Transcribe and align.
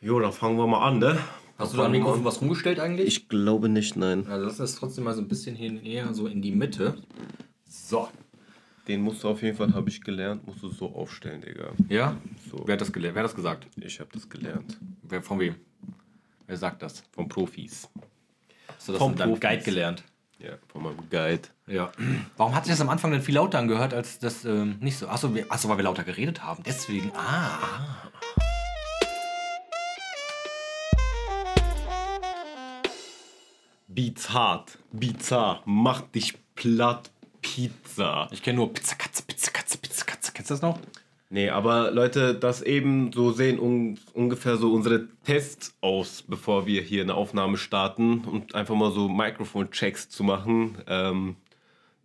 Jo, 0.00 0.20
dann 0.20 0.32
fangen 0.32 0.56
wir 0.56 0.66
mal 0.66 0.86
an, 0.86 0.98
ne? 0.98 1.18
Hast 1.58 1.72
du 1.72 1.78
da 1.78 1.86
am 1.86 1.90
Mikrofon 1.90 2.24
was 2.24 2.40
rumgestellt 2.40 2.78
eigentlich? 2.78 3.08
Ich 3.08 3.28
glaube 3.28 3.68
nicht, 3.68 3.96
nein. 3.96 4.26
also 4.28 4.46
lass 4.46 4.58
das 4.58 4.76
trotzdem 4.76 5.04
mal 5.04 5.14
so 5.14 5.20
ein 5.20 5.26
bisschen 5.26 5.56
hier 5.56 5.82
eher 5.82 6.14
so 6.14 6.28
in 6.28 6.40
die 6.40 6.52
Mitte. 6.52 6.94
So. 7.68 8.08
Den 8.86 9.02
musst 9.02 9.24
du 9.24 9.28
auf 9.28 9.42
jeden 9.42 9.56
Fall, 9.56 9.74
habe 9.74 9.88
ich 9.90 10.00
gelernt, 10.00 10.46
musst 10.46 10.62
du 10.62 10.68
so 10.68 10.94
aufstellen, 10.94 11.42
Digga. 11.42 11.72
Ja? 11.88 12.16
So. 12.48 12.62
Wer 12.64 12.74
hat 12.74 12.80
das 12.80 12.92
gelernt? 12.92 13.16
Wer 13.16 13.24
hat 13.24 13.30
das 13.30 13.34
gesagt? 13.34 13.66
Ich 13.76 13.98
habe 13.98 14.08
das 14.12 14.28
gelernt. 14.28 14.78
Wer, 15.02 15.20
von 15.20 15.40
wem? 15.40 15.56
Wer 16.46 16.56
sagt 16.56 16.80
das? 16.82 17.02
Von 17.10 17.28
Profis. 17.28 17.88
Hast 18.68 18.88
du 18.88 18.92
das 18.92 18.98
Vom 18.98 19.10
von 19.10 19.18
deinem 19.18 19.30
Profis. 19.30 19.40
Guide 19.40 19.62
gelernt? 19.64 20.04
Ja, 20.38 20.52
von 20.68 20.84
meinem 20.84 21.10
Guide. 21.10 21.42
Ja. 21.66 21.90
Warum 22.36 22.54
hat 22.54 22.64
sich 22.64 22.72
das 22.72 22.80
am 22.80 22.88
Anfang 22.88 23.10
denn 23.10 23.20
viel 23.20 23.34
lauter 23.34 23.58
angehört, 23.58 23.92
als 23.92 24.20
das 24.20 24.44
ähm, 24.44 24.76
nicht 24.80 24.96
so? 24.96 25.08
Achso, 25.08 25.34
wir, 25.34 25.50
achso, 25.50 25.68
weil 25.68 25.76
wir 25.76 25.84
lauter 25.84 26.04
geredet 26.04 26.44
haben. 26.44 26.62
Deswegen. 26.64 27.10
Ah. 27.14 28.08
Beats 33.90 34.34
hart, 34.34 34.78
bizarr, 34.92 35.62
mach 35.64 36.02
dich 36.02 36.34
platt, 36.54 37.10
Pizza. 37.40 38.28
Ich 38.32 38.42
kenne 38.42 38.58
nur 38.58 38.70
Pizza 38.70 38.96
Katze, 38.96 39.22
Pizza 39.22 39.50
Katze, 39.50 39.78
Pizza 39.78 40.04
Katze. 40.04 40.30
Kennst 40.34 40.50
du 40.50 40.54
das 40.54 40.62
noch? 40.62 40.78
Nee, 41.30 41.48
aber 41.48 41.90
Leute, 41.90 42.34
das 42.34 42.60
eben 42.60 43.12
so 43.12 43.32
sehen 43.32 43.58
un 43.58 43.98
ungefähr 44.12 44.58
so 44.58 44.74
unsere 44.74 45.08
Tests 45.24 45.74
aus, 45.80 46.22
bevor 46.22 46.66
wir 46.66 46.82
hier 46.82 47.02
eine 47.02 47.14
Aufnahme 47.14 47.56
starten 47.56 48.24
und 48.26 48.54
einfach 48.54 48.74
mal 48.74 48.92
so 48.92 49.08
Mikrofon-Checks 49.08 50.10
zu 50.10 50.22
machen. 50.22 50.76
Ähm, 50.86 51.36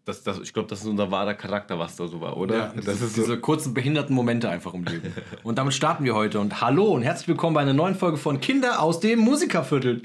das, 0.05 0.23
das, 0.23 0.39
ich 0.39 0.53
glaube, 0.53 0.69
das 0.69 0.81
ist 0.81 0.87
unser 0.87 1.11
wahrer 1.11 1.33
Charakter, 1.33 1.79
was 1.79 1.97
da 1.97 2.07
so 2.07 2.21
war, 2.21 2.37
oder? 2.37 2.73
das 2.85 3.01
ist 3.01 3.17
diese 3.17 3.39
kurzen 3.39 3.73
behinderten 3.73 4.15
Momente 4.15 4.49
einfach 4.49 4.73
im 4.73 4.85
Leben. 4.85 5.13
Und 5.43 5.57
damit 5.57 5.73
starten 5.73 6.05
wir 6.05 6.15
heute. 6.15 6.39
Und 6.39 6.61
hallo 6.61 6.85
und 6.85 7.03
herzlich 7.03 7.27
willkommen 7.27 7.53
bei 7.53 7.61
einer 7.61 7.73
neuen 7.73 7.95
Folge 7.95 8.17
von 8.17 8.39
Kinder 8.39 8.81
aus 8.81 9.01
dem 9.01 9.19
Musikerviertel. 9.19 10.01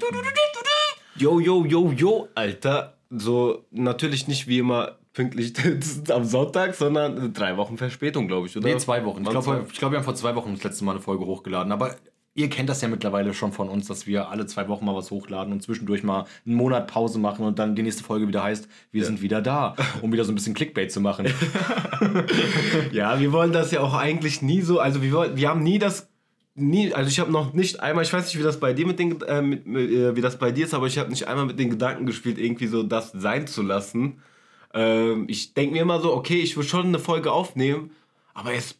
Yo, 1.19 1.41
yo, 1.41 1.65
yo, 1.65 1.91
yo, 1.91 2.29
Alter. 2.33 2.93
So, 3.09 3.65
natürlich 3.71 4.29
nicht 4.29 4.47
wie 4.47 4.59
immer 4.59 4.99
pünktlich 5.11 5.53
am 6.09 6.23
Sonntag, 6.23 6.75
sondern 6.75 7.33
drei 7.33 7.57
Wochen 7.57 7.77
Verspätung, 7.77 8.29
glaube 8.29 8.47
ich, 8.47 8.55
oder? 8.55 8.67
Nee, 8.67 8.77
zwei 8.77 9.03
Wochen. 9.03 9.23
Ich 9.23 9.29
glaube, 9.29 9.65
glaub, 9.77 9.91
wir 9.91 9.97
haben 9.97 10.05
vor 10.05 10.15
zwei 10.15 10.35
Wochen 10.35 10.53
das 10.53 10.63
letzte 10.63 10.85
Mal 10.85 10.91
eine 10.91 11.01
Folge 11.01 11.25
hochgeladen. 11.25 11.73
Aber 11.73 11.95
ihr 12.35 12.49
kennt 12.49 12.69
das 12.69 12.81
ja 12.81 12.87
mittlerweile 12.87 13.33
schon 13.33 13.51
von 13.51 13.67
uns, 13.67 13.87
dass 13.87 14.07
wir 14.07 14.29
alle 14.29 14.45
zwei 14.45 14.69
Wochen 14.69 14.85
mal 14.85 14.95
was 14.95 15.11
hochladen 15.11 15.51
und 15.51 15.61
zwischendurch 15.61 16.03
mal 16.03 16.25
einen 16.45 16.55
Monat 16.55 16.87
Pause 16.87 17.19
machen 17.19 17.43
und 17.43 17.59
dann 17.59 17.75
die 17.75 17.83
nächste 17.83 18.03
Folge 18.03 18.27
wieder 18.27 18.43
heißt, 18.43 18.69
wir 18.91 19.03
sind 19.03 19.21
wieder 19.21 19.41
da, 19.41 19.75
um 20.01 20.13
wieder 20.13 20.23
so 20.23 20.31
ein 20.31 20.35
bisschen 20.35 20.53
Clickbait 20.53 20.91
zu 20.91 21.01
machen. 21.01 21.27
Ja, 22.93 23.19
wir 23.19 23.33
wollen 23.33 23.51
das 23.51 23.71
ja 23.71 23.81
auch 23.81 23.93
eigentlich 23.93 24.41
nie 24.41 24.61
so, 24.61 24.79
also 24.79 25.01
wir, 25.01 25.11
wollen, 25.11 25.35
wir 25.35 25.49
haben 25.49 25.61
nie 25.61 25.79
das, 25.79 26.08
nie, 26.59 26.93
also 26.93 27.09
ich 27.09 27.19
habe 27.19 27.31
noch 27.31 27.53
nicht 27.53 27.79
einmal, 27.79 28.03
ich 28.03 28.13
weiß 28.13 28.25
nicht, 28.25 28.37
wie 28.37 28.43
das 28.43 28.59
bei 28.59 28.73
dir 28.73 28.85
mit 28.85 28.99
den, 28.99 29.21
äh, 29.21 29.41
mit, 29.41 29.65
äh, 29.67 30.15
wie 30.15 30.21
das 30.21 30.37
bei 30.37 30.51
dir 30.51 30.65
ist, 30.65 30.73
aber 30.73 30.87
ich 30.87 30.97
habe 30.97 31.09
nicht 31.09 31.27
einmal 31.27 31.45
mit 31.45 31.57
den 31.59 31.69
Gedanken 31.69 32.05
gespielt, 32.05 32.37
irgendwie 32.37 32.67
so 32.67 32.83
das 32.83 33.11
sein 33.13 33.47
zu 33.47 33.61
lassen. 33.61 34.21
Ähm, 34.73 35.25
ich 35.27 35.53
denke 35.53 35.73
mir 35.73 35.81
immer 35.81 35.99
so, 35.99 36.13
okay, 36.13 36.39
ich 36.39 36.55
will 36.55 36.63
schon 36.63 36.87
eine 36.87 36.99
Folge 36.99 37.31
aufnehmen, 37.31 37.91
aber 38.33 38.53
jetzt, 38.53 38.77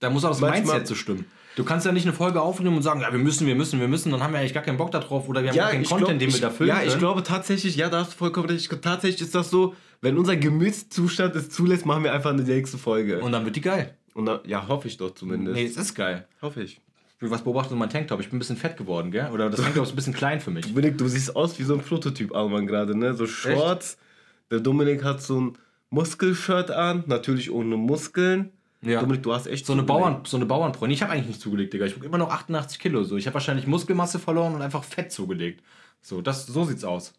Da 0.00 0.10
muss 0.10 0.24
auch 0.24 0.30
das 0.30 0.40
Mindset 0.40 0.86
zu 0.86 0.94
stimmen. 0.94 1.24
Du 1.56 1.62
kannst 1.64 1.86
ja 1.86 1.92
nicht 1.92 2.04
eine 2.04 2.12
Folge 2.12 2.42
aufnehmen 2.42 2.76
und 2.76 2.82
sagen, 2.82 3.00
ja, 3.00 3.12
wir 3.12 3.18
müssen, 3.18 3.46
wir 3.46 3.54
müssen, 3.54 3.78
wir 3.78 3.86
müssen, 3.86 4.10
dann 4.10 4.20
haben 4.22 4.32
wir 4.32 4.40
eigentlich 4.40 4.54
gar 4.54 4.64
keinen 4.64 4.76
Bock 4.76 4.90
darauf 4.90 5.28
oder 5.28 5.42
wir 5.42 5.50
haben 5.50 5.56
gar 5.56 5.70
keinen 5.70 5.82
ich 5.82 5.88
Content, 5.88 6.08
glaub, 6.08 6.18
den 6.18 6.28
wir 6.28 6.34
ich, 6.34 6.40
da 6.40 6.50
füllen 6.50 6.68
Ja, 6.68 6.82
ich 6.82 6.88
können. 6.88 6.98
glaube 6.98 7.22
tatsächlich, 7.22 7.76
ja, 7.76 7.88
da 7.88 8.00
hast 8.00 8.12
du 8.14 8.16
vollkommen 8.16 8.48
recht, 8.48 8.72
ich, 8.72 8.80
tatsächlich 8.80 9.22
ist 9.22 9.34
das 9.36 9.50
so, 9.50 9.74
wenn 10.00 10.18
unser 10.18 10.36
Gemütszustand 10.36 11.34
es 11.36 11.48
zulässt, 11.50 11.86
machen 11.86 12.02
wir 12.04 12.12
einfach 12.12 12.30
eine 12.30 12.42
nächste 12.42 12.76
Folge. 12.76 13.18
Und, 13.18 13.22
Und 13.24 13.32
dann 13.32 13.44
wird 13.44 13.54
die 13.56 13.60
geil. 13.60 13.96
dann, 14.16 14.40
ja, 14.46 14.66
hoffe 14.66 14.88
ich 14.88 14.96
doch 14.96 15.14
zumindest. 15.14 15.54
Nee, 15.56 15.64
es 15.64 15.76
ist 15.76 15.94
geil. 15.94 16.26
Hoffe 16.42 16.62
ich. 16.64 16.80
Was 17.20 17.42
beobachtest 17.42 17.72
du 17.72 17.76
mein 17.76 17.88
Tanktop? 17.90 18.20
Ich 18.20 18.28
bin 18.28 18.36
ein 18.36 18.38
bisschen 18.40 18.56
fett 18.56 18.76
geworden, 18.76 19.10
gell? 19.10 19.30
Oder 19.32 19.48
das 19.48 19.60
Tanktop 19.60 19.84
ist 19.84 19.92
ein 19.92 19.96
bisschen 19.96 20.12
klein 20.14 20.40
für 20.40 20.50
mich. 20.50 20.66
Dominik, 20.68 20.98
du 20.98 21.08
siehst 21.08 21.34
aus 21.34 21.58
wie 21.58 21.62
so 21.62 21.74
ein 21.74 21.80
Prototyp 21.80 22.34
Alman 22.34 22.66
gerade, 22.66 22.96
ne? 22.96 23.14
So 23.14 23.26
Shorts. 23.26 23.96
Der 24.50 24.60
Dominik 24.60 25.04
hat 25.04 25.22
so 25.22 25.40
ein 25.40 25.58
Muskelshirt 25.90 26.70
an, 26.70 27.04
natürlich 27.06 27.50
ohne 27.50 27.76
Muskeln. 27.76 28.50
Ja. 28.82 29.00
Dominik, 29.00 29.22
du 29.22 29.32
hast 29.32 29.46
echt 29.46 29.64
So 29.64 29.72
eine. 29.72 29.82
Bauern, 29.82 30.20
so 30.26 30.36
eine 30.36 30.44
Bauernbräune. 30.44 30.92
Ich 30.92 31.02
habe 31.02 31.12
eigentlich 31.12 31.28
nicht 31.28 31.40
zugelegt, 31.40 31.72
Digga. 31.72 31.86
Ich 31.86 31.96
wiege 31.96 32.06
immer 32.06 32.18
noch 32.18 32.30
88 32.30 32.78
Kilo. 32.78 33.04
So. 33.04 33.16
Ich 33.16 33.26
habe 33.26 33.34
wahrscheinlich 33.34 33.66
Muskelmasse 33.66 34.18
verloren 34.18 34.54
und 34.54 34.62
einfach 34.62 34.84
Fett 34.84 35.10
zugelegt. 35.10 35.62
So, 36.02 36.20
das, 36.20 36.46
so 36.46 36.64
sieht's 36.64 36.84
aus. 36.84 37.14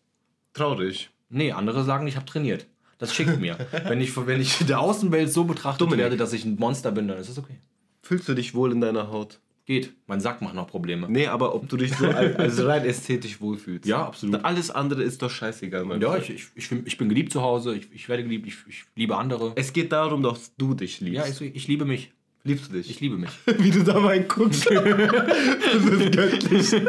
Traurig. 0.53 1.09
Nee, 1.29 1.51
andere 1.51 1.83
sagen, 1.83 2.05
ich 2.05 2.15
habe 2.15 2.25
trainiert. 2.25 2.67
Das 2.97 3.13
schickt 3.13 3.39
mir. 3.39 3.57
wenn, 3.87 3.99
ich, 3.99 4.15
wenn 4.27 4.39
ich 4.39 4.59
der 4.59 4.79
Außenwelt 4.79 5.31
so 5.31 5.43
betrachtet 5.43 5.81
Dominik. 5.81 6.03
werde, 6.03 6.17
dass 6.17 6.33
ich 6.33 6.45
ein 6.45 6.55
Monster 6.57 6.91
bin, 6.91 7.07
dann 7.07 7.17
ist 7.17 7.29
das 7.29 7.37
okay. 7.39 7.59
Fühlst 8.03 8.29
du 8.29 8.35
dich 8.35 8.53
wohl 8.53 8.71
in 8.71 8.81
deiner 8.81 9.09
Haut? 9.09 9.39
Geht. 9.65 9.93
Mein 10.05 10.19
Sack 10.19 10.43
macht 10.43 10.53
noch 10.53 10.67
Probleme. 10.67 11.07
Nee, 11.09 11.25
aber 11.25 11.55
ob 11.55 11.67
du 11.67 11.75
dich 11.75 11.91
so 11.95 12.05
al- 12.05 12.35
also 12.35 12.67
rein 12.67 12.85
ästhetisch 12.85 13.41
wohlfühlst. 13.41 13.87
Ja, 13.87 14.05
absolut. 14.05 14.45
Alles 14.45 14.69
andere 14.69 15.01
ist 15.01 15.23
doch 15.23 15.29
scheißegal, 15.31 15.85
mein 15.85 15.99
Ja, 16.01 16.15
ich, 16.17 16.29
ich, 16.29 16.47
ich, 16.53 16.69
bin- 16.69 16.83
ich 16.85 16.97
bin 16.97 17.09
geliebt 17.09 17.31
zu 17.31 17.41
Hause. 17.41 17.75
Ich, 17.75 17.87
ich 17.91 18.07
werde 18.07 18.21
geliebt. 18.23 18.45
Ich, 18.47 18.57
ich 18.69 18.83
liebe 18.95 19.17
andere. 19.17 19.53
Es 19.55 19.73
geht 19.73 19.91
darum, 19.91 20.21
dass 20.21 20.55
du 20.55 20.75
dich 20.75 21.01
liebst. 21.01 21.15
Ja, 21.41 21.47
ich, 21.47 21.55
ich 21.55 21.67
liebe 21.67 21.83
mich. 21.85 22.11
Liebst 22.43 22.67
du 22.69 22.73
dich? 22.73 22.87
Ich 22.91 22.99
liebe 22.99 23.17
mich. 23.17 23.31
wie 23.57 23.71
du 23.71 23.83
da 23.83 23.99
mal 23.99 24.21
guckst. 24.25 24.69
das 24.69 25.83
ist 25.83 26.11
göttlich. 26.11 26.81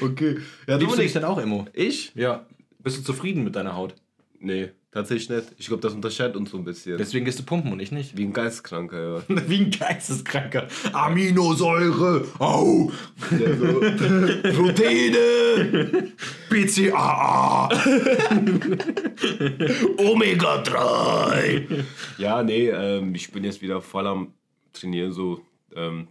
okay. 0.00 0.38
Ja, 0.66 0.76
Liebst 0.76 0.96
du 0.96 1.00
dich 1.02 1.12
denn 1.12 1.24
auch, 1.24 1.38
Immo? 1.38 1.66
Ich? 1.72 2.12
Ja. 2.16 2.44
Bist 2.80 2.98
du 2.98 3.02
zufrieden 3.04 3.44
mit 3.44 3.54
deiner 3.54 3.76
Haut? 3.76 3.94
Nee, 4.40 4.70
tatsächlich 4.92 5.30
nicht. 5.30 5.54
Ich 5.58 5.66
glaube, 5.66 5.82
das 5.82 5.94
unterscheidet 5.94 6.36
uns 6.36 6.50
so 6.50 6.58
ein 6.58 6.64
bisschen. 6.64 6.98
Deswegen 6.98 7.24
gehst 7.24 7.38
du 7.38 7.42
pumpen 7.42 7.72
und 7.72 7.80
ich 7.80 7.90
nicht. 7.90 8.16
Wie 8.16 8.24
ein 8.24 8.32
Geisteskranker, 8.32 9.24
ja. 9.28 9.36
Wie 9.48 9.64
ein 9.64 9.70
Geisteskranker. 9.70 10.68
Aminosäure. 10.92 12.26
Au. 12.38 12.92
Der 13.30 13.56
so, 13.56 13.80
Proteine! 14.62 16.12
BCAA. 16.48 17.68
Omega 19.96 20.58
3! 20.58 21.66
Ja, 22.18 22.42
nee, 22.42 22.68
ähm, 22.68 23.14
ich 23.14 23.32
bin 23.32 23.44
jetzt 23.44 23.62
wieder 23.62 23.80
voll 23.80 24.06
am 24.06 24.34
Trainieren, 24.72 25.12
so. 25.12 25.40
Ähm, 25.74 26.08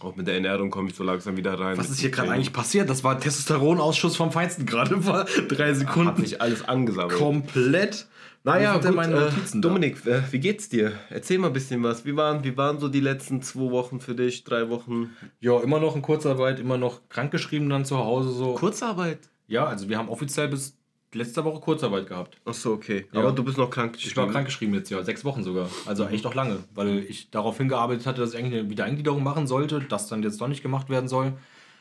auch 0.00 0.14
mit 0.16 0.26
der 0.26 0.34
Ernährung 0.34 0.70
komme 0.70 0.90
ich 0.90 0.94
so 0.94 1.04
langsam 1.04 1.36
wieder 1.36 1.58
rein. 1.58 1.78
Was 1.78 1.90
ist 1.90 2.00
hier 2.00 2.10
gerade 2.10 2.30
eigentlich 2.30 2.52
passiert? 2.52 2.90
Das 2.90 3.02
war 3.02 3.18
Testosteronausschuss 3.18 4.16
vom 4.16 4.30
Feinsten 4.32 4.66
gerade 4.66 5.00
vor 5.02 5.24
drei 5.48 5.70
Hat 5.70 5.76
Sekunden. 5.76 6.24
sich 6.24 6.40
alles 6.40 6.68
angesammelt. 6.68 7.18
Komplett. 7.18 8.06
Naja, 8.44 8.76
gut, 8.78 8.94
meine 8.94 9.26
äh? 9.26 9.30
Dominik, 9.60 10.06
äh, 10.06 10.22
wie 10.30 10.38
geht's 10.38 10.68
dir? 10.68 10.92
Erzähl 11.10 11.38
mal 11.38 11.48
ein 11.48 11.52
bisschen 11.52 11.82
was. 11.82 12.04
Wie 12.04 12.14
waren, 12.14 12.44
wie 12.44 12.56
waren 12.56 12.78
so 12.78 12.86
die 12.88 13.00
letzten 13.00 13.42
zwei 13.42 13.72
Wochen 13.72 13.98
für 13.98 14.14
dich? 14.14 14.44
Drei 14.44 14.68
Wochen? 14.70 15.16
Ja, 15.40 15.58
immer 15.60 15.80
noch 15.80 15.96
in 15.96 16.02
Kurzarbeit, 16.02 16.60
immer 16.60 16.78
noch 16.78 17.08
krankgeschrieben 17.08 17.68
dann 17.68 17.84
zu 17.84 17.98
Hause 17.98 18.30
so. 18.30 18.54
Kurzarbeit? 18.54 19.18
Ja, 19.48 19.64
also 19.66 19.88
wir 19.88 19.98
haben 19.98 20.08
offiziell 20.08 20.46
bis 20.46 20.78
letzte 21.16 21.44
Woche 21.44 21.60
Kurzarbeit 21.60 22.06
gehabt. 22.06 22.38
Achso, 22.44 22.72
okay. 22.72 23.06
Ja. 23.12 23.20
Aber 23.20 23.32
du 23.32 23.42
bist 23.42 23.58
noch 23.58 23.70
krank. 23.70 23.96
Ich 23.98 24.16
war 24.16 24.28
krankgeschrieben 24.28 24.74
jetzt 24.74 24.90
ja, 24.90 25.02
sechs 25.02 25.24
Wochen 25.24 25.42
sogar. 25.42 25.68
Also 25.86 26.06
echt 26.06 26.24
auch 26.26 26.34
lange, 26.34 26.58
weil 26.74 26.98
ich 26.98 27.30
darauf 27.30 27.58
hingearbeitet 27.58 28.06
hatte, 28.06 28.20
dass 28.20 28.34
ich 28.34 28.38
eigentlich 28.38 28.60
eine 28.60 28.70
Wiedereingliederung 28.70 29.22
machen 29.22 29.46
sollte, 29.46 29.80
das 29.80 30.08
dann 30.08 30.22
jetzt 30.22 30.40
doch 30.40 30.48
nicht 30.48 30.62
gemacht 30.62 30.88
werden 30.88 31.08
soll. 31.08 31.32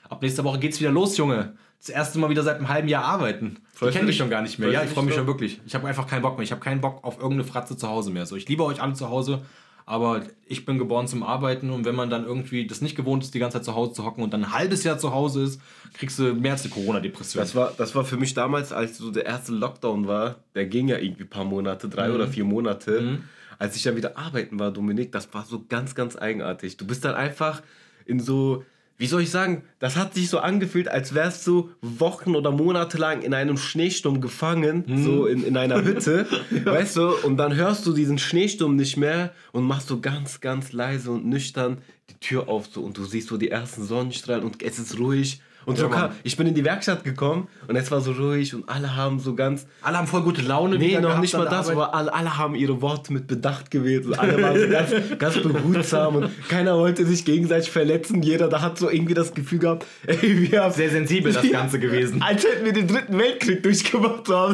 Ab 0.10 0.22
nächster 0.22 0.44
Woche 0.44 0.60
geht's 0.60 0.80
wieder 0.80 0.92
los, 0.92 1.18
Junge. 1.18 1.56
Das 1.80 1.90
erste 1.90 2.20
Mal 2.20 2.30
wieder 2.30 2.44
seit 2.44 2.58
einem 2.58 2.70
halben 2.70 2.88
Jahr 2.88 3.04
arbeiten. 3.06 3.58
Ich 3.74 3.80
Freust 3.80 3.82
du 3.82 3.98
kenne 3.98 4.06
mich 4.08 4.16
dich? 4.16 4.18
schon 4.18 4.30
gar 4.30 4.42
nicht 4.42 4.58
mehr. 4.60 4.72
Ja, 4.72 4.84
ich 4.84 4.90
freue 4.90 5.04
mich 5.04 5.14
schon 5.14 5.28
wirklich. 5.28 5.60
Ich 5.66 5.76
habe 5.76 5.88
einfach 5.88 6.08
keinen 6.08 6.22
Bock 6.22 6.38
mehr. 6.38 6.44
Ich 6.44 6.52
habe 6.52 6.62
keinen 6.62 6.82
Bock 6.82 7.04
auf 7.04 7.18
irgendeine 7.18 7.44
Fratze 7.44 7.78
zu 7.78 7.88
Hause 7.88 8.12
mehr. 8.12 8.26
So, 8.26 8.36
ich 8.36 8.48
liebe 8.48 8.64
euch 8.64 8.82
alle 8.82 8.94
zu 8.94 9.10
Hause, 9.10 9.42
aber 9.86 10.24
ich 10.48 10.66
bin 10.66 10.78
geboren 10.78 11.08
zum 11.08 11.22
Arbeiten 11.24 11.70
und 11.70 11.86
wenn 11.86 11.96
man 11.96 12.10
dann 12.10 12.26
irgendwie 12.26 12.66
das 12.68 12.82
nicht 12.82 12.96
gewohnt 12.96 13.24
ist, 13.24 13.34
die 13.34 13.40
ganze 13.40 13.58
Zeit 13.58 13.66
zu 13.66 13.76
Hause 13.76 13.94
zu 13.94 14.06
hocken 14.06 14.24
und 14.24 14.34
dann 14.34 14.44
ein 14.46 14.54
halbes 14.54 14.84
Jahr 14.84 14.98
zu 14.98 15.14
Hause 15.14 15.44
ist, 15.44 15.62
kriegst 15.94 16.18
du 16.20 16.34
mehr 16.34 16.54
als 16.54 16.64
eine 16.64 16.74
Corona-Depression. 16.74 17.42
Das 17.42 17.56
war, 17.56 17.74
das 17.78 17.94
war 17.96 18.04
für 18.04 18.18
mich 18.18 18.34
damals, 18.34 18.72
als 18.72 18.98
so 18.98 19.12
der 19.12 19.26
erste 19.26 19.52
Lockdown 19.54 20.08
war, 20.08 20.38
der 20.56 20.66
ging 20.66 20.88
ja 20.88 20.98
irgendwie 20.98 21.24
ein 21.24 21.30
paar 21.30 21.46
Monate, 21.46 21.88
drei 21.90 22.10
Mhm. 22.10 22.16
oder 22.16 22.28
vier 22.28 22.46
Monate. 22.46 23.20
Als 23.58 23.76
ich 23.76 23.84
dann 23.84 23.96
wieder 23.96 24.18
arbeiten 24.18 24.60
war, 24.60 24.72
Dominik, 24.72 25.12
das 25.12 25.34
war 25.34 25.46
so 25.46 25.64
ganz, 25.70 25.96
ganz 25.96 26.16
eigenartig. 26.18 26.78
Du 26.78 26.86
bist 26.86 27.06
dann 27.06 27.16
einfach 27.16 27.62
in 28.06 28.20
so, 28.20 28.64
wie 28.98 29.08
soll 29.08 29.22
ich 29.24 29.30
sagen, 29.32 29.64
das 29.80 29.98
hat 29.98 30.14
sich 30.14 30.30
so 30.30 30.40
angefühlt, 30.40 30.88
als 30.88 31.14
wärst 31.14 31.46
du 31.48 31.70
Wochen 31.82 32.36
oder 32.36 32.52
Monate 32.52 32.98
lang 32.98 33.22
in 33.24 33.34
einem 33.34 33.58
Schneesturm 33.58 34.22
gefangen, 34.22 34.86
Mhm. 34.88 35.04
so 35.04 35.26
in, 35.26 35.44
in 35.44 35.58
einer 35.58 35.84
Hütte, 35.84 36.26
weißt 36.66 36.96
du, 36.98 37.10
und 37.26 37.38
dann 37.38 37.56
hörst 37.56 37.86
du 37.86 37.94
diesen 37.94 38.18
Schneesturm 38.18 38.76
nicht 38.76 38.96
mehr 38.98 39.34
und 39.52 39.64
machst 39.66 39.88
so 39.90 40.00
ganz, 40.00 40.40
ganz 40.40 40.72
leise 40.72 41.12
und 41.12 41.26
nüchtern 41.26 41.80
die 42.10 42.20
Tür 42.20 42.48
auf 42.48 42.68
so 42.72 42.82
und 42.82 42.98
du 42.98 43.04
siehst 43.04 43.28
so 43.28 43.38
die 43.38 43.50
ersten 43.52 43.84
Sonnenstrahlen 43.84 44.44
und 44.46 44.62
es 44.64 44.80
ist 44.80 44.98
ruhig. 45.00 45.42
Und 45.66 45.78
so 45.78 45.86
Ja, 45.86 45.90
kam, 45.90 46.12
ich 46.24 46.38
bin 46.38 46.48
in 46.48 46.54
die 46.54 46.64
Werkstatt 46.64 47.04
gekommen 47.04 47.48
und 47.68 47.76
es 47.76 47.90
war 47.92 48.02
so 48.02 48.12
ruhig 48.12 48.54
und 48.54 48.70
alle 48.70 48.96
haben 48.96 49.20
so 49.20 49.36
ganz. 49.36 49.66
alle 49.82 49.98
haben 49.98 50.08
voll 50.08 50.22
gute 50.22 50.42
Laune. 50.42 50.78
Nee, 50.78 51.00
noch 51.00 51.20
nicht 51.20 51.36
mal 51.36 51.46
das, 51.46 51.70
aber 51.70 51.94
alle, 51.94 52.14
alle 52.14 52.38
haben 52.38 52.56
ihre 52.56 52.82
Worte 52.82 53.14
mit 53.14 53.28
Bedacht 53.28 53.72
gewählt. 53.72 54.06
Und 54.06 54.20
alle 54.20 54.42
waren 54.42 54.60
so 54.60 54.68
ganz, 54.68 54.92
ganz 55.20 55.38
behutsam 55.42 56.16
und 56.16 56.50
keiner 56.50 56.78
wollte 56.78 57.06
sich 57.06 57.26
gegenseitig 57.26 57.72
verletzen. 57.72 58.22
Jeder 58.22 58.48
da 58.48 58.62
hat 58.62 58.78
so 58.78 58.90
irgendwie 58.90 59.14
das 59.14 59.34
Gefühl 59.34 59.60
gehabt, 59.60 59.86
ey, 60.08 60.52
wir 60.52 60.64
haben. 60.64 60.74
Sehr 60.74 60.90
sensibel 60.90 61.34
das 61.34 61.50
Ganze 61.50 61.80
gewesen. 61.80 62.22
Als 62.22 62.44
hätten 62.44 62.66
wir 62.66 62.74
den 62.74 62.88
dritten 62.88 63.18
Weltkrieg 63.18 63.64
durchgemacht. 63.64 64.26
So, 64.26 64.54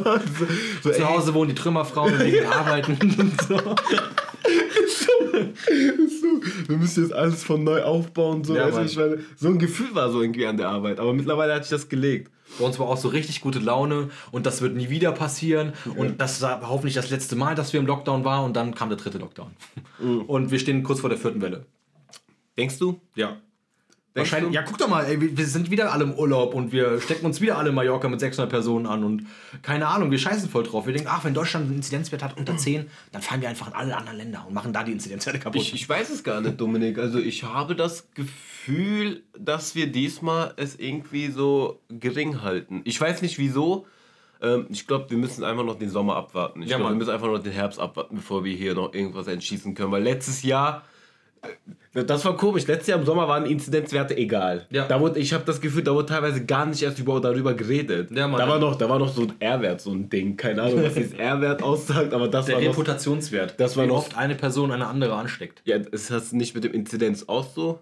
so, 0.84 0.92
Zu 0.92 1.08
Hause 1.08 1.34
wohnen 1.34 1.50
die 1.50 1.56
Trümmerfrauen 1.56 2.14
und 2.14 2.26
die 2.26 2.42
arbeiten 2.42 2.98
und 3.18 3.42
so. 3.42 3.76
So, 4.44 5.28
wir 6.68 6.78
müssen 6.78 7.04
jetzt 7.04 7.14
alles 7.14 7.44
von 7.44 7.64
neu 7.64 7.84
aufbauen. 7.84 8.44
So, 8.44 8.56
Ja, 8.56 8.68
Mann. 8.70 8.86
ich 8.86 8.96
meine, 8.98 9.20
so 9.38 9.48
ein 9.50 9.60
Gefühl 9.60 9.94
war 9.94 10.12
so 10.12 10.22
irgendwie 10.22 10.46
an 10.46 10.58
der 10.58 10.70
Arbeit. 10.70 11.00
Aber 11.00 11.14
mittlerweile 11.14 11.54
hat 11.54 11.64
sich 11.64 11.72
das 11.72 11.90
gelegt. 11.90 12.32
Bei 12.60 12.66
uns 12.66 12.78
war 12.80 12.88
auch 12.88 12.98
so 12.98 13.08
richtig 13.08 13.40
gute 13.42 13.60
Laune 13.60 14.10
und 14.32 14.46
das 14.46 14.62
wird 14.62 14.76
nie 14.76 14.90
wieder 14.90 15.12
passieren. 15.14 15.74
Und 15.96 16.20
das 16.20 16.42
war 16.42 16.68
hoffentlich 16.68 16.96
das 16.96 17.10
letzte 17.10 17.36
Mal, 17.36 17.56
dass 17.56 17.72
wir 17.72 17.80
im 17.80 17.86
Lockdown 17.86 18.26
waren 18.26 18.46
und 18.46 18.56
dann 18.56 18.76
kam 18.76 18.90
der 18.90 18.98
dritte 18.98 19.20
Lockdown. 19.20 19.52
Und 20.28 20.52
wir 20.52 20.60
stehen 20.60 20.84
kurz 20.84 21.00
vor 21.00 21.10
der 21.10 21.18
vierten 21.18 21.42
Welle. 21.42 21.66
Denkst 22.58 22.78
du? 22.80 23.00
Ja. 23.16 23.38
Wahrscheinlich, 24.14 24.54
ja, 24.54 24.62
guck 24.62 24.78
doch 24.78 24.90
mal, 24.90 25.06
ey, 25.06 25.38
wir 25.38 25.46
sind 25.46 25.72
wieder 25.72 25.94
alle 25.94 26.04
im 26.04 26.14
Urlaub 26.14 26.54
und 26.54 26.74
wir 26.74 27.00
stecken 27.00 27.26
uns 27.26 27.40
wieder 27.40 27.58
alle 27.58 27.70
in 27.70 27.76
Mallorca 27.76 28.10
mit 28.10 28.20
600 28.20 28.50
Personen 28.50 28.86
an 28.86 29.06
und 29.06 29.26
keine 29.62 29.88
Ahnung, 29.88 30.12
wir 30.12 30.20
scheißen 30.20 30.50
voll 30.50 30.64
drauf. 30.64 30.86
Wir 30.86 30.94
denken, 30.94 31.08
ach, 31.10 31.24
wenn 31.24 31.34
Deutschland 31.34 31.68
einen 31.68 31.76
Inzidenzwert 31.78 32.22
hat 32.22 32.38
unter 32.38 32.58
10, 32.58 32.88
dann 33.14 33.22
fahren 33.22 33.40
wir 33.40 33.48
einfach 33.48 33.68
in 33.68 33.74
alle 33.74 33.96
anderen 33.96 34.18
Länder 34.18 34.44
und 34.46 34.54
machen 34.54 34.74
da 34.74 34.84
die 34.84 34.92
Inzidenzwerte 34.92 35.40
kaputt. 35.40 35.62
Ich, 35.62 35.74
ich 35.74 35.88
weiß 35.88 36.10
es 36.10 36.24
gar 36.26 36.42
nicht, 36.42 36.60
Dominik. 36.60 36.98
Also 36.98 37.20
ich 37.20 37.44
habe 37.46 37.74
das 37.74 38.08
Gefühl, 38.14 39.24
dass 39.38 39.76
wir 39.76 39.88
diesmal 39.88 40.54
es 40.58 40.76
irgendwie 40.78 41.30
so 41.32 41.80
gering 41.90 42.42
halten. 42.42 42.82
Ich 42.84 43.00
weiß 43.00 43.22
nicht 43.22 43.38
wieso. 43.38 43.86
Ähm, 44.42 44.66
ich 44.70 44.88
glaube, 44.88 45.10
wir 45.10 45.18
müssen 45.18 45.44
einfach 45.46 45.64
noch 45.64 45.78
den 45.80 45.90
Sommer 45.90 46.16
abwarten. 46.18 46.64
Ich 46.64 46.70
Ja, 46.70 46.78
glaube, 46.78 46.92
wir 46.94 46.98
müssen 46.98 47.12
einfach 47.12 47.28
noch 47.28 47.40
den 47.40 47.54
Herbst 47.54 47.80
abwarten, 47.80 48.16
bevor 48.18 48.44
wir 48.44 48.56
hier 48.56 48.74
noch 48.74 48.94
irgendwas 48.94 49.28
entschießen 49.28 49.74
können. 49.74 49.92
Weil 49.92 50.04
letztes 50.04 50.44
Jahr, 50.44 50.84
das 51.94 52.24
war 52.24 52.38
komisch. 52.38 52.68
Letztes 52.68 52.88
Jahr 52.88 53.00
im 53.00 53.06
Sommer 53.06 53.28
waren 53.28 53.46
Inzidenzwerte 53.46 54.16
egal. 54.16 54.66
Ja. 54.70 54.88
Da 54.88 55.00
wurde, 55.02 55.20
ich 55.20 55.34
habe 55.34 55.44
das 55.46 55.60
Gefühl, 55.60 55.84
da 55.84 55.94
wurde 55.94 56.06
teilweise 56.08 56.46
gar 56.46 56.66
nicht 56.66 56.82
erst 56.82 57.00
über, 57.00 57.20
darüber 57.20 57.54
geredet. 57.54 58.12
Ja, 58.12 58.28
Mann. 58.28 58.40
da, 58.40 58.48
war 58.48 58.60
noch, 58.60 58.76
da 58.76 58.88
war 58.90 58.98
noch 58.98 59.14
so 59.14 59.24
ein 59.24 59.34
R-Wert, 59.40 59.82
so 59.82 59.92
ein 59.92 60.10
Ding. 60.10 60.38
Keine 60.38 60.62
Ahnung, 60.62 60.84
was 60.84 60.94
dieses 60.94 61.14
R-Wert 61.18 61.62
aussagt, 61.64 62.14
aber 62.14 62.28
das 62.30 62.46
der 62.46 62.56
war 62.56 62.62
noch... 62.62 62.70
Reputationswert, 62.72 63.60
Das 63.60 63.76
war 63.76 63.84
wie 63.84 63.90
noch- 63.90 63.98
oft 63.98 64.16
eine 64.18 64.36
Person 64.36 64.72
eine 64.72 64.88
andere 64.88 65.14
ansteckt. 65.16 65.62
Ja, 65.66 65.78
ist 65.78 66.10
das 66.10 66.32
nicht 66.32 66.56
mit 66.56 66.64
dem 66.64 66.74
Inzidenz 66.74 67.26
auch 67.28 67.46
so? 67.54 67.80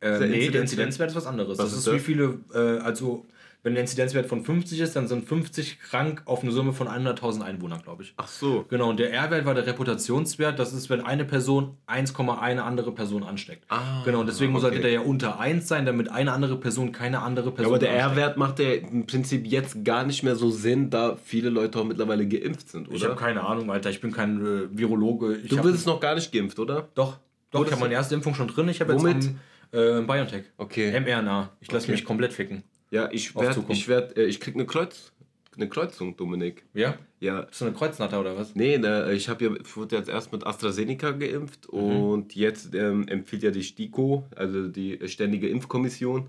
Äh, 0.00 0.18
Der 0.18 0.28
nee, 0.28 0.48
der 0.48 0.62
Inzidenzwert? 0.62 1.10
Ist 1.10 1.16
was 1.16 1.26
anderes. 1.26 1.58
Was 1.58 1.66
das 1.70 1.78
ist 1.78 1.86
ist, 1.86 1.92
wie 1.94 1.98
viele, 1.98 2.38
äh, 2.54 2.78
also 2.82 3.26
wenn 3.64 3.74
der 3.74 3.82
Inzidenzwert 3.82 4.26
von 4.26 4.44
50 4.44 4.80
ist, 4.80 4.96
dann 4.96 5.06
sind 5.06 5.24
50 5.28 5.78
krank 5.78 6.22
auf 6.24 6.42
eine 6.42 6.50
Summe 6.50 6.72
von 6.72 6.88
100.000 6.88 7.42
Einwohnern, 7.42 7.80
glaube 7.82 8.02
ich. 8.02 8.12
Ach 8.16 8.26
so. 8.26 8.64
Genau, 8.68 8.90
und 8.90 8.98
der 8.98 9.12
R-Wert 9.12 9.44
war 9.46 9.54
der 9.54 9.66
Reputationswert. 9.66 10.58
Das 10.58 10.72
ist, 10.72 10.90
wenn 10.90 11.00
eine 11.00 11.24
Person 11.24 11.76
1,1 11.86 12.38
eine 12.40 12.64
andere 12.64 12.92
Person 12.92 13.22
ansteckt. 13.22 13.64
Ah, 13.68 14.02
genau, 14.04 14.20
und 14.20 14.26
deswegen 14.26 14.52
okay. 14.52 14.62
sollte 14.62 14.80
der 14.80 14.90
ja 14.90 15.00
unter 15.00 15.38
1 15.38 15.68
sein, 15.68 15.86
damit 15.86 16.10
eine 16.10 16.32
andere 16.32 16.56
Person 16.56 16.90
keine 16.92 17.20
andere 17.22 17.46
Ja, 17.46 17.50
Person 17.52 17.72
aber 17.72 17.78
der. 17.78 17.92
R-Wert 17.92 18.36
macht 18.36 18.58
ja 18.58 18.72
im 18.72 19.06
Prinzip 19.06 19.46
jetzt 19.46 19.84
gar 19.84 20.04
nicht 20.04 20.22
mehr 20.24 20.34
so 20.34 20.50
Sinn, 20.50 20.90
da 20.90 21.16
viele 21.22 21.48
Leute 21.50 21.78
auch 21.78 21.84
mittlerweile 21.84 22.26
geimpft 22.26 22.68
sind, 22.68 22.88
Ich 22.90 23.02
habe 23.04 23.12
oder? 23.12 23.20
keine 23.20 23.46
Ahnung, 23.46 23.70
Alter. 23.70 23.90
Ich 23.90 24.00
bin 24.00 24.10
kein 24.10 24.40
äh, 24.44 24.76
Virologe. 24.76 25.36
Ich 25.36 25.48
Du 25.50 25.62
bist 25.62 25.86
noch 25.86 26.00
gar 26.00 26.14
nicht 26.16 26.32
geimpft, 26.32 26.58
oder? 26.58 26.88
Doch, 26.94 27.18
doch, 27.52 27.64
ich 27.64 27.70
habe 27.70 27.80
meine 27.82 27.94
erste 27.94 28.14
Impfung 28.14 28.34
schon 28.34 28.48
drin. 28.48 28.68
Ich 28.68 28.80
habe 28.80 28.92
jetzt 28.94 29.04
am, 29.04 29.38
äh, 29.78 30.00
BioNTech. 30.02 30.44
Okay. 30.56 30.98
mRNA. 31.00 31.50
Ich 31.60 31.70
lasse 31.70 31.84
Okay. 31.84 31.92
mich 31.92 32.04
komplett 32.04 32.32
ficken. 32.32 32.64
Ja, 32.92 33.08
ich 33.10 33.34
Auf 33.34 33.42
werd, 33.42 33.54
Zukunft. 33.54 33.80
ich 33.80 33.88
werd, 33.88 34.16
äh, 34.16 34.26
ich 34.26 34.38
krieg 34.38 34.54
eine 34.54 34.66
Kreuz, 34.66 35.12
eine 35.56 35.68
Kreuzung, 35.68 36.14
Dominik. 36.16 36.64
Ja? 36.74 36.94
Ja. 37.20 37.42
Bist 37.42 37.60
du 37.62 37.64
eine 37.64 37.74
Kreuznatter 37.74 38.20
oder 38.20 38.36
was? 38.36 38.54
Nee, 38.54 38.76
ne, 38.78 39.12
ich 39.12 39.28
habe 39.28 39.44
ja, 39.44 39.50
ich 39.58 39.76
wurde 39.76 39.96
jetzt 39.96 40.08
erst 40.08 40.30
mit 40.32 40.46
AstraZeneca 40.46 41.12
geimpft 41.12 41.66
und 41.66 42.34
jetzt 42.34 42.74
ähm, 42.74 43.08
empfiehlt 43.08 43.42
ja 43.44 43.50
die 43.50 43.62
STIKO, 43.62 44.24
also 44.36 44.68
die 44.68 44.98
Ständige 45.08 45.48
Impfkommission, 45.48 46.26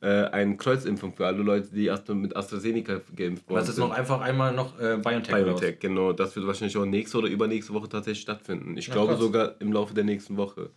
äh, 0.00 0.06
eine 0.06 0.56
Kreuzimpfung 0.56 1.14
für 1.14 1.26
alle 1.26 1.42
Leute, 1.42 1.68
die 1.72 1.86
erst 1.86 2.08
mit 2.08 2.34
AstraZeneca 2.34 3.00
geimpft 3.14 3.48
wurden. 3.48 3.60
Was 3.60 3.68
jetzt 3.68 3.78
noch 3.78 3.90
einfach 3.90 4.20
einmal 4.22 4.54
noch 4.54 4.78
äh, 4.80 4.98
BioNTech? 4.98 5.34
BioNTech, 5.34 5.78
genau. 5.80 6.12
Das 6.12 6.34
wird 6.34 6.46
wahrscheinlich 6.46 6.76
auch 6.78 6.86
nächste 6.86 7.18
oder 7.18 7.28
übernächste 7.28 7.74
Woche 7.74 7.88
tatsächlich 7.88 8.22
stattfinden. 8.22 8.76
Ich 8.78 8.88
Na, 8.88 8.94
glaube 8.94 9.12
krass. 9.12 9.20
sogar 9.20 9.54
im 9.60 9.72
Laufe 9.72 9.92
der 9.94 10.04
nächsten 10.04 10.36
Woche. 10.38 10.70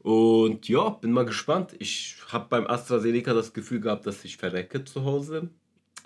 Und 0.00 0.68
ja, 0.68 0.90
bin 0.90 1.12
mal 1.12 1.24
gespannt. 1.24 1.74
Ich 1.78 2.16
habe 2.28 2.46
beim 2.48 2.66
AstraZeneca 2.66 3.32
das 3.32 3.52
Gefühl 3.52 3.80
gehabt, 3.80 4.06
dass 4.06 4.24
ich 4.24 4.36
verrecke 4.36 4.84
zu 4.84 5.04
Hause. 5.04 5.50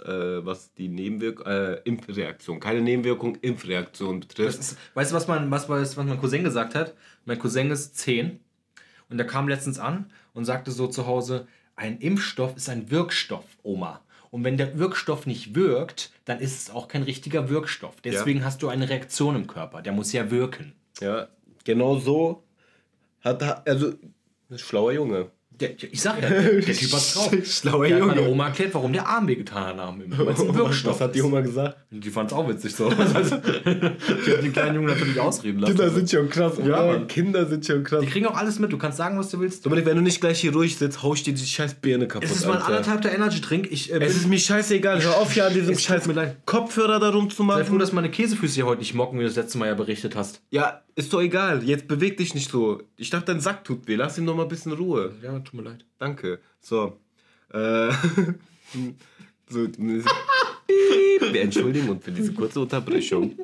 Äh, 0.04 0.44
was 0.44 0.74
die 0.74 0.88
Nebenwirkung, 0.88 1.46
äh, 1.46 1.74
Impfreaktion, 1.84 2.58
keine 2.58 2.80
Nebenwirkung, 2.80 3.36
Impfreaktion 3.36 4.20
betrifft. 4.20 4.58
ist, 4.58 4.76
weißt 4.94 5.12
du, 5.12 5.16
was, 5.16 5.28
mein, 5.28 5.50
was, 5.52 5.68
was 5.68 5.96
mein 5.96 6.18
Cousin 6.18 6.42
gesagt 6.42 6.74
hat? 6.74 6.94
Mein 7.24 7.38
Cousin 7.38 7.70
ist 7.70 7.96
10 7.98 8.40
und 9.08 9.18
der 9.18 9.26
kam 9.26 9.48
letztens 9.48 9.78
an 9.78 10.10
und 10.32 10.44
sagte 10.44 10.72
so 10.72 10.88
zu 10.88 11.06
Hause, 11.06 11.46
ein 11.76 11.98
Impfstoff 11.98 12.56
ist 12.56 12.68
ein 12.68 12.90
Wirkstoff, 12.90 13.44
Oma. 13.62 14.00
Und 14.30 14.42
wenn 14.42 14.56
der 14.56 14.78
Wirkstoff 14.78 15.26
nicht 15.26 15.54
wirkt, 15.54 16.10
dann 16.24 16.40
ist 16.40 16.60
es 16.60 16.74
auch 16.74 16.88
kein 16.88 17.04
richtiger 17.04 17.48
Wirkstoff. 17.48 18.00
Deswegen 18.00 18.44
hast 18.44 18.62
du 18.62 18.68
eine 18.68 18.88
Reaktion 18.88 19.36
im 19.36 19.46
Körper. 19.46 19.80
Der 19.80 19.92
muss 19.92 20.12
ja 20.12 20.30
wirken. 20.30 20.72
Ja, 21.00 21.28
genau 21.64 21.98
so 21.98 22.43
hat 23.24 23.66
also, 23.66 23.94
ein 24.50 24.58
schlauer 24.58 24.92
Junge. 24.92 25.30
Der, 25.60 25.70
ich 25.82 26.00
sag 26.00 26.20
ja, 26.20 26.28
der, 26.30 26.60
Typ 26.62 26.92
hat's 26.92 27.14
drauf. 27.14 27.30
Schlauer 27.44 27.86
Der 27.86 27.96
hat 27.96 28.00
Junge. 28.02 28.14
meine 28.16 28.28
Oma 28.28 28.46
erklärt, 28.48 28.74
warum 28.74 28.92
der 28.92 29.06
Arm 29.08 29.28
wehgetan 29.28 29.80
hat 29.80 29.94
Impfen. 29.94 30.26
Weil 30.26 30.34
es 30.34 30.40
ein 30.40 30.54
Wirkstoff 30.54 30.94
Was 30.94 31.00
hat 31.00 31.14
die. 31.14 31.22
Oma 31.22 31.40
gesagt? 31.40 31.76
Die 31.90 32.10
fand's 32.10 32.32
auch 32.32 32.48
witzig 32.48 32.74
so. 32.74 32.88
Also, 32.88 33.36
ich 33.36 34.32
habe 34.32 34.42
den 34.42 34.52
kleinen 34.52 34.74
Jungen 34.76 34.88
natürlich 34.88 35.20
ausreden 35.20 35.60
lassen. 35.60 35.76
Kinder 35.76 35.90
sind 35.90 36.10
schon 36.10 36.28
krass? 36.28 36.54
Ja, 36.64 36.84
Mann. 36.84 37.06
Kinder 37.06 37.46
sind 37.46 37.64
schon 37.64 37.84
krass. 37.84 38.00
Die 38.00 38.06
kriegen 38.06 38.26
auch 38.26 38.36
alles 38.36 38.58
mit. 38.58 38.72
Du 38.72 38.78
kannst 38.78 38.98
sagen, 38.98 39.18
was 39.18 39.30
du 39.30 39.40
willst. 39.40 39.64
Dominik, 39.64 39.86
wenn 39.86 39.96
du 39.96 40.02
nicht 40.02 40.20
gleich 40.20 40.40
hier 40.40 40.52
ruhig 40.52 40.76
sitzt, 40.76 41.02
hau 41.02 41.14
ich 41.14 41.22
dir 41.22 41.34
die 41.34 41.44
scheiß 41.44 41.74
Birne 41.74 42.08
kaputt, 42.08 42.28
Es 42.28 42.36
ist 42.36 42.46
mein 42.46 42.58
anderthalbter 42.60 43.12
Energy-Drink. 43.12 43.68
Ich 43.70 43.92
äh, 43.92 43.98
Es 43.98 44.16
ist 44.16 44.28
mir 44.28 44.38
scheißegal, 44.38 45.02
hör 45.02 45.18
auf 45.18 45.32
hier 45.32 45.46
an 45.46 45.54
diesem 45.54 45.70
Es 45.74 45.78
tut 45.78 45.86
scheiß 45.86 46.06
leid. 46.06 46.36
Kopfhörer 46.46 46.98
da 46.98 47.06
sei 47.06 47.12
froh, 47.12 47.18
rumzumachen. 47.18 47.78
dass 47.78 47.92
meine 47.92 48.10
Käsefüße 48.10 48.54
hier 48.54 48.66
heute 48.66 48.80
nicht 48.80 48.94
mocken, 48.94 49.18
wie 49.18 49.22
du 49.22 49.28
das 49.28 49.36
letzte 49.36 49.58
Mal 49.58 49.68
ja 49.68 49.74
berichtet 49.74 50.16
hast. 50.16 50.40
Ja, 50.50 50.82
ist 50.96 51.12
doch 51.12 51.20
egal, 51.20 51.62
jetzt 51.64 51.88
beweg 51.88 52.16
dich 52.16 52.34
nicht 52.34 52.50
so. 52.50 52.82
Ich 52.96 53.10
dachte, 53.10 53.26
dein 53.26 53.40
Sack 53.40 53.64
tut 53.64 53.86
weh, 53.88 53.96
lass 53.96 54.16
ihn 54.18 54.24
noch 54.24 54.36
mal 54.36 54.42
ein 54.42 54.48
bisschen 54.48 54.72
Ruhe. 54.72 55.12
Ja, 55.22 55.40
tut 55.44 55.54
mir 55.54 55.62
leid. 55.62 55.84
Danke. 55.98 56.40
So. 56.60 56.98
Äh, 57.52 57.90
so. 59.48 59.68
Wir 61.32 61.42
entschuldigen 61.42 61.88
uns 61.88 62.04
für 62.04 62.12
diese 62.12 62.32
kurze 62.32 62.60
Unterbrechung. 62.60 63.36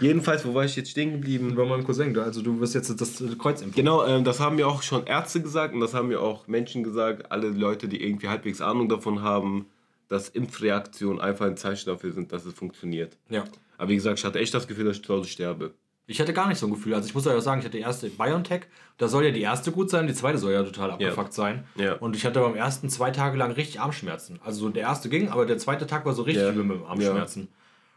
Jedenfalls, 0.00 0.44
wo 0.44 0.54
war 0.54 0.64
ich 0.64 0.76
jetzt 0.76 0.90
stehen 0.90 1.12
geblieben? 1.12 1.54
Bei 1.54 1.64
meinem 1.64 1.84
Cousin, 1.84 2.16
also 2.18 2.42
du 2.42 2.60
wirst 2.60 2.74
jetzt 2.74 3.00
das 3.00 3.22
Kreuz 3.38 3.62
impfen. 3.62 3.76
Genau, 3.76 4.04
ähm, 4.04 4.24
das 4.24 4.40
haben 4.40 4.56
mir 4.56 4.68
auch 4.68 4.82
schon 4.82 5.06
Ärzte 5.06 5.40
gesagt 5.40 5.74
und 5.74 5.80
das 5.80 5.94
haben 5.94 6.08
mir 6.08 6.20
auch 6.20 6.46
Menschen 6.46 6.84
gesagt, 6.84 7.30
alle 7.32 7.48
Leute, 7.48 7.88
die 7.88 8.02
irgendwie 8.02 8.28
halbwegs 8.28 8.60
Ahnung 8.60 8.88
davon 8.88 9.22
haben, 9.22 9.66
dass 10.08 10.28
Impfreaktionen 10.28 11.20
einfach 11.20 11.46
ein 11.46 11.56
Zeichen 11.56 11.86
dafür 11.86 12.12
sind, 12.12 12.32
dass 12.32 12.44
es 12.44 12.54
funktioniert. 12.54 13.16
Ja. 13.28 13.44
Aber 13.78 13.88
wie 13.88 13.96
gesagt, 13.96 14.18
ich 14.18 14.24
hatte 14.24 14.38
echt 14.38 14.54
das 14.54 14.68
Gefühl, 14.68 14.84
dass 14.84 14.98
ich 14.98 15.04
zu 15.04 15.14
Hause 15.14 15.28
sterbe. 15.28 15.74
Ich 16.08 16.20
hatte 16.20 16.32
gar 16.32 16.46
nicht 16.48 16.58
so 16.58 16.66
ein 16.66 16.70
Gefühl. 16.72 16.94
Also 16.94 17.08
ich 17.08 17.14
muss 17.14 17.26
euch 17.26 17.34
auch 17.34 17.40
sagen, 17.40 17.60
ich 17.60 17.64
hatte 17.66 17.76
die 17.76 17.82
erste 17.82 18.08
BioNTech. 18.08 18.62
Da 18.98 19.08
soll 19.08 19.24
ja 19.24 19.32
die 19.32 19.40
erste 19.42 19.72
gut 19.72 19.90
sein, 19.90 20.06
die 20.06 20.14
zweite 20.14 20.38
soll 20.38 20.52
ja 20.52 20.62
total 20.62 20.92
abgefuckt 20.92 21.32
sein. 21.32 21.64
Ja. 21.74 21.94
Und 21.94 22.14
ich 22.14 22.24
hatte 22.24 22.40
beim 22.40 22.54
ersten 22.54 22.88
zwei 22.88 23.10
Tage 23.10 23.36
lang 23.36 23.50
richtig 23.52 23.80
Armschmerzen. 23.80 24.38
Also 24.44 24.60
so 24.60 24.68
der 24.68 24.82
erste 24.82 25.08
ging, 25.08 25.28
aber 25.30 25.46
der 25.46 25.58
zweite 25.58 25.86
Tag 25.86 26.06
war 26.06 26.12
so 26.12 26.22
richtig 26.22 26.44
Ja. 26.44 26.50
übel 26.52 26.62
mit 26.64 26.78
Armschmerzen. 26.86 27.48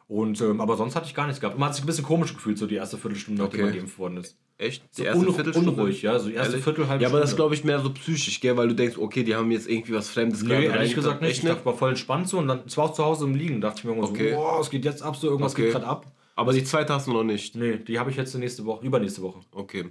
Und, 0.07 0.41
ähm, 0.41 0.60
aber 0.60 0.75
sonst 0.75 0.95
hatte 0.95 1.05
ich 1.05 1.13
gar 1.13 1.27
nichts 1.27 1.39
gehabt. 1.39 1.60
Man 1.60 1.69
hat 1.69 1.75
sich 1.75 1.84
ein 1.84 1.86
bisschen 1.86 2.03
komisch 2.03 2.34
gefühlt, 2.34 2.57
so 2.57 2.65
die 2.65 2.75
erste 2.75 2.98
Viertelstunde, 2.98 3.43
nachdem 3.43 3.60
Okay. 3.60 3.69
man 3.69 3.77
geimpft 3.77 4.00
worden 4.00 4.17
ist. 4.17 4.36
Echt? 4.57 4.84
So 4.91 5.03
unru- 5.03 5.55
unruhig, 5.55 6.01
ja, 6.01 6.17
so 6.17 6.29
die 6.29 6.34
erste 6.34 6.53
Ehrlich? 6.53 6.63
Viertel, 6.63 6.88
halbe 6.89 7.03
Ja, 7.03 7.10
aber 7.10 7.19
das 7.19 7.29
Stunde. 7.29 7.43
glaube 7.43 7.53
ich 7.55 7.63
mehr 7.63 7.79
so 7.79 7.91
psychisch, 7.93 8.41
gell? 8.41 8.57
Weil 8.57 8.69
du 8.69 8.74
denkst, 8.75 8.98
okay, 8.98 9.24
die 9.24 9.36
haben 9.36 9.51
jetzt 9.51 9.69
irgendwie 9.69 9.93
was 9.93 10.10
Fremdes 10.10 10.41
Nee, 10.41 10.65
ehrlich 10.65 10.95
gesagt 10.95 11.22
nicht. 11.22 11.43
Ich 11.43 11.48
dachte, 11.48 11.63
war 11.63 11.75
voll 11.75 11.91
entspannt 11.91 12.27
so 12.27 12.39
und 12.39 12.48
dann, 12.48 12.62
es 12.65 12.75
war 12.75 12.86
auch 12.86 12.93
zu 12.93 13.05
Hause 13.05 13.25
im 13.25 13.36
Liegen, 13.36 13.62
dachte 13.62 13.77
ich 13.77 13.84
mir 13.86 13.91
irgendwann 13.91 14.10
Okay. 14.10 14.31
so, 14.31 14.38
wow, 14.38 14.60
es 14.60 14.72
geht 14.72 14.84
jetzt 14.84 15.03
ab, 15.03 15.15
so 15.15 15.27
irgendwas 15.27 15.53
Okay. 15.53 15.65
geht 15.65 15.74
gerade 15.74 15.86
ab. 15.88 16.07
Aber 16.39 16.53
die 16.53 16.63
zweite 16.63 16.93
hast 16.93 17.05
du 17.05 17.12
noch 17.12 17.25
nicht. 17.25 17.53
Nee, 17.55 17.79
die 17.79 18.00
habe 18.00 18.12
ich 18.12 18.15
jetzt 18.15 18.34
nächste 18.34 18.63
Woche, 18.65 18.86
übernächste 18.86 19.22
Woche. 19.22 19.41
Okay. 19.51 19.89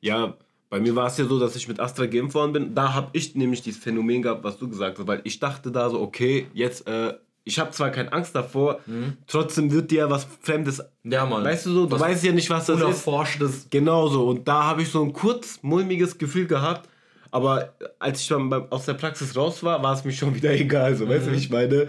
Ja, 0.00 0.38
bei 0.70 0.80
mir 0.80 0.96
war 0.96 1.08
es 1.08 1.18
ja 1.18 1.26
so, 1.26 1.38
dass 1.38 1.54
ich 1.54 1.68
mit 1.68 1.80
Astra 1.80 2.06
geimpft 2.06 2.34
worden 2.34 2.54
bin. 2.54 2.74
Da 2.74 2.94
habe 2.94 3.10
ich 3.12 3.34
nämlich 3.34 3.60
dieses 3.60 3.82
Phänomen 3.82 4.22
gehabt, 4.22 4.42
was 4.42 4.56
du 4.56 4.70
gesagt 4.70 4.98
hast, 4.98 5.06
weil 5.06 5.20
ich 5.24 5.38
dachte 5.38 5.70
da 5.70 5.90
so, 5.90 6.00
okay, 6.00 6.46
jetzt, 6.54 6.86
äh, 6.88 7.12
ich 7.44 7.58
habe 7.58 7.72
zwar 7.72 7.90
keine 7.90 8.10
Angst 8.10 8.34
davor, 8.34 8.80
trotzdem 9.26 9.70
wird 9.70 9.90
dir 9.90 9.98
ja 9.98 10.10
was 10.10 10.26
Fremdes. 10.40 10.82
Ja, 11.04 11.26
Mann. 11.26 11.44
Weißt 11.44 11.66
du 11.66 11.72
so, 11.72 11.84
du 11.84 11.92
Was 11.92 12.00
weißt 12.00 12.24
ja 12.24 12.32
nicht, 12.32 12.48
was 12.48 12.64
das 12.64 12.78
ist. 12.78 12.84
Unerforschtes. 12.84 13.66
Genau 13.68 14.08
so. 14.08 14.28
Und 14.28 14.48
da 14.48 14.64
habe 14.64 14.80
ich 14.80 14.88
so 14.88 15.04
ein 15.04 15.12
kurz 15.12 15.58
mulmiges 15.60 16.16
Gefühl 16.16 16.46
gehabt. 16.46 16.88
Aber 17.30 17.74
als 17.98 18.22
ich 18.22 18.28
dann 18.28 18.50
aus 18.70 18.86
der 18.86 18.94
Praxis 18.94 19.36
raus 19.36 19.62
war, 19.62 19.82
war 19.82 19.92
es 19.92 20.06
mir 20.06 20.12
schon 20.12 20.34
wieder 20.36 20.52
egal. 20.52 20.96
So, 20.96 21.06
weißt 21.06 21.26
du, 21.26 21.32
wie 21.32 21.36
ich 21.36 21.50
meine? 21.50 21.88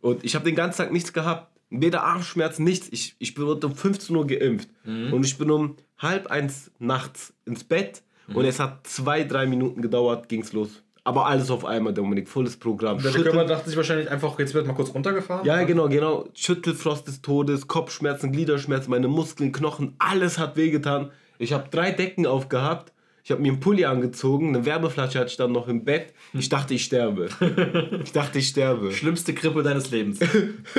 Und 0.00 0.24
ich 0.24 0.34
habe 0.34 0.44
den 0.44 0.56
ganzen 0.56 0.78
Tag 0.78 0.92
nichts 0.92 1.12
gehabt. 1.12 1.53
Weder 1.70 2.04
Armschmerzen, 2.04 2.64
nichts. 2.64 2.88
Ich, 2.90 3.16
ich 3.18 3.34
bin 3.34 3.44
um 3.44 3.74
15 3.74 4.14
Uhr 4.14 4.26
geimpft. 4.26 4.68
Und 4.84 5.24
ich 5.24 5.36
bin 5.38 5.50
um 5.50 5.76
halb 5.98 6.28
eins 6.28 6.70
nachts 6.78 7.32
ins 7.44 7.64
Bett. 7.64 8.02
Und 8.32 8.44
es 8.46 8.58
hat 8.58 8.86
zwei, 8.86 9.24
drei 9.24 9.46
Minuten 9.46 9.82
gedauert, 9.82 10.28
ging's 10.30 10.52
los. 10.52 10.82
Aber 11.06 11.26
alles 11.26 11.50
auf 11.50 11.66
einmal, 11.66 11.92
Dominik. 11.92 12.26
Volles 12.28 12.56
Programm. 12.56 12.96
Der 13.02 13.10
Schüttel- 13.10 13.32
Körper 13.32 13.44
dachte 13.46 13.68
sich 13.68 13.76
wahrscheinlich 13.76 14.10
einfach, 14.10 14.38
jetzt 14.38 14.54
wird 14.54 14.66
mal 14.66 14.72
kurz 14.72 14.94
runtergefahren. 14.94 15.44
ja, 15.44 15.62
genau, 15.64 15.86
genau. 15.90 16.26
Schüttelfrost 16.32 17.06
des 17.06 17.20
Todes, 17.20 17.66
Kopfschmerzen, 17.68 18.32
Gliederschmerzen, 18.32 18.90
meine 18.90 19.08
Muskeln, 19.08 19.52
Knochen, 19.52 19.94
alles 19.98 20.38
hat 20.38 20.56
wehgetan. 20.56 21.10
Ich 21.38 21.52
habe 21.52 21.68
drei 21.70 21.90
Decken 21.90 22.26
aufgehabt. 22.26 22.93
Ich 23.24 23.30
habe 23.30 23.40
mir 23.40 23.52
einen 23.52 23.60
Pulli 23.60 23.86
angezogen, 23.86 24.50
eine 24.50 24.66
Wärmeflasche 24.66 25.18
hatte 25.18 25.30
ich 25.30 25.38
dann 25.38 25.50
noch 25.50 25.66
im 25.66 25.82
Bett. 25.82 26.12
Ich 26.34 26.50
dachte, 26.50 26.74
ich 26.74 26.84
sterbe. 26.84 27.30
Ich 28.04 28.12
dachte, 28.12 28.38
ich 28.38 28.48
sterbe. 28.48 28.92
Schlimmste 28.92 29.32
Krippe 29.32 29.62
deines 29.62 29.90
Lebens. 29.90 30.20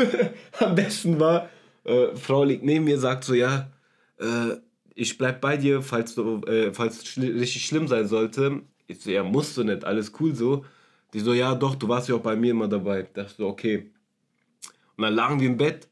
Am 0.60 0.75
besten 0.75 1.20
war, 1.20 1.50
äh, 1.86 2.16
Frau 2.16 2.44
liegt 2.44 2.64
neben 2.64 2.86
mir, 2.86 3.00
sagt 3.00 3.24
so, 3.24 3.34
ja, 3.34 3.72
äh, 4.20 4.58
ich 4.94 5.18
bleib 5.18 5.42
bei 5.42 5.58
dir, 5.58 5.82
falls 5.82 6.14
du, 6.14 6.42
äh, 6.42 6.72
falls 6.72 7.00
es 7.00 7.08
schli 7.08 7.32
richtig 7.32 7.66
schlimm 7.66 7.88
sein 7.88 8.08
sollte. 8.08 8.62
Ich 8.86 9.02
so, 9.02 9.10
ja, 9.10 9.24
musst 9.24 9.58
du 9.58 9.64
nicht, 9.64 9.84
alles 9.84 10.14
cool 10.20 10.36
so. 10.36 10.64
Die 11.14 11.22
so, 11.22 11.34
ja, 11.34 11.56
doch, 11.56 11.74
du 11.74 11.88
warst 11.88 12.10
ja 12.10 12.16
auch 12.16 12.22
bei 12.22 12.36
mir 12.36 12.52
immer 12.52 12.68
dabei. 12.68 13.02
Ich 13.02 13.14
dachte 13.14 13.34
so, 13.36 13.48
okay. 13.48 13.90
Und 14.98 15.02
dann 15.02 15.16
lagen 15.16 15.40
wir 15.40 15.48
im 15.48 15.58
Bett. 15.58 15.90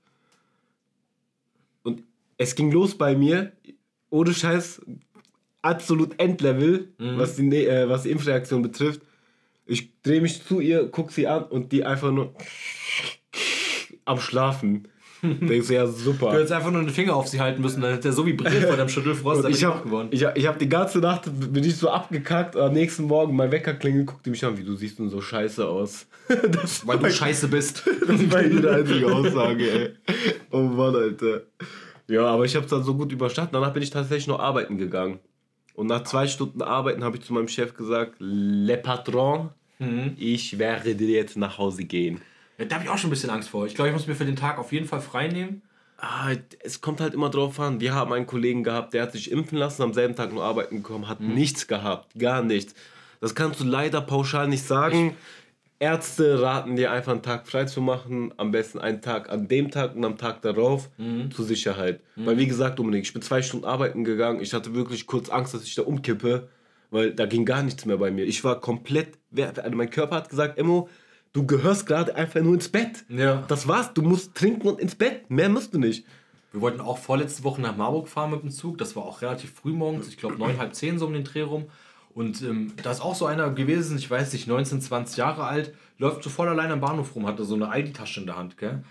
Und 1.81 2.03
es 2.37 2.53
ging 2.53 2.71
los 2.71 2.95
bei 2.95 3.15
mir. 3.15 3.53
Ohne 4.11 4.35
Scheiß, 4.35 4.81
absolut 5.63 6.19
Endlevel, 6.19 6.93
was, 6.99 7.35
die, 7.35 7.43
Ne- 7.43 7.65
äh, 7.65 7.89
was 7.89 8.03
die 8.03 8.11
Impfreaktion 8.11 8.61
betrifft. 8.61 9.01
Ich 9.65 9.99
drehe 10.01 10.21
mich 10.21 10.43
zu 10.43 10.59
ihr, 10.59 10.87
guck 10.91 11.11
sie 11.11 11.25
an 11.27 11.43
und 11.45 11.71
die 11.71 11.83
einfach 11.85 12.11
nur 12.11 12.35
am 14.05 14.19
Schlafen. 14.19 14.87
Denkst 15.23 15.69
du, 15.69 15.73
ja, 15.73 15.87
super. 15.87 16.31
Du 16.31 16.37
hättest 16.37 16.51
einfach 16.51 16.69
nur 16.71 16.81
den 16.81 16.89
Finger 16.89 17.15
auf 17.15 17.29
sie 17.29 17.39
halten 17.39 17.61
müssen, 17.61 17.79
dann 17.79 17.93
hätte 17.93 18.09
er 18.09 18.11
so 18.13 18.25
vibriert 18.25 18.65
vor 18.65 18.75
deinem 18.75 18.89
Schüttelfrost, 18.89 19.47
ich 19.47 19.63
habe 19.63 19.77
wach 19.77 19.83
geworden. 19.83 20.09
ich 20.11 20.25
hab, 20.25 20.37
ich 20.37 20.45
hab 20.45 20.59
die 20.59 20.67
ganze 20.67 20.99
Nacht 20.99 21.29
bin 21.53 21.63
ich 21.63 21.77
so 21.77 21.89
abgekackt. 21.89 22.57
Am 22.57 22.73
nächsten 22.73 23.03
Morgen 23.05 23.33
mein 23.33 23.49
Wecker 23.49 23.73
klingelt, 23.73 24.07
guckt 24.07 24.25
die 24.25 24.31
mich 24.31 24.43
an, 24.43 24.57
wie 24.57 24.63
du 24.65 24.75
siehst 24.75 24.99
denn 24.99 25.07
so 25.09 25.21
scheiße 25.21 25.65
aus. 25.67 26.07
Das 26.51 26.85
Weil 26.87 26.99
du 26.99 27.09
scheiße 27.11 27.47
bist. 27.49 27.83
das 28.07 28.31
war 28.31 28.41
ihre 28.43 28.75
einzige 28.75 29.13
Aussage, 29.13 29.63
ey. 29.71 29.89
Oh 30.51 30.59
Mann, 30.59 30.95
Alter. 30.95 31.41
Ja, 32.07 32.25
aber 32.25 32.43
ich 32.45 32.55
habe 32.55 32.65
es 32.65 32.69
dann 32.71 32.83
so 32.83 32.95
gut 32.95 33.11
überstanden. 33.11 33.51
Danach 33.53 33.73
bin 33.73 33.83
ich 33.83 33.89
tatsächlich 33.89 34.27
noch 34.27 34.39
arbeiten 34.39 34.77
gegangen. 34.77 35.19
Und 35.73 35.87
nach 35.87 36.03
zwei 36.03 36.27
Stunden 36.27 36.61
Arbeiten 36.61 37.03
habe 37.03 37.17
ich 37.17 37.23
zu 37.23 37.33
meinem 37.33 37.47
Chef 37.47 37.73
gesagt, 37.73 38.15
Le 38.19 38.77
Patron, 38.77 39.49
ich 40.17 40.59
werde 40.59 40.95
dir 40.95 41.09
jetzt 41.09 41.35
nach 41.35 41.57
Hause 41.57 41.83
gehen. 41.83 42.21
Ja, 42.57 42.65
da 42.65 42.75
habe 42.75 42.85
ich 42.85 42.89
auch 42.89 42.97
schon 42.97 43.09
ein 43.09 43.11
bisschen 43.11 43.31
Angst 43.31 43.49
vor. 43.49 43.65
Ich 43.65 43.75
glaube, 43.75 43.89
ich 43.89 43.93
muss 43.93 44.07
mir 44.07 44.15
für 44.15 44.25
den 44.25 44.35
Tag 44.35 44.57
auf 44.59 44.71
jeden 44.71 44.87
Fall 44.87 45.01
frei 45.01 45.27
nehmen. 45.27 45.61
Ah, 45.97 46.31
es 46.59 46.81
kommt 46.81 47.01
halt 47.01 47.13
immer 47.13 47.29
drauf 47.29 47.59
an. 47.59 47.79
Wir 47.79 47.93
haben 47.93 48.13
einen 48.13 48.25
Kollegen 48.25 48.63
gehabt, 48.63 48.93
der 48.93 49.03
hat 49.03 49.11
sich 49.11 49.31
impfen 49.31 49.57
lassen, 49.57 49.81
am 49.81 49.93
selben 49.93 50.15
Tag 50.15 50.33
nur 50.33 50.43
arbeiten 50.43 50.77
gekommen, 50.77 51.07
hat 51.07 51.21
nichts 51.21 51.67
gehabt, 51.67 52.17
gar 52.17 52.43
nichts. 52.43 52.75
Das 53.19 53.35
kannst 53.35 53.59
du 53.61 53.63
leider 53.63 54.01
pauschal 54.01 54.47
nicht 54.47 54.65
sagen. 54.65 55.15
Ärzte 55.83 56.41
raten 56.41 56.77
dir 56.77 56.91
einfach 56.91 57.11
einen 57.11 57.21
Tag 57.21 57.45
frei 57.45 57.65
zu 57.65 57.81
machen, 57.81 58.33
am 58.37 58.51
besten 58.51 58.79
einen 58.79 59.01
Tag 59.01 59.29
an 59.29 59.49
dem 59.49 59.69
Tag 59.69 59.97
und 59.97 60.05
am 60.05 60.17
Tag 60.17 60.41
darauf 60.41 60.89
zur 61.35 61.43
Sicherheit. 61.43 61.99
Weil 62.15 62.37
wie 62.37 62.47
gesagt, 62.47 62.79
Dominik, 62.79 63.03
ich 63.03 63.11
bin 63.11 63.21
zwei 63.21 63.41
Stunden 63.41 63.65
arbeiten 63.65 64.05
gegangen, 64.05 64.39
ich 64.39 64.53
hatte 64.53 64.73
wirklich 64.73 65.07
kurz 65.07 65.27
Angst, 65.29 65.53
dass 65.53 65.63
ich 65.65 65.75
da 65.75 65.81
umkippe, 65.81 66.47
weil 66.89 67.13
da 67.13 67.25
ging 67.25 67.43
gar 67.43 67.63
nichts 67.63 67.85
mehr 67.85 67.97
bei 67.97 68.11
mir. 68.11 68.23
Ich 68.23 68.45
war 68.45 68.61
komplett, 68.61 69.17
also 69.37 69.75
mein 69.75 69.89
Körper 69.89 70.15
hat 70.15 70.29
gesagt, 70.29 70.57
Emmo, 70.57 70.87
du 71.33 71.45
gehörst 71.45 71.85
gerade 71.85 72.15
einfach 72.15 72.39
nur 72.39 72.53
ins 72.53 72.69
Bett. 72.69 73.03
Ja. 73.09 73.43
Das 73.49 73.67
war's, 73.67 73.93
du 73.93 74.03
musst 74.03 74.35
trinken 74.35 74.69
und 74.69 74.79
ins 74.79 74.95
Bett, 74.95 75.29
mehr 75.29 75.49
musst 75.49 75.73
du 75.73 75.79
nicht. 75.79 76.05
Wir 76.53 76.61
wollten 76.61 76.79
auch 76.79 76.97
vorletzte 76.97 77.43
Woche 77.43 77.61
nach 77.61 77.75
Marburg 77.75 78.07
fahren 78.07 78.31
mit 78.31 78.43
dem 78.43 78.51
Zug. 78.51 78.77
Das 78.77 78.95
war 78.95 79.03
auch 79.03 79.21
relativ 79.21 79.51
früh 79.53 79.73
morgens, 79.73 80.07
ich 80.07 80.17
glaube 80.17 80.37
neun, 80.37 80.59
halb 80.59 80.75
zehn 80.75 80.97
so 80.97 81.07
um 81.07 81.13
den 81.13 81.25
Dreh 81.25 81.41
rum. 81.41 81.65
Und 82.15 82.41
ähm, 82.43 82.73
da 82.81 82.91
ist 82.91 83.01
auch 83.01 83.15
so 83.15 83.25
einer 83.25 83.49
gewesen, 83.49 83.97
ich 83.97 84.09
weiß 84.09 84.33
nicht, 84.33 84.47
19, 84.47 84.81
20 84.81 85.17
Jahre 85.17 85.45
alt, 85.45 85.73
läuft 85.97 86.23
so 86.23 86.29
voll 86.29 86.47
allein 86.47 86.71
am 86.71 86.79
Bahnhof 86.79 87.15
rum, 87.15 87.25
hatte 87.25 87.43
so 87.43 87.55
eine 87.55 87.69
Aldi-Tasche 87.69 88.19
in 88.19 88.25
der 88.27 88.37
Hand, 88.37 88.57
gell? 88.57 88.83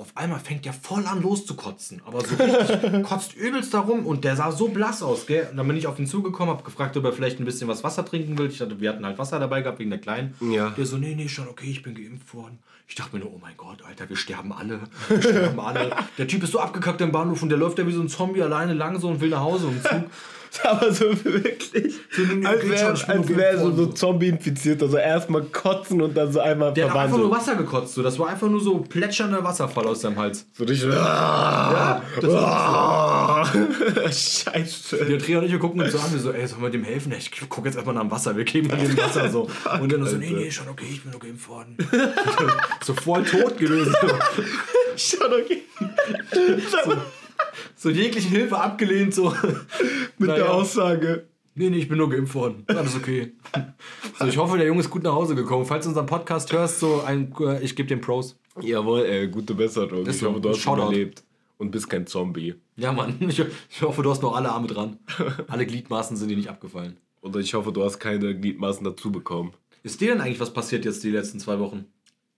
Auf 0.00 0.16
einmal 0.16 0.40
fängt 0.40 0.64
der 0.64 0.72
voll 0.72 1.06
an 1.06 1.20
loszukotzen, 1.20 2.00
aber 2.06 2.22
so 2.22 2.34
richtig, 2.34 3.02
kotzt 3.06 3.36
übelst 3.36 3.74
darum 3.74 4.06
und 4.06 4.24
der 4.24 4.34
sah 4.34 4.50
so 4.50 4.68
blass 4.68 5.02
aus, 5.02 5.26
gell? 5.26 5.48
Und 5.50 5.58
dann 5.58 5.68
bin 5.68 5.76
ich 5.76 5.86
auf 5.86 5.98
ihn 5.98 6.06
zugekommen, 6.06 6.54
hab 6.54 6.64
gefragt, 6.64 6.96
ob 6.96 7.04
er 7.04 7.12
vielleicht 7.12 7.38
ein 7.38 7.44
bisschen 7.44 7.68
was 7.68 7.84
Wasser 7.84 8.02
trinken 8.02 8.38
will. 8.38 8.46
Ich 8.46 8.56
dachte, 8.56 8.80
wir 8.80 8.88
hatten 8.88 9.04
halt 9.04 9.18
Wasser 9.18 9.38
dabei 9.38 9.60
gehabt 9.60 9.78
wegen 9.78 9.90
der 9.90 9.98
Kleinen. 9.98 10.34
Ja. 10.40 10.70
Der 10.70 10.86
so, 10.86 10.96
nee, 10.96 11.14
nee, 11.14 11.28
schon 11.28 11.48
okay, 11.48 11.68
ich 11.70 11.82
bin 11.82 11.94
geimpft 11.94 12.32
worden. 12.32 12.58
Ich 12.88 12.94
dachte 12.94 13.14
mir 13.14 13.22
nur, 13.22 13.34
oh 13.34 13.38
mein 13.42 13.56
Gott, 13.58 13.82
Alter, 13.86 14.08
wir 14.08 14.16
sterben 14.16 14.52
alle. 14.54 14.80
Wir 15.10 15.20
sterben 15.20 15.60
alle. 15.60 15.90
Der 16.16 16.26
Typ 16.26 16.44
ist 16.44 16.52
so 16.52 16.60
abgekackt 16.60 17.02
im 17.02 17.12
Bahnhof 17.12 17.42
und 17.42 17.50
der 17.50 17.58
läuft 17.58 17.78
da 17.78 17.86
wie 17.86 17.92
so 17.92 18.00
ein 18.00 18.08
Zombie 18.08 18.42
alleine 18.42 18.72
lang 18.72 18.98
so 18.98 19.08
und 19.08 19.20
will 19.20 19.28
nach 19.28 19.40
Hause 19.40 19.66
im 19.66 19.82
Zug. 19.82 20.10
Aber 20.64 20.92
so 20.92 21.04
wirklich. 21.24 21.94
nee, 22.18 22.44
als 22.44 22.68
wäre 22.68 23.36
wär 23.36 23.58
so, 23.58 23.72
so. 23.72 23.86
Zombie-infiziert. 23.86 24.82
Also 24.82 24.96
erstmal 24.96 25.42
kotzen 25.44 26.02
und 26.02 26.16
dann 26.16 26.32
so 26.32 26.40
einmal 26.40 26.74
Der 26.74 26.90
hat 26.90 26.96
einfach 26.96 27.18
nur 27.18 27.28
verwandeln. 27.28 27.58
Wasser 27.58 27.62
gekotzt. 27.62 27.94
So. 27.94 28.02
Das 28.02 28.18
war 28.18 28.28
einfach 28.28 28.48
nur 28.48 28.60
so 28.60 28.78
plätschernder 28.78 29.44
Wasserfall 29.44 29.86
aus 29.90 30.00
seinem 30.00 30.16
Hals. 30.18 30.46
So 30.52 30.64
richtig. 30.64 30.90
Ja, 30.90 32.02
das 32.20 32.34
Ah. 32.34 33.44
Scheiße. 34.10 35.04
Der 35.04 35.18
Tria 35.18 35.38
und 35.38 35.44
ich, 35.44 35.52
wir 35.52 35.58
gucken 35.58 35.80
uns 35.80 35.92
so 35.92 35.98
an, 35.98 36.12
wir 36.12 36.18
so, 36.18 36.32
ey, 36.32 36.46
sollen 36.46 36.62
wir 36.62 36.70
dem 36.70 36.84
helfen? 36.84 37.12
Ich 37.16 37.30
guck 37.48 37.64
jetzt 37.64 37.74
erstmal 37.76 37.94
nach 37.94 38.02
dem 38.02 38.10
Wasser, 38.10 38.36
wir 38.36 38.44
geben 38.44 38.70
ihm 38.70 38.88
dem 38.88 38.96
Wasser 38.98 39.28
so. 39.30 39.48
Und 39.80 39.92
dann 39.92 40.04
so, 40.06 40.16
nee, 40.16 40.30
nee, 40.30 40.50
schon 40.50 40.68
okay, 40.68 40.86
ich 40.90 41.02
bin 41.02 41.10
nur 41.12 41.20
geimpft 41.20 41.48
worden. 41.48 41.76
so 42.84 42.94
voll 42.94 43.24
tot 43.24 43.56
gewesen. 43.58 43.94
Schon 44.96 45.32
okay. 45.32 45.62
So 47.76 47.90
jegliche 47.90 48.28
Hilfe 48.28 48.58
abgelehnt, 48.58 49.14
so. 49.14 49.34
Mit 50.18 50.28
Naja. 50.28 50.44
der 50.44 50.52
Aussage. 50.52 51.26
Nee, 51.54 51.70
nee, 51.70 51.78
ich 51.78 51.88
bin 51.88 51.98
nur 51.98 52.08
geimpft 52.10 52.34
worden. 52.34 52.64
Alles 52.68 52.94
okay. 52.94 53.32
So, 54.18 54.26
ich 54.26 54.36
hoffe, 54.36 54.56
der 54.56 54.66
Junge 54.66 54.80
ist 54.80 54.90
gut 54.90 55.02
nach 55.02 55.12
Hause 55.12 55.34
gekommen. 55.34 55.66
Falls 55.66 55.84
du 55.84 55.88
unseren 55.90 56.06
Podcast 56.06 56.52
hörst, 56.52 56.78
so 56.80 57.02
ein, 57.04 57.34
äh, 57.40 57.60
ich 57.62 57.74
gebe 57.76 57.88
dem 57.88 58.00
Pros. 58.00 58.38
Jawohl, 58.60 59.02
ey, 59.04 59.28
gute 59.28 59.54
Besserung. 59.54 60.06
Ist 60.06 60.16
Ich 60.16 60.20
so. 60.22 60.30
hoffe, 60.30 60.40
du 60.40 60.48
hast 60.50 60.58
Shoutout. 60.58 60.82
überlebt. 60.88 61.22
Und 61.58 61.70
bist 61.70 61.90
kein 61.90 62.06
Zombie. 62.06 62.54
Ja, 62.76 62.90
Mann. 62.92 63.16
Ich, 63.28 63.38
ich 63.70 63.82
hoffe, 63.82 64.02
du 64.02 64.10
hast 64.10 64.22
noch 64.22 64.34
alle 64.34 64.48
Arme 64.50 64.66
dran. 64.66 64.98
Alle 65.48 65.66
Gliedmaßen 65.66 66.16
sind 66.16 66.28
dir 66.28 66.36
nicht 66.36 66.48
abgefallen. 66.48 66.96
Oder 67.20 67.40
ich 67.40 67.52
hoffe, 67.52 67.70
du 67.70 67.84
hast 67.84 67.98
keine 67.98 68.34
Gliedmaßen 68.34 68.82
dazu 68.82 69.12
bekommen. 69.12 69.52
Ist 69.82 70.00
dir 70.00 70.12
denn 70.12 70.20
eigentlich 70.22 70.40
was 70.40 70.52
passiert 70.52 70.84
jetzt 70.86 71.04
die 71.04 71.10
letzten 71.10 71.38
zwei 71.38 71.58
Wochen? 71.58 71.84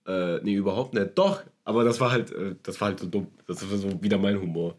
Äh, 0.05 0.39
nee, 0.43 0.55
überhaupt 0.55 0.93
nicht. 0.93 1.11
Doch, 1.17 1.41
aber 1.63 1.85
das 1.85 2.01
war 2.01 2.11
halt, 2.11 2.31
äh, 2.33 2.55
das 2.63 2.81
war 2.81 2.89
halt 2.89 2.99
so 2.99 3.07
dumm. 3.07 3.27
Das 3.47 3.69
war 3.71 3.77
so 3.77 4.03
wieder 4.03 4.17
mein 4.17 4.39
Humor. 4.41 4.75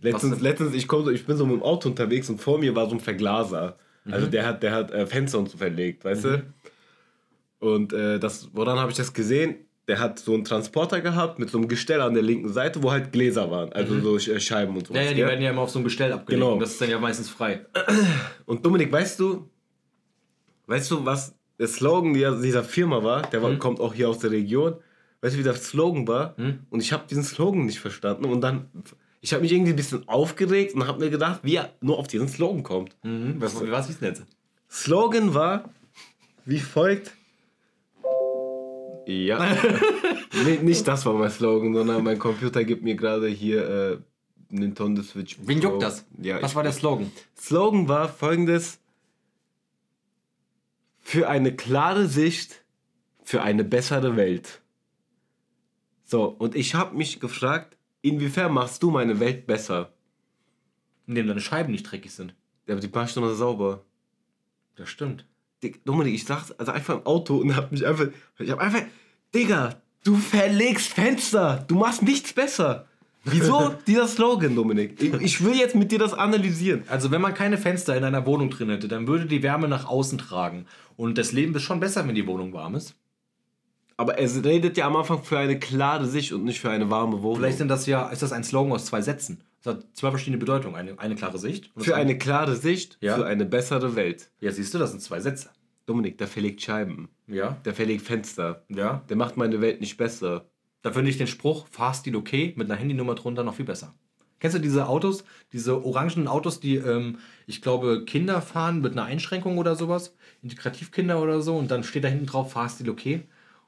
Letztens, 0.00 0.40
letztens 0.40 0.74
ich, 0.74 0.88
komm 0.88 1.04
so, 1.04 1.10
ich 1.10 1.26
bin 1.26 1.36
so 1.36 1.44
mit 1.44 1.56
dem 1.56 1.62
Auto 1.62 1.88
unterwegs 1.90 2.28
und 2.30 2.40
vor 2.40 2.58
mir 2.58 2.74
war 2.74 2.88
so 2.88 2.94
ein 2.96 3.00
Verglaser. 3.00 3.76
Also 4.10 4.26
der 4.26 4.46
hat, 4.46 4.62
der 4.62 4.72
hat 4.72 4.90
äh, 4.90 5.06
Fenster 5.06 5.38
und 5.38 5.48
so 5.50 5.58
verlegt, 5.58 6.04
weißt 6.04 6.24
du? 6.24 6.52
Und 7.60 7.92
äh, 7.92 8.18
das, 8.18 8.48
woran 8.52 8.78
habe 8.78 8.90
ich 8.90 8.96
das 8.96 9.12
gesehen? 9.12 9.56
Der 9.88 9.98
hat 9.98 10.18
so 10.20 10.34
einen 10.34 10.44
Transporter 10.44 11.00
gehabt 11.00 11.38
mit 11.38 11.50
so 11.50 11.58
einem 11.58 11.66
Gestell 11.66 12.00
an 12.00 12.14
der 12.14 12.22
linken 12.22 12.52
Seite, 12.52 12.82
wo 12.82 12.92
halt 12.92 13.10
Gläser 13.12 13.50
waren, 13.50 13.72
also 13.72 13.98
so 14.00 14.16
äh, 14.16 14.38
Scheiben 14.38 14.76
und 14.76 14.86
so. 14.86 14.94
Ja, 14.94 15.02
ja, 15.02 15.12
die 15.12 15.22
werden 15.22 15.42
ja 15.42 15.50
immer 15.50 15.62
auf 15.62 15.70
so 15.70 15.80
ein 15.80 15.84
Gestell 15.84 16.12
abgelegt. 16.12 16.40
Genau. 16.42 16.58
Das 16.58 16.70
ist 16.70 16.80
dann 16.80 16.90
ja 16.90 16.98
meistens 16.98 17.28
frei. 17.28 17.66
Und 18.46 18.64
Dominik, 18.64 18.92
weißt 18.92 19.18
du, 19.18 19.48
weißt 20.66 20.90
du, 20.90 21.04
was 21.04 21.34
der 21.58 21.68
Slogan 21.68 22.14
dieser, 22.14 22.64
Firma 22.64 23.02
war? 23.02 23.22
Der 23.30 23.42
war, 23.42 23.54
kommt 23.56 23.80
auch 23.80 23.94
hier 23.94 24.08
aus 24.08 24.18
der 24.18 24.30
Region. 24.30 24.76
Weißt 25.20 25.34
du, 25.34 25.38
wie 25.38 25.44
der 25.44 25.54
Slogan 25.54 26.08
war? 26.08 26.34
Und 26.70 26.80
ich 26.80 26.92
habe 26.92 27.04
diesen 27.08 27.22
Slogan 27.22 27.66
nicht 27.66 27.78
verstanden. 27.78 28.24
Und 28.24 28.40
dann, 28.40 28.68
ich 29.20 29.32
habe 29.32 29.42
mich 29.42 29.52
irgendwie 29.52 29.72
ein 29.72 29.76
bisschen 29.76 30.08
aufgeregt 30.08 30.74
und 30.74 30.86
habe 30.86 30.98
mir 30.98 31.10
gedacht, 31.10 31.40
wie 31.42 31.56
er 31.56 31.72
nur 31.80 31.98
auf 31.98 32.08
diesen 32.08 32.28
Slogan 32.28 32.62
kommt. 32.62 32.96
Mhm. 33.02 33.36
Was, 33.38 33.54
was 33.60 33.86
hieß 33.86 33.98
denn 34.00 34.08
jetzt? 34.08 34.24
Slogan 34.68 35.34
war 35.34 35.70
wie 36.44 36.58
folgt. 36.58 37.12
Ja. 39.06 39.56
nee, 40.44 40.58
nicht 40.62 40.86
das 40.86 41.04
war 41.06 41.14
mein 41.14 41.30
Slogan, 41.30 41.74
sondern 41.74 42.04
mein 42.04 42.18
Computer 42.18 42.64
gibt 42.64 42.82
mir 42.82 42.94
gerade 42.94 43.28
hier 43.28 43.68
äh, 43.68 43.98
Nintendo 44.48 45.02
Switch. 45.02 45.38
Wen 45.42 45.60
Pro. 45.60 45.70
juckt 45.70 45.82
das? 45.82 46.04
Ja, 46.20 46.40
was 46.42 46.54
war 46.54 46.62
der 46.62 46.72
Slogan? 46.72 47.10
Slogan 47.38 47.88
war 47.88 48.08
folgendes: 48.08 48.78
Für 51.00 51.28
eine 51.28 51.54
klare 51.54 52.06
Sicht, 52.06 52.64
für 53.24 53.42
eine 53.42 53.64
bessere 53.64 54.16
Welt. 54.16 54.60
So, 56.04 56.24
und 56.24 56.54
ich 56.54 56.74
habe 56.74 56.96
mich 56.96 57.20
gefragt, 57.20 57.76
inwiefern 58.02 58.52
machst 58.52 58.82
du 58.82 58.90
meine 58.90 59.18
Welt 59.18 59.46
besser? 59.46 59.94
Indem 61.06 61.26
deine 61.26 61.40
Scheiben 61.40 61.72
nicht 61.72 61.84
dreckig 61.84 62.12
sind. 62.12 62.34
Ja, 62.66 62.74
aber 62.74 62.80
die 62.80 62.88
paar 62.88 63.08
Stunden 63.08 63.34
sauber. 63.34 63.84
Das 64.76 64.88
stimmt. 64.88 65.26
Dominik, 65.84 66.14
ich 66.14 66.24
sag's 66.24 66.52
also 66.52 66.72
einfach 66.72 66.96
im 66.96 67.06
Auto 67.06 67.36
und 67.36 67.56
hab 67.56 67.72
mich 67.72 67.86
einfach. 67.86 68.06
Ich 68.38 68.50
hab 68.50 68.58
einfach. 68.58 68.82
Digga, 69.34 69.76
du 70.04 70.16
verlegst 70.16 70.92
Fenster. 70.92 71.64
Du 71.68 71.76
machst 71.76 72.02
nichts 72.02 72.32
besser. 72.32 72.86
Wieso 73.24 73.74
dieser 73.86 74.08
Slogan, 74.08 74.56
Dominik? 74.56 75.00
Ich, 75.00 75.44
will 75.44 75.54
jetzt 75.54 75.74
mit 75.74 75.92
dir 75.92 75.98
das 75.98 76.12
analysieren. 76.12 76.82
Also 76.88 77.10
wenn 77.10 77.20
man 77.20 77.34
keine 77.34 77.56
Fenster 77.56 77.96
in 77.96 78.04
einer 78.04 78.26
Wohnung 78.26 78.50
drin 78.50 78.70
hätte, 78.70 78.88
dann 78.88 79.06
würde 79.06 79.26
die 79.26 79.42
Wärme 79.42 79.68
nach 79.68 79.86
außen 79.86 80.18
tragen. 80.18 80.66
Und 80.96 81.18
das 81.18 81.32
Leben 81.32 81.54
ist 81.54 81.62
schon 81.62 81.80
besser, 81.80 82.06
wenn 82.06 82.14
die 82.14 82.26
Wohnung 82.26 82.52
warm 82.52 82.74
ist. 82.74 82.94
Aber 83.96 84.18
es 84.18 84.42
redet 84.42 84.76
ja 84.76 84.86
am 84.86 84.96
Anfang 84.96 85.22
für 85.22 85.38
eine 85.38 85.58
klare 85.58 86.06
Sicht 86.06 86.32
und 86.32 86.44
nicht 86.44 86.60
für 86.60 86.70
eine 86.70 86.90
warme 86.90 87.22
Wohnung. 87.22 87.38
Vielleicht 87.38 87.58
sind 87.58 87.68
das 87.68 87.86
ja, 87.86 88.08
ist 88.08 88.22
das 88.22 88.32
ein 88.32 88.42
Slogan 88.42 88.72
aus 88.72 88.86
zwei 88.86 89.00
Sätzen. 89.00 89.40
Das 89.62 89.76
hat 89.76 89.86
zwei 89.92 90.10
verschiedene 90.10 90.38
Bedeutungen. 90.38 90.74
Eine, 90.74 90.98
eine 90.98 91.14
klare 91.14 91.38
Sicht. 91.38 91.70
Für 91.76 91.94
eine 91.94 92.18
klare 92.18 92.56
Sicht, 92.56 92.98
Ja. 93.00 93.16
für 93.16 93.26
eine 93.26 93.44
bessere 93.44 93.94
Welt. 93.94 94.30
Ja, 94.40 94.50
siehst 94.50 94.74
du, 94.74 94.78
das 94.78 94.90
sind 94.90 95.00
zwei 95.00 95.20
Sätze. 95.20 95.50
Dominik, 95.86 96.18
der 96.18 96.28
verlegt 96.28 96.62
Scheiben. 96.62 97.08
Ja. 97.26 97.56
Der 97.64 97.74
verlegt 97.74 98.02
Fenster. 98.02 98.64
Ja. 98.68 99.02
Der 99.08 99.16
macht 99.16 99.36
meine 99.36 99.60
Welt 99.60 99.80
nicht 99.80 99.96
besser. 99.96 100.46
Da 100.82 100.92
finde 100.92 101.10
ich 101.10 101.18
den 101.18 101.26
Spruch, 101.28 101.66
Fahrstil 101.68 102.16
okay, 102.16 102.54
mit 102.56 102.68
einer 102.70 102.78
Handynummer 102.78 103.14
drunter 103.14 103.44
noch 103.44 103.54
viel 103.54 103.64
besser. 103.64 103.94
Kennst 104.40 104.56
du 104.56 104.60
diese 104.60 104.88
Autos, 104.88 105.22
diese 105.52 105.84
orangenen 105.84 106.26
Autos, 106.26 106.58
die, 106.58 106.74
ähm, 106.74 107.18
ich 107.46 107.62
glaube, 107.62 108.04
Kinder 108.04 108.42
fahren 108.42 108.80
mit 108.80 108.92
einer 108.92 109.04
Einschränkung 109.04 109.58
oder 109.58 109.76
sowas? 109.76 110.16
Integrativkinder 110.42 111.22
oder 111.22 111.40
so 111.40 111.56
und 111.56 111.70
dann 111.70 111.84
steht 111.84 112.02
da 112.02 112.08
hinten 112.08 112.26
drauf 112.26 112.50
Fahrstil 112.50 112.90
okay. 112.90 113.22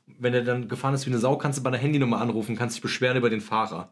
Wenn 0.06 0.34
er 0.34 0.42
dann 0.42 0.68
gefahren 0.68 0.94
ist 0.94 1.06
wie 1.06 1.10
eine 1.10 1.18
Sau, 1.18 1.36
kannst 1.36 1.58
du 1.58 1.62
bei 1.62 1.68
einer 1.68 1.78
Handynummer 1.78 2.20
anrufen, 2.20 2.56
kannst 2.56 2.76
dich 2.76 2.82
beschweren 2.82 3.16
über 3.16 3.30
den 3.30 3.40
Fahrer. 3.40 3.90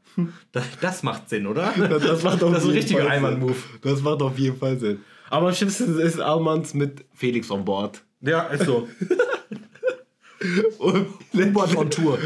Das, 0.52 0.64
das 0.81 1.02
macht 1.02 1.28
Sinn, 1.28 1.47
oder? 1.47 1.73
Das, 1.76 2.02
das 2.02 2.23
macht 2.23 2.42
auf 2.42 2.52
Das 2.52 2.62
ist 2.64 2.69
ein 2.69 2.75
richtiger. 2.75 3.09
Einwand-Move. 3.09 3.57
Das 3.83 4.02
macht 4.02 4.21
auf 4.23 4.38
jeden 4.38 4.59
Fall 4.59 4.78
Sinn. 4.78 5.00
Aber 5.31 5.49
am 5.49 5.54
schlimmsten 5.54 5.99
ist 5.99 6.21
Almans 6.21 6.75
mit 6.75 7.04
Felix 7.14 7.50
on 7.50 7.64
Board. 7.64 8.02
Ja, 8.21 8.42
ist 8.49 8.66
so. 8.66 8.88
Und 10.78 11.07
Hubert 11.33 11.76
on 11.76 11.88
Tour. 11.90 12.19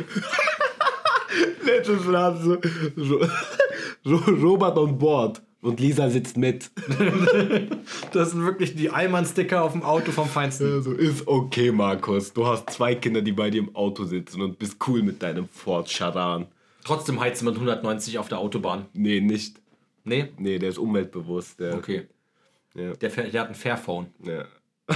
letztes 1.64 2.04
Mal 2.06 2.36
so, 2.96 3.20
Robert 4.06 4.76
on 4.78 4.98
Board. 4.98 5.42
Und 5.66 5.80
Lisa 5.80 6.08
sitzt 6.10 6.36
mit. 6.36 6.70
Das 8.12 8.30
sind 8.30 8.44
wirklich 8.44 8.74
die 8.76 8.90
Allmann-Sticker 8.90 9.62
auf 9.62 9.72
dem 9.72 9.82
Auto 9.82 10.12
vom 10.12 10.28
Feinsten. 10.28 10.72
Also 10.72 10.92
ist 10.92 11.26
okay, 11.26 11.70
Markus. 11.72 12.32
Du 12.32 12.46
hast 12.46 12.70
zwei 12.70 12.94
Kinder, 12.94 13.20
die 13.20 13.32
bei 13.32 13.50
dir 13.50 13.58
im 13.58 13.74
Auto 13.74 14.04
sitzen 14.04 14.42
und 14.42 14.58
bist 14.58 14.76
cool 14.86 15.02
mit 15.02 15.22
deinem 15.22 15.48
Ford 15.48 15.88
Charan. 15.88 16.46
Trotzdem 16.84 17.20
heizt 17.20 17.42
man 17.42 17.54
190 17.54 18.18
auf 18.18 18.28
der 18.28 18.38
Autobahn. 18.38 18.86
Nee, 18.92 19.20
nicht. 19.20 19.56
Nee? 20.04 20.28
Nee, 20.38 20.58
der 20.58 20.70
ist 20.70 20.78
umweltbewusst. 20.78 21.58
Der, 21.58 21.74
Okay. 21.74 22.06
Ja. 22.74 22.92
Der, 22.94 23.10
der 23.10 23.40
hat 23.40 23.48
ein 23.48 23.54
Fairphone. 23.54 24.06
Ja. 24.24 24.44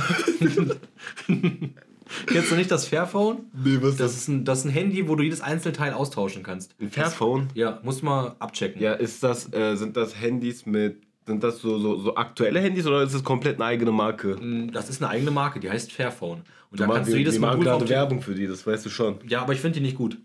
Kennst 2.26 2.50
du 2.50 2.56
nicht 2.56 2.70
das 2.70 2.86
Fairphone? 2.86 3.50
Nee, 3.52 3.78
was 3.80 3.96
Das 3.96 4.16
ist, 4.16 4.28
ein, 4.28 4.44
das 4.44 4.60
ist 4.60 4.64
ein 4.66 4.70
Handy, 4.70 5.08
wo 5.08 5.16
du 5.16 5.22
jedes 5.22 5.40
Einzelteil 5.40 5.92
austauschen 5.92 6.42
kannst. 6.42 6.74
Ein 6.80 6.90
Fairphone? 6.90 7.48
Ja, 7.54 7.80
muss 7.82 8.02
mal 8.02 8.36
abchecken. 8.38 8.80
Ja, 8.80 8.94
ist 8.94 9.22
das, 9.22 9.52
äh, 9.52 9.76
sind 9.76 9.96
das 9.96 10.20
Handys 10.20 10.66
mit, 10.66 11.02
sind 11.26 11.42
das 11.42 11.60
so, 11.60 11.78
so, 11.78 11.96
so 11.96 12.14
aktuelle 12.14 12.60
Handys 12.60 12.86
oder 12.86 13.02
ist 13.02 13.14
das 13.14 13.24
komplett 13.24 13.56
eine 13.56 13.64
eigene 13.66 13.92
Marke? 13.92 14.36
Das 14.72 14.88
ist 14.88 15.02
eine 15.02 15.10
eigene 15.10 15.30
Marke, 15.30 15.60
die 15.60 15.70
heißt 15.70 15.92
Fairphone. 15.92 16.42
Und 16.70 16.80
da 16.80 16.86
kannst 16.86 17.08
du 17.08 17.12
wir, 17.14 17.18
jedes 17.20 17.34
wir 17.34 17.40
machen 17.40 17.58
Modul 17.58 17.72
vom 17.72 17.80
gerade 17.80 17.90
Werbung 17.90 18.22
für 18.22 18.34
die, 18.34 18.46
das 18.46 18.66
weißt 18.66 18.86
du 18.86 18.90
schon. 18.90 19.16
Ja, 19.26 19.42
aber 19.42 19.52
ich 19.52 19.60
finde 19.60 19.78
die 19.78 19.84
nicht 19.84 19.96
gut. 19.96 20.18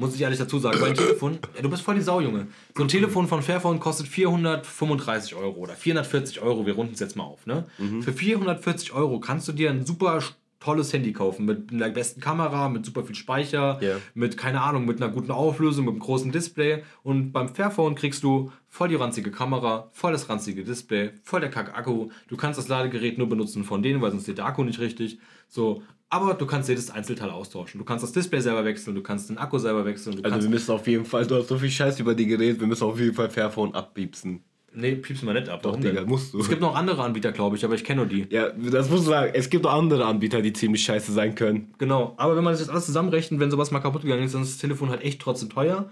Muss 0.00 0.14
ich 0.14 0.22
ehrlich 0.22 0.38
dazu 0.38 0.58
sagen. 0.58 0.80
Weil 0.80 0.90
ein 0.90 0.94
Telefon, 0.94 1.38
ja, 1.54 1.60
du 1.60 1.68
bist 1.68 1.82
voll 1.82 1.94
die 1.96 2.00
Sau, 2.00 2.22
Junge. 2.22 2.46
So 2.74 2.84
ein 2.84 2.88
Telefon 2.88 3.28
von 3.28 3.42
Fairphone 3.42 3.78
kostet 3.80 4.08
435 4.08 5.34
Euro 5.34 5.58
oder 5.58 5.74
440 5.74 6.40
Euro. 6.40 6.64
Wir 6.64 6.72
runden 6.72 6.94
es 6.94 7.00
jetzt 7.00 7.16
mal 7.16 7.24
auf, 7.24 7.44
ne? 7.46 7.66
Mhm. 7.76 8.02
Für 8.02 8.14
440 8.14 8.94
Euro 8.94 9.20
kannst 9.20 9.46
du 9.48 9.52
dir 9.52 9.68
ein 9.68 9.84
super 9.84 10.22
tolles 10.60 10.92
Handy 10.92 11.12
kaufen. 11.12 11.46
Mit 11.46 11.72
einer 11.72 11.88
besten 11.88 12.20
Kamera, 12.20 12.68
mit 12.68 12.84
super 12.86 13.02
viel 13.02 13.16
Speicher, 13.16 13.78
Ja. 13.82 13.96
mit, 14.14 14.36
keine 14.36 14.60
Ahnung, 14.60 14.84
mit 14.84 15.02
einer 15.02 15.10
guten 15.10 15.30
Auflösung, 15.30 15.86
mit 15.86 15.92
einem 15.92 16.00
großen 16.00 16.30
Display. 16.30 16.82
Und 17.02 17.32
beim 17.32 17.48
Fairphone 17.48 17.94
kriegst 17.94 18.22
du 18.22 18.52
voll 18.68 18.88
die 18.88 18.94
ranzige 18.94 19.30
Kamera, 19.30 19.88
voll 19.92 20.12
das 20.12 20.28
ranzige 20.28 20.62
Display, 20.62 21.12
voll 21.24 21.40
der 21.40 21.50
Kack-Akku. 21.50 22.10
Du 22.28 22.36
kannst 22.36 22.58
das 22.58 22.68
Ladegerät 22.68 23.18
nur 23.18 23.28
benutzen 23.28 23.64
von 23.64 23.82
denen, 23.82 24.00
weil 24.02 24.10
sonst 24.10 24.26
geht 24.26 24.38
der 24.38 24.44
Akku 24.46 24.62
nicht 24.62 24.78
richtig. 24.78 25.18
So, 25.48 25.82
aber 26.10 26.34
du 26.34 26.44
kannst 26.44 26.68
jedes 26.68 26.90
Einzelteil 26.90 27.30
austauschen. 27.30 27.78
Du 27.78 27.84
kannst 27.84 28.02
das 28.02 28.12
Display 28.12 28.40
selber 28.40 28.64
wechseln, 28.64 28.94
du 28.94 29.02
kannst 29.02 29.30
den 29.30 29.38
Akku 29.38 29.58
selber 29.58 29.84
wechseln. 29.84 30.16
Du 30.16 30.24
Also 30.24 30.42
wir 30.42 30.50
müssen 30.50 30.72
auf 30.72 30.86
jeden 30.86 31.04
Fall, 31.06 31.26
du 31.26 31.36
hast 31.36 31.48
so 31.48 31.56
viel 31.56 31.70
Scheiß 31.70 31.98
über 32.00 32.14
die 32.14 32.26
geredet, 32.26 32.60
wir 32.60 32.66
müssen 32.66 32.84
auf 32.84 32.98
jeden 32.98 33.14
Fall 33.14 33.30
Fairphone 33.30 33.74
abpiepsen. 33.74 34.42
Nee, 34.74 34.94
piepst 34.94 35.22
mal 35.24 35.34
nicht 35.34 35.48
ab. 35.48 35.60
Warum 35.62 35.80
Digga, 35.80 36.04
musst 36.04 36.32
du. 36.34 36.40
Es 36.40 36.48
gibt 36.48 36.60
noch 36.60 36.74
andere 36.74 37.02
Anbieter, 37.02 37.32
glaube 37.32 37.56
ich, 37.56 37.64
aber 37.64 37.74
ich 37.74 37.84
kenne 37.84 38.02
nur 38.02 38.06
die. 38.06 38.26
Ja, 38.30 38.48
das 38.50 38.88
musst 38.90 39.04
du 39.06 39.10
sagen. 39.10 39.32
Es 39.34 39.50
gibt 39.50 39.66
auch 39.66 39.74
andere 39.78 40.04
Anbieter, 40.06 40.42
die 40.42 40.52
ziemlich 40.52 40.82
scheiße 40.82 41.12
sein 41.12 41.34
können. 41.34 41.72
Genau, 41.78 42.14
aber 42.16 42.36
wenn 42.36 42.44
man 42.44 42.52
das 42.52 42.60
jetzt 42.60 42.70
alles 42.70 42.86
zusammenrechnet, 42.86 43.40
wenn 43.40 43.50
sowas 43.50 43.70
mal 43.70 43.80
kaputt 43.80 44.02
gegangen 44.02 44.24
ist, 44.24 44.34
dann 44.34 44.42
ist 44.42 44.52
das 44.54 44.58
Telefon 44.58 44.90
halt 44.90 45.02
echt 45.02 45.20
trotzdem 45.20 45.48
teuer. 45.50 45.88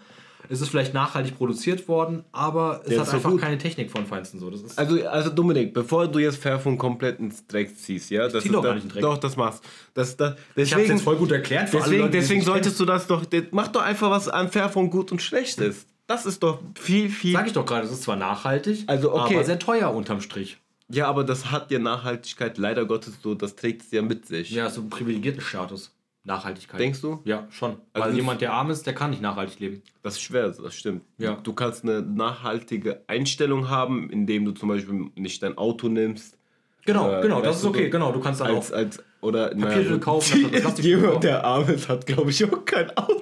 Es 0.50 0.60
ist 0.62 0.68
vielleicht 0.70 0.94
nachhaltig 0.94 1.36
produziert 1.36 1.88
worden, 1.88 2.24
aber 2.32 2.80
es 2.86 2.92
Ja, 2.92 3.00
hat 3.00 3.08
doch 3.08 3.14
einfach 3.14 3.30
gut. 3.32 3.40
keine 3.40 3.58
Technik 3.58 3.90
von 3.90 4.06
Feinsten 4.06 4.38
so. 4.38 4.48
Das 4.48 4.62
ist 4.62 4.78
Also, 4.78 5.04
also 5.06 5.28
Dominik, 5.30 5.74
bevor 5.74 6.06
du 6.06 6.20
jetzt 6.20 6.38
Fairphone 6.38 6.78
komplett 6.78 7.18
ins 7.18 7.46
Dreck 7.46 7.76
ziehst, 7.76 8.08
ja? 8.10 8.28
Das 8.28 8.44
zieh 8.44 8.48
ist 8.48 8.54
doch 8.54 8.62
gar 8.62 8.70
da- 8.70 8.74
nicht 8.76 8.94
Dreck. 8.94 9.02
Doch, 9.02 9.18
das 9.18 9.36
machst. 9.36 9.62
Das, 9.92 10.16
das, 10.16 10.34
ich 10.56 10.72
habe 10.72 10.82
deswegen, 10.82 10.90
jetzt 10.92 11.02
voll 11.02 11.16
gut 11.16 11.32
erklärt. 11.32 11.68
deswegen, 11.74 12.00
Leute, 12.02 12.12
deswegen 12.12 12.40
solltest 12.42 12.78
du 12.80 12.86
das 12.86 13.06
doch. 13.08 13.24
Mach 13.50 13.68
doch 13.68 13.82
einfach, 13.82 14.10
was 14.10 14.28
an 14.28 14.48
Fairphone 14.50 14.88
gut 14.88 15.12
und 15.12 15.20
schlecht 15.20 15.58
ist. 15.58 15.86
Das 16.08 16.26
ist 16.26 16.42
doch 16.42 16.60
viel, 16.74 17.08
viel. 17.10 17.34
Sag 17.34 17.46
ich 17.46 17.52
doch 17.52 17.64
gerade, 17.64 17.86
es 17.86 17.92
ist 17.92 18.02
zwar 18.02 18.16
nachhaltig, 18.16 18.82
Also, 18.88 19.14
okay. 19.14 19.36
aber 19.36 19.44
sehr 19.44 19.58
teuer 19.60 19.94
unterm 19.94 20.20
Strich. 20.20 20.58
Ja, 20.88 21.06
aber 21.06 21.22
das 21.22 21.50
hat 21.50 21.70
ja 21.70 21.78
Nachhaltigkeit 21.78 22.56
leider 22.58 22.86
Gottes 22.86 23.18
so, 23.22 23.34
das 23.34 23.54
trägt 23.54 23.82
es 23.82 23.90
ja 23.92 24.00
mit 24.02 24.26
sich. 24.26 24.50
Ja, 24.50 24.70
so 24.70 24.80
ein 24.80 24.88
privilegierter 24.90 25.42
Status. 25.42 25.94
Nachhaltigkeit. 26.24 26.80
Denkst 26.80 27.00
du? 27.02 27.20
Ja, 27.24 27.46
schon. 27.50 27.76
Also 27.92 28.08
Weil 28.08 28.16
jemand, 28.16 28.40
der 28.40 28.52
arm 28.52 28.70
ist, 28.70 28.86
der 28.86 28.94
kann 28.94 29.10
nicht 29.10 29.22
nachhaltig 29.22 29.60
leben. 29.60 29.82
Das 30.02 30.14
ist 30.14 30.22
schwer, 30.22 30.48
das 30.50 30.74
stimmt. 30.74 31.02
Ja. 31.18 31.34
Du 31.42 31.52
kannst 31.52 31.84
eine 31.84 32.02
nachhaltige 32.02 33.02
Einstellung 33.06 33.68
haben, 33.70 34.10
indem 34.10 34.44
du 34.44 34.52
zum 34.52 34.68
Beispiel 34.70 35.10
nicht 35.14 35.42
dein 35.42 35.56
Auto 35.56 35.88
nimmst. 35.88 36.36
Genau, 36.84 37.12
Äh, 37.18 37.22
genau, 37.22 37.40
das 37.42 37.58
ist 37.58 37.64
okay, 37.66 37.84
du- 37.84 37.90
genau. 37.90 38.12
Du 38.12 38.20
kannst 38.20 38.40
dann 38.40 38.48
Als, 38.54 38.72
auch. 38.72 38.76
als, 38.76 39.02
oder 39.20 39.50
das 39.54 39.58
Plastik 39.60 39.88
zu 39.88 40.00
kaufen. 40.00 40.54
Jemand, 40.82 41.24
der 41.24 41.44
arm 41.44 41.68
ist, 41.68 41.88
hat, 41.88 42.06
glaube 42.06 42.30
ich, 42.30 42.44
auch 42.44 42.64
kein 42.64 42.94
Auto. 42.96 43.14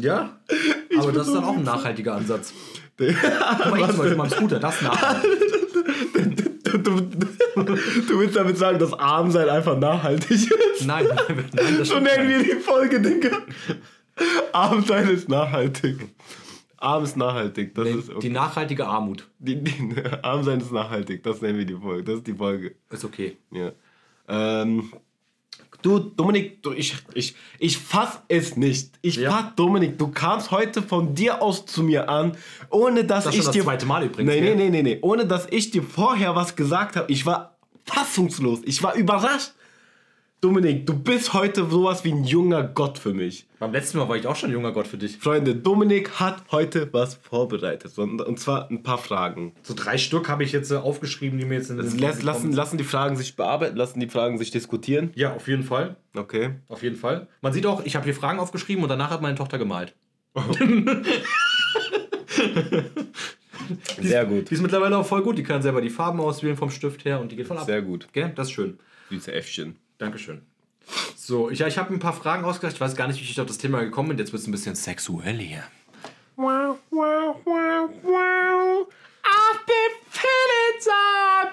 Ja? 0.00 0.38
Aber 0.98 1.12
das 1.12 1.28
ist 1.28 1.34
dann 1.34 1.44
auch 1.44 1.56
ein 1.56 1.62
nachhaltiger 1.64 2.14
Ansatz. 2.16 2.52
Guck 2.98 3.70
mal, 3.70 3.80
ich 3.80 3.86
zum 3.86 3.96
Beispiel 3.98 4.16
beim 4.16 4.30
Scooter, 4.30 4.58
das 4.58 4.76
ist 4.76 4.82
nachhaltig. 4.82 5.30
Du, 6.64 6.78
du, 6.78 7.00
du 7.64 8.18
willst 8.20 8.36
damit 8.36 8.58
sagen, 8.58 8.78
dass 8.78 8.92
Armsein 8.92 9.48
einfach 9.48 9.78
nachhaltig 9.78 10.30
ist? 10.30 10.50
Nein, 10.84 11.06
nein, 11.28 11.46
das 11.78 11.88
So 11.88 11.94
stimmt 11.94 12.02
nennen 12.04 12.28
nicht. 12.28 12.46
wir 12.46 12.54
die 12.56 12.60
Folge, 12.60 13.00
Digga. 13.00 13.30
Armsein 14.52 15.08
ist 15.08 15.28
nachhaltig. 15.28 16.08
Arm 16.76 17.04
ist 17.04 17.16
nachhaltig. 17.16 17.74
Das 17.74 17.88
ist 17.88 18.08
Die 18.08 18.14
okay. 18.14 18.28
nachhaltige 18.30 18.86
Armut 18.86 19.28
Die, 19.38 19.56
die, 19.62 19.94
Armsein 20.22 20.60
ist 20.60 20.72
nachhaltig. 20.72 21.22
Das 21.22 21.40
nennen 21.40 21.58
wir 21.58 21.64
die 21.66 21.74
Folge. 21.74 22.04
Das 22.04 22.16
ist 22.16 22.26
die 22.26 22.34
Folge. 22.34 22.74
ist 22.90 23.04
okay. 23.04 23.36
Ja. 23.50 23.72
Ähm, 24.28 24.92
du, 25.82 25.98
Dominik, 25.98 26.62
du, 26.62 26.72
ich, 26.72 26.96
ich, 27.14 27.34
ich 27.58 27.78
fass 27.78 28.20
es 28.28 28.56
nicht. 28.56 28.98
Ich 29.02 29.16
Ja. 29.16 29.30
fass, 29.30 29.44
Dominik, 29.56 29.98
du 29.98 30.08
kamst 30.08 30.50
heute 30.50 30.82
von 30.82 31.14
dir 31.14 31.40
aus 31.42 31.66
zu 31.66 31.82
mir 31.82 32.08
an, 32.08 32.36
ohne 32.70 33.04
dass 33.04 33.24
Das 33.24 33.34
ich 33.34 33.44
das 33.44 33.52
dir. 33.52 33.62
zweite 33.64 33.86
Mal 33.86 34.04
übrigens, 34.04 34.32
Nee, 34.32 34.40
nee, 34.40 34.54
nee, 34.54 34.70
nee, 34.70 34.82
nee. 34.82 34.98
Ohne 35.02 35.26
dass 35.26 35.46
ich 35.50 35.70
dir 35.70 35.82
vorher 35.82 36.34
was 36.34 36.56
gesagt 36.56 36.96
habe. 36.96 37.10
Ich 37.12 37.24
war 37.26 37.56
fassungslos. 37.84 38.60
Ich 38.64 38.82
war 38.82 38.94
überrascht. 38.94 39.52
Dominik, 40.40 40.86
du 40.86 40.96
bist 40.96 41.32
heute 41.32 41.68
sowas 41.68 42.04
wie 42.04 42.12
ein 42.12 42.22
junger 42.22 42.62
Gott 42.62 42.96
für 42.96 43.12
mich. 43.12 43.48
Beim 43.58 43.72
letzten 43.72 43.98
Mal 43.98 44.08
war 44.08 44.16
ich 44.16 44.24
auch 44.28 44.36
schon 44.36 44.52
junger 44.52 44.70
Gott 44.70 44.86
für 44.86 44.96
dich. 44.96 45.16
Freunde, 45.16 45.56
Dominik 45.56 46.20
hat 46.20 46.44
heute 46.52 46.88
was 46.92 47.14
vorbereitet. 47.14 47.98
Und, 47.98 48.38
zwar 48.38 48.70
ein 48.70 48.84
paar 48.84 48.98
Fragen. 48.98 49.52
So 49.62 49.74
drei 49.74 49.98
Stück 49.98 50.28
habe 50.28 50.44
ich 50.44 50.52
jetzt 50.52 50.70
äh, 50.70 50.76
aufgeschrieben, 50.76 51.40
die 51.40 51.44
mir 51.44 51.56
jetzt 51.56 51.70
in 51.70 51.78
den 51.78 51.86
Also 51.86 51.96
lass, 51.98 52.22
lassen, 52.22 52.52
lassen 52.52 52.78
die 52.78 52.84
Fragen 52.84 53.16
sich 53.16 53.34
bearbeiten, 53.34 53.76
lassen 53.76 53.98
die 53.98 54.06
Fragen 54.08 54.38
sich 54.38 54.52
diskutieren. 54.52 55.10
Ja, 55.16 55.34
auf 55.34 55.48
jeden 55.48 55.64
Fall. 55.64 55.96
Okay. 56.14 56.50
Auf 56.68 56.84
jeden 56.84 56.94
Fall. 56.94 57.26
Man 57.40 57.52
sieht 57.52 57.66
auch, 57.66 57.84
ich 57.84 57.96
habe 57.96 58.04
hier 58.04 58.14
Fragen 58.14 58.38
aufgeschrieben 58.38 58.84
und 58.84 58.90
danach 58.90 59.10
hat 59.10 59.20
meine 59.20 59.34
Tochter 59.34 59.58
gemalt. 59.58 59.96
Sehr 64.00 64.24
gut. 64.24 64.50
Die 64.50 64.54
ist 64.54 64.62
mittlerweile 64.62 64.96
auch 64.98 65.06
voll 65.06 65.22
gut. 65.22 65.36
Die 65.36 65.42
kann 65.42 65.62
selber 65.62 65.80
die 65.80 65.90
Farben 65.90 66.20
auswählen 66.20 66.56
vom 66.56 66.70
Stift 66.70 67.04
her 67.04 67.20
und 67.20 67.32
die 67.32 67.36
geht 67.36 67.48
voll 67.48 67.58
ab. 67.58 67.66
Sehr 67.66 67.82
gut. 67.82 68.06
Gell? 68.12 68.32
Das 68.36 68.46
ist 68.46 68.52
schön. 68.52 68.78
Süße 69.10 69.32
Äffchen. 69.32 69.74
Dankeschön. 69.98 70.42
So, 71.16 71.50
ich, 71.50 71.58
ja, 71.58 71.66
ich 71.66 71.76
habe 71.76 71.92
ein 71.92 71.98
paar 71.98 72.12
Fragen 72.14 72.44
ausgedacht. 72.44 72.74
Ich 72.74 72.80
weiß 72.80 72.96
gar 72.96 73.08
nicht, 73.08 73.20
wie 73.20 73.24
ich 73.24 73.40
auf 73.40 73.46
das 73.46 73.58
Thema 73.58 73.80
gekommen 73.82 74.10
bin. 74.10 74.18
Jetzt 74.18 74.32
wird 74.32 74.40
es 74.40 74.48
ein 74.48 74.52
bisschen 74.52 74.74
sexuell 74.74 75.36
hier. 75.38 75.64
Wow, 76.36 76.78
wow, 76.90 77.36
wow, 77.44 77.90
wow. 78.02 78.86
I've 79.24 79.66
been 79.66 79.94
feeling 80.08 80.80
so, 80.80 80.90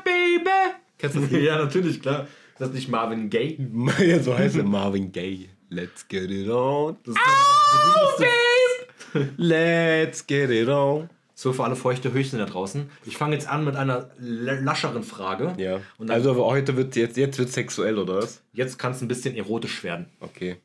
baby. 0.03 0.75
Kennst 0.97 1.15
du 1.17 1.21
das? 1.21 1.31
ja, 1.31 1.57
natürlich, 1.57 2.01
klar. 2.01 2.27
Ist 2.53 2.61
das 2.61 2.71
nicht 2.71 2.87
Marvin 2.87 3.29
Gaye? 3.29 3.57
Ja, 3.99 4.19
so 4.19 4.37
heißt 4.37 4.55
er 4.55 4.63
Marvin 4.63 5.11
Gaye. 5.11 5.49
Let's 5.69 6.07
get 6.07 6.29
it 6.31 6.47
on. 6.47 6.95
Das 7.03 7.15
ist 7.15 7.21
doch- 7.25 8.17
babe. 8.19 9.29
Let's 9.37 10.25
get 10.25 10.49
it 10.51 10.69
on. 10.69 11.09
So 11.37 11.51
für 11.51 11.65
alle 11.65 11.75
feuchte 11.75 12.13
Höchsten 12.13 12.37
da 12.37 12.45
draußen. 12.45 12.89
Ich 13.05 13.17
fange 13.17 13.35
jetzt 13.35 13.47
an 13.47 13.65
mit 13.65 13.75
einer 13.75 14.09
lascheren 14.17 15.03
Frage. 15.03 15.53
Ja. 15.57 15.81
Und 15.97 16.07
dann, 16.07 16.15
Also 16.15 16.31
aber 16.31 16.45
heute 16.45 16.77
wird 16.77 16.95
jetzt, 16.95 17.17
jetzt 17.17 17.37
wird 17.37 17.49
sexuell, 17.49 17.99
oder 17.99 18.19
was? 18.19 18.41
jetzt 18.53 18.79
kann 18.79 18.93
es 18.93 19.01
ein 19.01 19.09
bisschen 19.09 19.35
erotisch 19.35 19.83
werden. 19.83 20.07
Okay. 20.21 20.57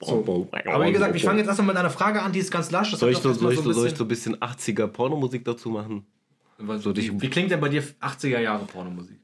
So. 0.00 0.48
Aber 0.66 0.86
wie 0.86 0.92
gesagt, 0.92 1.16
ich 1.16 1.24
fange 1.24 1.38
jetzt 1.40 1.48
erstmal 1.48 1.66
mit 1.66 1.76
einer 1.76 1.90
Frage 1.90 2.22
an, 2.22 2.32
die 2.32 2.38
ist 2.38 2.52
ganz 2.52 2.70
lasch. 2.70 2.94
Soll 2.94 3.10
ich, 3.10 3.18
so, 3.18 3.32
soll, 3.32 3.52
ich 3.52 3.58
so, 3.58 3.72
soll 3.72 3.88
ich 3.88 3.96
so 3.96 4.04
ein 4.04 4.08
bisschen 4.08 4.36
80er 4.36 4.86
Pornomusik 4.86 5.44
dazu 5.44 5.70
machen? 5.70 6.06
So 6.78 6.92
dich- 6.92 7.12
wie, 7.12 7.22
wie 7.22 7.30
klingt 7.30 7.50
denn 7.50 7.60
bei 7.60 7.68
dir 7.68 7.82
80er 8.00 8.40
Jahre 8.40 8.64
Pornomusik? 8.64 9.16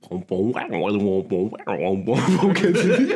Kennst 2.54 2.84
du 2.84 2.88
die? 2.96 3.10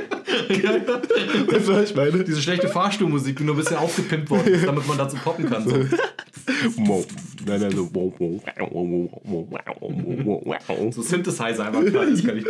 Weißt 1.53 1.69
du, 1.69 1.73
was 1.75 1.91
ich 1.91 1.97
meine? 1.97 2.25
Diese 2.25 2.43
schlechte 2.43 2.69
Fahrstuhlmusik, 2.69 3.37
die 3.37 3.45
nur 3.45 3.55
ein 3.55 3.59
bisschen 3.59 3.77
aufgepimpt 3.77 4.29
worden 4.31 4.49
ist, 4.55 4.67
damit 4.67 4.87
man 4.87 4.99
dazu 4.99 5.17
poppen 5.17 5.49
kann. 5.49 5.69
So. 5.69 5.77
Nein, 7.47 7.61
nein, 7.61 7.71
so. 7.73 7.89
So 10.93 11.03
Synthesizer 11.03 11.67
einfach 11.67 11.85
klar, 11.85 12.07
das 12.07 12.25
kann 12.25 12.37
ich. 12.39 12.45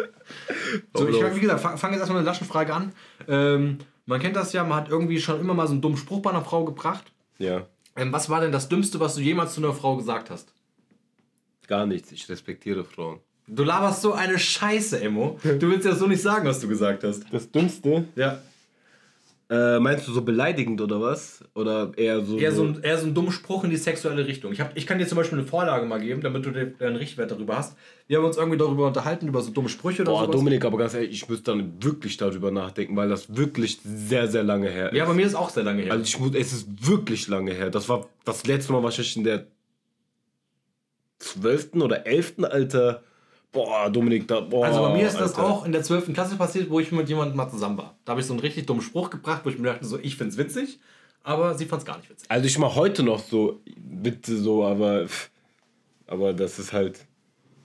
So, 0.95 1.09
ich 1.09 1.17
wie 1.37 1.41
gesagt, 1.41 1.61
fange 1.61 1.77
fang 1.79 1.91
jetzt 1.93 2.01
erstmal 2.01 2.19
eine 2.21 2.27
Laschenfrage 2.27 2.73
an. 2.75 2.93
Ähm, 3.29 3.79
man 4.07 4.21
kennt 4.21 4.37
das 4.37 4.53
ja, 4.53 4.65
man 4.65 4.79
hat 4.79 4.89
irgendwie 4.89 5.21
schon 5.21 5.41
immer 5.41 5.55
mal 5.55 5.67
so 5.67 5.73
einen 5.73 5.83
dummen 5.83 5.99
Spruch 5.99 6.21
bei 6.23 6.31
einer 6.31 6.43
Frau 6.45 6.65
gebracht. 6.65 7.05
Ja, 7.39 7.67
Ähm, 7.97 8.13
was 8.13 8.31
war 8.31 8.41
denn 8.41 8.53
das 8.53 8.69
Dümmste, 8.69 9.01
was 9.01 9.15
du 9.17 9.21
jemals 9.21 9.55
zu 9.55 9.61
einer 9.63 9.73
Frau 9.75 9.97
gesagt 9.97 10.31
hast? 10.31 10.53
Gar 11.69 11.87
nichts. 11.87 12.11
Ich 12.11 12.29
respektiere 12.29 12.85
Frauen. 12.85 13.21
Du 13.47 13.63
laberst 13.63 14.03
so 14.03 14.13
eine 14.13 14.39
Scheiße, 14.39 15.01
Emo. 15.01 15.39
Du 15.43 15.71
willst 15.71 15.87
ja 15.87 15.95
so 15.95 16.07
nicht 16.07 16.21
sagen, 16.21 16.47
was 16.47 16.61
du 16.61 16.69
gesagt 16.69 17.05
hast. 17.05 17.25
Das 17.33 17.51
Dümmste? 17.51 18.05
Ja. 18.15 18.41
Äh, 19.51 19.81
meinst 19.81 20.07
du 20.07 20.13
so 20.13 20.21
beleidigend 20.21 20.79
oder 20.83 21.01
was? 21.01 21.43
Oder 21.55 21.93
eher 21.97 22.23
so. 22.23 22.37
Eher 22.37 22.53
so, 22.53 22.65
ein, 22.65 22.83
eher 22.83 22.99
so 22.99 23.07
ein 23.07 23.15
dummer 23.15 23.33
Spruch 23.33 23.65
in 23.65 23.71
die 23.71 23.79
sexuelle 23.79 24.27
Richtung. 24.27 24.53
Ich, 24.53 24.61
hab, 24.61 24.77
ich 24.77 24.87
kann 24.87 24.99
dir 24.99 25.07
zum 25.07 25.17
Beispiel 25.17 25.39
eine 25.39 25.49
Vorlage 25.49 25.87
mal 25.87 26.01
geben, 26.01 26.21
damit 26.21 26.45
du 26.45 26.51
den, 26.51 26.75
einen 26.79 26.97
Richtwert 26.97 27.31
darüber 27.31 27.57
hast. 27.57 27.75
Wir 28.09 28.19
haben 28.19 28.27
uns 28.27 28.37
irgendwie 28.37 28.59
darüber 28.59 28.89
unterhalten, 28.89 29.27
über 29.27 29.41
so 29.41 29.51
dumme 29.51 29.71
Sprüche 29.71 30.03
oder 30.03 30.13
Boah, 30.13 30.21
sowas. 30.25 30.37
Dominik, 30.37 30.67
aber 30.67 30.77
ganz 30.77 30.93
ehrlich, 30.93 31.13
ich 31.13 31.29
müsste 31.31 31.53
dann 31.53 31.83
wirklich 31.83 32.19
darüber 32.19 32.51
nachdenken, 32.51 32.95
weil 32.95 33.09
das 33.09 33.35
wirklich 33.35 33.81
sehr, 33.83 34.29
sehr 34.29 34.43
lange 34.43 34.69
her 34.69 34.93
ist. 34.93 34.99
Ja, 34.99 35.07
bei 35.07 35.15
mir 35.15 35.25
ist 35.25 35.35
auch 35.35 35.49
sehr 35.49 35.65
lange 35.65 35.81
her. 35.81 35.93
Also 35.93 36.05
ich 36.05 36.19
muss, 36.21 36.35
es 36.35 36.53
ist 36.53 36.87
wirklich 36.87 37.27
lange 37.29 37.53
her. 37.53 37.71
Das 37.71 37.89
war 37.89 38.07
das 38.27 38.47
letzte 38.47 38.75
Mal 38.75 38.83
wahrscheinlich 38.83 39.17
in 39.17 39.25
der 39.25 39.47
12. 41.19 41.75
oder 41.75 42.07
11. 42.07 42.35
Alter. 42.45 43.03
Boah, 43.51 43.91
Dominik, 43.91 44.29
da. 44.29 44.41
Boah, 44.41 44.67
Also 44.67 44.81
bei 44.83 44.95
mir 44.95 45.07
ist 45.07 45.19
das 45.19 45.35
Alter. 45.35 45.49
auch 45.49 45.65
in 45.65 45.73
der 45.73 45.83
12. 45.83 46.13
Klasse 46.13 46.37
passiert, 46.37 46.71
wo 46.71 46.81
ich 46.81 46.93
mit 46.93 47.09
jemandem 47.09 47.37
mal 47.37 47.49
zusammen 47.49 47.79
war. 47.79 47.97
Da 48.05 48.11
habe 48.13 48.21
ich 48.21 48.27
so 48.27 48.33
einen 48.35 48.41
richtig 48.41 48.67
dummen 48.67 48.83
Spruch 48.83 49.11
gebracht, 49.11 49.43
wo 49.45 49.51
ich 49.51 49.59
mir 49.59 49.69
dachte, 49.69 49.87
so, 49.87 49.99
ich 49.99 50.17
find's 50.17 50.37
witzig, 50.37 50.79
aber 51.25 51.55
sie 51.55 51.65
fand's 51.65 51.85
gar 51.85 51.97
nicht 51.97 52.11
witzig. 52.11 52.31
Also 52.31 52.47
ich 52.47 52.59
mache 52.59 52.75
heute 52.77 53.03
noch 53.03 53.19
so, 53.21 53.61
bitte 53.77 54.37
so, 54.37 54.65
aber. 54.65 55.07
Aber 56.07 56.33
das 56.33 56.59
ist 56.59 56.73
halt. 56.73 57.07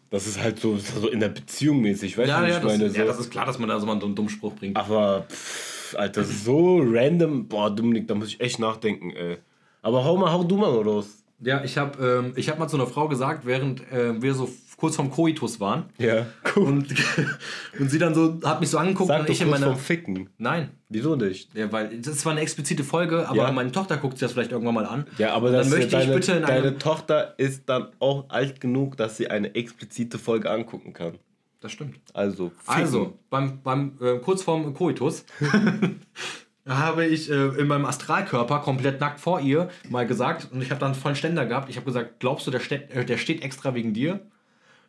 Das 0.09 0.27
ist 0.27 0.39
halt 0.39 0.59
so, 0.59 0.77
so 0.77 1.07
in 1.09 1.19
der 1.19 1.29
Beziehung 1.29 1.81
mäßig, 1.81 2.15
weißt 2.17 2.29
du, 2.29 2.41
wie 2.43 2.47
ich 2.47 2.53
das, 2.53 2.63
meine? 2.63 2.85
ja, 2.85 2.91
so. 2.91 3.03
das 3.05 3.19
ist 3.19 3.31
klar, 3.31 3.47
dass 3.47 3.57
man 3.57 3.67
da 3.67 3.79
so 3.79 3.87
mal 3.87 3.93
einen 3.99 4.15
dummen 4.15 4.29
Spruch 4.29 4.53
bringt. 4.53 4.77
Aber, 4.77 5.25
pff, 5.27 5.95
Alter, 5.97 6.23
so 6.23 6.79
random. 6.83 7.47
Boah, 7.47 7.71
Dominik, 7.71 8.07
da 8.07 8.13
muss 8.13 8.27
ich 8.27 8.39
echt 8.39 8.59
nachdenken, 8.59 9.09
ey. 9.11 9.37
Aber 9.81 10.05
hau 10.05 10.15
mal, 10.15 10.31
hau 10.31 10.43
du 10.43 10.55
mal 10.55 10.69
raus. 10.69 11.22
Ja, 11.43 11.63
ich 11.63 11.77
habe 11.77 12.23
ähm, 12.25 12.33
ich 12.35 12.49
hab 12.49 12.59
mal 12.59 12.67
zu 12.67 12.77
einer 12.77 12.87
Frau 12.87 13.07
gesagt, 13.07 13.45
während 13.45 13.81
äh, 13.91 14.21
wir 14.21 14.33
so 14.33 14.49
kurz 14.77 14.95
vorm 14.95 15.11
Koitus 15.11 15.59
waren. 15.59 15.85
Ja, 15.97 16.25
cool. 16.55 16.63
Und, 16.65 16.93
und 17.79 17.89
sie 17.89 17.99
dann 17.99 18.13
so, 18.13 18.39
hat 18.43 18.59
mich 18.59 18.69
so 18.69 18.77
angeguckt 18.77 19.07
Sag 19.07 19.21
und 19.21 19.29
doch 19.29 19.33
ich 19.33 19.41
in 19.41 19.49
meiner. 19.49 19.67
vom 19.67 19.77
Ficken. 19.77 20.29
Nein. 20.37 20.71
Wieso 20.89 21.15
nicht? 21.15 21.53
Ja, 21.55 21.71
weil 21.71 21.99
das 22.01 22.25
war 22.25 22.33
eine 22.33 22.41
explizite 22.41 22.83
Folge, 22.83 23.27
aber 23.27 23.37
Ja. 23.37 23.51
meine 23.51 23.71
Tochter 23.71 23.97
guckt 23.97 24.15
sich 24.15 24.21
das 24.21 24.33
vielleicht 24.33 24.51
irgendwann 24.51 24.75
mal 24.75 24.85
an. 24.85 25.05
Ja, 25.17 25.33
aber 25.33 25.51
dann 25.51 25.69
möchte 25.69 25.87
deine, 25.91 26.03
ich 26.05 26.13
bitte 26.15 26.33
in 26.33 26.41
deine. 26.43 26.77
Tochter 26.77 27.33
ist 27.37 27.63
dann 27.67 27.87
auch 27.99 28.29
alt 28.29 28.59
genug, 28.59 28.97
dass 28.97 29.15
sie 29.17 29.29
eine 29.29 29.55
explizite 29.55 30.17
Folge 30.19 30.49
angucken 30.51 30.91
kann. 30.93 31.13
Das 31.61 31.71
stimmt. 31.71 31.95
Also, 32.13 32.49
ficken. 32.49 32.81
Also, 32.83 33.13
beim, 33.29 33.61
beim 33.61 33.93
äh, 34.01 34.17
kurz 34.19 34.43
vorm 34.43 34.73
Koitus 34.73 35.23
habe 36.67 37.05
ich 37.05 37.29
äh, 37.29 37.47
in 37.59 37.67
meinem 37.67 37.85
Astralkörper 37.85 38.59
komplett 38.59 38.99
nackt 39.01 39.19
vor 39.19 39.39
ihr 39.41 39.69
mal 39.89 40.07
gesagt 40.07 40.47
und 40.51 40.61
ich 40.61 40.69
habe 40.71 40.79
dann 40.79 40.95
vollen 40.95 41.15
Ständer 41.15 41.45
gehabt. 41.45 41.69
Ich 41.69 41.75
habe 41.75 41.85
gesagt, 41.85 42.19
glaubst 42.19 42.47
du, 42.47 42.51
der 42.51 42.59
steht, 42.59 42.91
äh, 42.91 43.03
der 43.05 43.17
steht 43.17 43.43
extra 43.43 43.73
wegen 43.75 43.93
dir? 43.93 44.21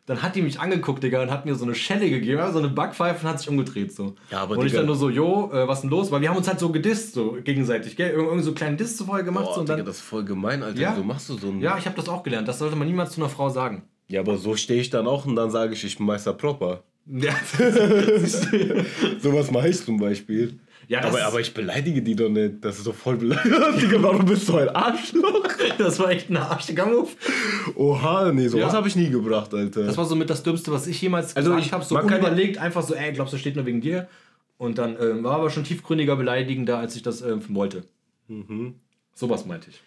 Dann 0.07 0.21
hat 0.21 0.35
die 0.35 0.43
mich 0.43 0.59
angeguckt, 0.59 1.01
Digga, 1.03 1.23
und 1.23 1.31
hat 1.31 1.45
mir 1.47 1.55
so 1.55 1.65
eine 1.65 1.73
Schelle 1.73 2.07
gegeben, 2.11 2.39
so 2.53 2.59
eine 2.59 2.69
Backpfeife 2.69 3.25
und 3.25 3.29
hat 3.31 3.39
sich 3.39 3.49
umgedreht 3.49 3.91
so. 3.91 4.13
Ja, 4.29 4.43
aber 4.43 4.55
und 4.55 4.65
ich 4.65 4.71
Digga- 4.71 4.77
dann 4.77 4.85
nur 4.85 4.95
so, 4.95 5.09
jo, 5.09 5.51
äh, 5.51 5.67
was 5.67 5.81
denn 5.81 5.89
los? 5.89 6.11
Weil 6.11 6.21
wir 6.21 6.29
haben 6.29 6.37
uns 6.37 6.47
halt 6.47 6.59
so 6.59 6.71
gedisst, 6.71 7.13
so 7.15 7.37
gegenseitig, 7.43 7.95
gell? 7.97 8.11
Irgend, 8.11 8.27
irgend 8.27 8.43
so 8.43 8.49
einen 8.51 8.55
kleinen 8.55 8.77
Diss 8.77 8.95
zuvor 8.97 9.23
gemacht. 9.23 9.45
Boah, 9.45 9.53
so, 9.55 9.59
und 9.61 9.67
Digga, 9.69 9.77
dann, 9.77 9.85
das 9.87 9.95
ist 9.97 10.03
voll 10.03 10.23
gemein, 10.23 10.61
Alter. 10.61 10.79
Ja. 10.79 10.91
Wieso 10.93 11.03
machst 11.03 11.27
du 11.29 11.37
so 11.39 11.47
ein... 11.49 11.59
ja, 11.59 11.75
ich 11.79 11.87
habe 11.87 11.95
das 11.95 12.07
auch 12.07 12.21
gelernt. 12.21 12.47
Das 12.47 12.59
sollte 12.59 12.75
man 12.75 12.87
niemals 12.87 13.13
zu 13.13 13.19
einer 13.21 13.29
Frau 13.31 13.49
sagen. 13.49 13.81
Ja, 14.07 14.19
aber 14.21 14.37
so 14.37 14.55
stehe 14.55 14.79
ich 14.79 14.91
dann 14.91 15.07
auch 15.07 15.25
und 15.25 15.35
dann 15.35 15.49
sage 15.49 15.73
ich, 15.73 15.83
ich 15.83 15.97
bin 15.97 16.05
Meister 16.05 16.33
Proper. 16.33 16.83
Ja, 17.07 17.33
Sowas 19.19 19.51
mache 19.51 19.69
ich 19.69 19.83
zum 19.83 19.97
Beispiel. 19.97 20.59
Ja, 20.87 21.03
aber, 21.03 21.23
aber 21.25 21.39
ich 21.39 21.53
beleidige 21.53 22.01
die 22.01 22.15
doch 22.15 22.29
nicht. 22.29 22.63
Das 22.63 22.77
ist 22.77 22.85
doch 22.85 22.93
voll 22.93 23.17
beleidigend. 23.17 24.03
Warum 24.03 24.25
bist 24.25 24.47
du 24.47 24.57
ein 24.57 24.69
Arschloch? 24.69 25.47
das 25.79 25.97
war 25.99 26.11
echt 26.11 26.29
ein 26.29 26.37
arschiger 26.37 26.85
Move. 26.85 27.09
Oha, 27.75 28.31
nee, 28.31 28.47
sowas 28.47 28.71
Ja. 28.71 28.77
habe 28.77 28.87
ich 28.87 28.95
nie 28.95 29.09
gebracht, 29.09 29.53
Alter. 29.53 29.83
Das 29.83 29.97
war 29.97 30.05
so 30.05 30.15
mit 30.15 30.29
das 30.29 30.43
Dümmste, 30.43 30.71
was 30.71 30.85
ich 30.85 31.01
jemals 31.01 31.35
Also 31.35 31.49
gesagt 31.51 31.65
ich- 31.67 31.73
habe. 31.73 31.83
So 31.83 31.95
kann 31.95 32.21
ja- 32.21 32.61
einfach 32.61 32.83
so, 32.83 32.93
ey, 32.93 33.11
glaubst 33.13 33.33
du, 33.33 33.35
das 33.35 33.41
steht 33.41 33.55
nur 33.55 33.65
wegen 33.65 33.81
dir? 33.81 34.07
Und 34.57 34.77
dann 34.77 34.95
ähm, 35.01 35.23
war 35.23 35.33
aber 35.35 35.49
schon 35.49 35.63
tiefgründiger 35.63 36.15
beleidigender, 36.15 36.77
als 36.77 36.95
ich 36.95 37.01
das 37.01 37.21
ähm, 37.21 37.41
wollte. 37.49 37.83
Mhm. 38.27 38.75
Sowas 39.13 39.45
meinte 39.45 39.69
ich. 39.71 39.81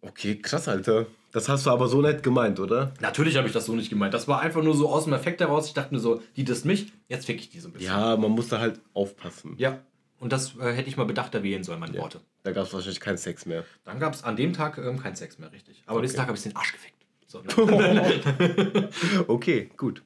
okay, 0.00 0.36
krass, 0.40 0.68
Alter. 0.68 1.06
Das 1.32 1.48
hast 1.48 1.64
du 1.66 1.70
aber 1.70 1.88
so 1.88 2.00
nett 2.02 2.22
gemeint, 2.22 2.60
oder? 2.60 2.92
Natürlich 3.00 3.36
habe 3.36 3.46
ich 3.46 3.52
das 3.54 3.66
so 3.66 3.72
nicht 3.74 3.88
gemeint. 3.90 4.12
Das 4.14 4.28
war 4.28 4.40
einfach 4.40 4.62
nur 4.62 4.74
so 4.76 4.88
aus 4.90 5.04
dem 5.04 5.12
Effekt 5.14 5.40
heraus. 5.40 5.66
Ich 5.66 5.72
dachte 5.74 5.94
mir 5.94 6.00
so, 6.00 6.20
die 6.36 6.44
disst 6.44 6.64
mich, 6.66 6.92
jetzt 7.08 7.24
fick 7.26 7.40
ich 7.40 7.48
die 7.48 7.58
so 7.60 7.68
ein 7.68 7.72
bisschen. 7.72 7.88
Ja, 7.88 8.16
man 8.16 8.30
muss 8.32 8.48
da 8.48 8.60
halt 8.60 8.80
aufpassen. 8.92 9.54
Ja. 9.56 9.78
Und 10.20 10.32
das 10.32 10.56
äh, 10.60 10.72
hätte 10.72 10.88
ich 10.88 10.96
mal 10.96 11.04
bedachter 11.04 11.42
wählen 11.42 11.64
sollen, 11.64 11.80
meine 11.80 11.98
Worte. 11.98 12.20
Da 12.44 12.52
gab 12.52 12.66
es 12.66 12.72
wahrscheinlich 12.74 13.00
keinen 13.00 13.16
Sex 13.18 13.44
mehr. 13.46 13.64
Dann 13.84 13.98
gab 13.98 14.14
es 14.14 14.22
an 14.22 14.36
dem 14.36 14.52
Tag 14.52 14.78
ähm, 14.78 15.00
keinen 15.00 15.16
Sex 15.16 15.38
mehr, 15.38 15.50
richtig. 15.52 15.82
Aber 15.86 16.00
diesen 16.02 16.16
Tag 16.16 16.28
habe 16.28 16.36
ich 16.36 16.42
den 16.44 16.54
Arsch 16.54 16.72
gefickt. 16.72 16.94
So, 17.26 17.40
ne? 17.40 18.88
okay, 19.26 19.70
gut. 19.76 20.02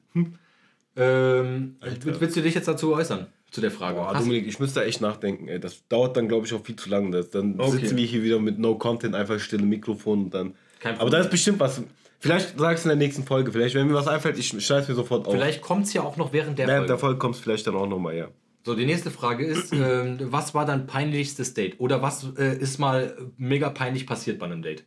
ähm, 0.95 1.75
willst 2.03 2.35
du 2.35 2.41
dich 2.41 2.55
jetzt 2.55 2.67
dazu 2.67 2.93
äußern? 2.93 3.27
Zu 3.51 3.61
der 3.61 3.71
Frage? 3.71 3.97
Boah, 3.99 4.13
Dominik, 4.13 4.45
ich 4.47 4.59
müsste 4.59 4.79
da 4.81 4.85
echt 4.85 4.99
nachdenken, 5.01 5.47
ey. 5.47 5.59
Das 5.59 5.87
dauert 5.87 6.17
dann, 6.17 6.27
glaube 6.27 6.45
ich, 6.45 6.53
auch 6.53 6.63
viel 6.65 6.75
zu 6.75 6.89
lange. 6.89 7.23
Dann 7.23 7.59
Okay. 7.59 7.71
sitzen 7.71 7.95
wir 7.97 8.05
hier 8.05 8.23
wieder 8.23 8.39
mit 8.39 8.59
No 8.59 8.75
Content, 8.77 9.15
einfach 9.15 9.39
stille 9.39 9.63
Mikrofon 9.65 10.25
und 10.25 10.33
dann. 10.33 10.55
Kein 10.79 10.99
Aber 10.99 11.09
da 11.09 11.19
ist 11.19 11.29
bestimmt 11.29 11.59
was. 11.59 11.81
Vielleicht 12.19 12.57
sagst 12.57 12.85
du 12.85 12.89
in 12.89 12.97
der 12.97 13.07
nächsten 13.07 13.23
Folge. 13.23 13.51
Vielleicht, 13.51 13.75
wenn 13.75 13.87
mir 13.87 13.93
was 13.93 14.07
einfällt, 14.07 14.37
ich 14.37 14.47
schreibe 14.65 14.81
es 14.81 14.87
mir 14.87 14.95
sofort 14.95 15.27
auf. 15.27 15.33
Vielleicht 15.33 15.61
kommt 15.61 15.85
es 15.85 15.93
ja 15.93 16.01
auch 16.01 16.17
noch 16.17 16.33
während 16.33 16.57
der 16.57 16.67
Während 16.67 16.81
Folge. 16.81 16.93
der 16.93 16.97
Folge 16.97 17.19
kommt 17.19 17.35
es 17.35 17.41
vielleicht 17.41 17.67
dann 17.67 17.75
auch 17.75 17.87
nochmal, 17.87 18.15
ja. 18.15 18.27
So, 18.65 18.75
die 18.75 18.85
nächste 18.85 19.11
Frage 19.11 19.45
ist, 19.45 19.71
ähm, 19.71 20.17
was 20.19 20.53
war 20.53 20.65
dein 20.65 20.87
peinlichstes 20.87 21.53
Date? 21.53 21.79
Oder 21.79 22.01
was 22.01 22.27
äh, 22.37 22.57
ist 22.57 22.79
mal 22.79 23.15
mega 23.37 23.69
peinlich 23.69 24.05
passiert 24.05 24.39
bei 24.39 24.45
einem 24.45 24.61
Date? 24.61 24.83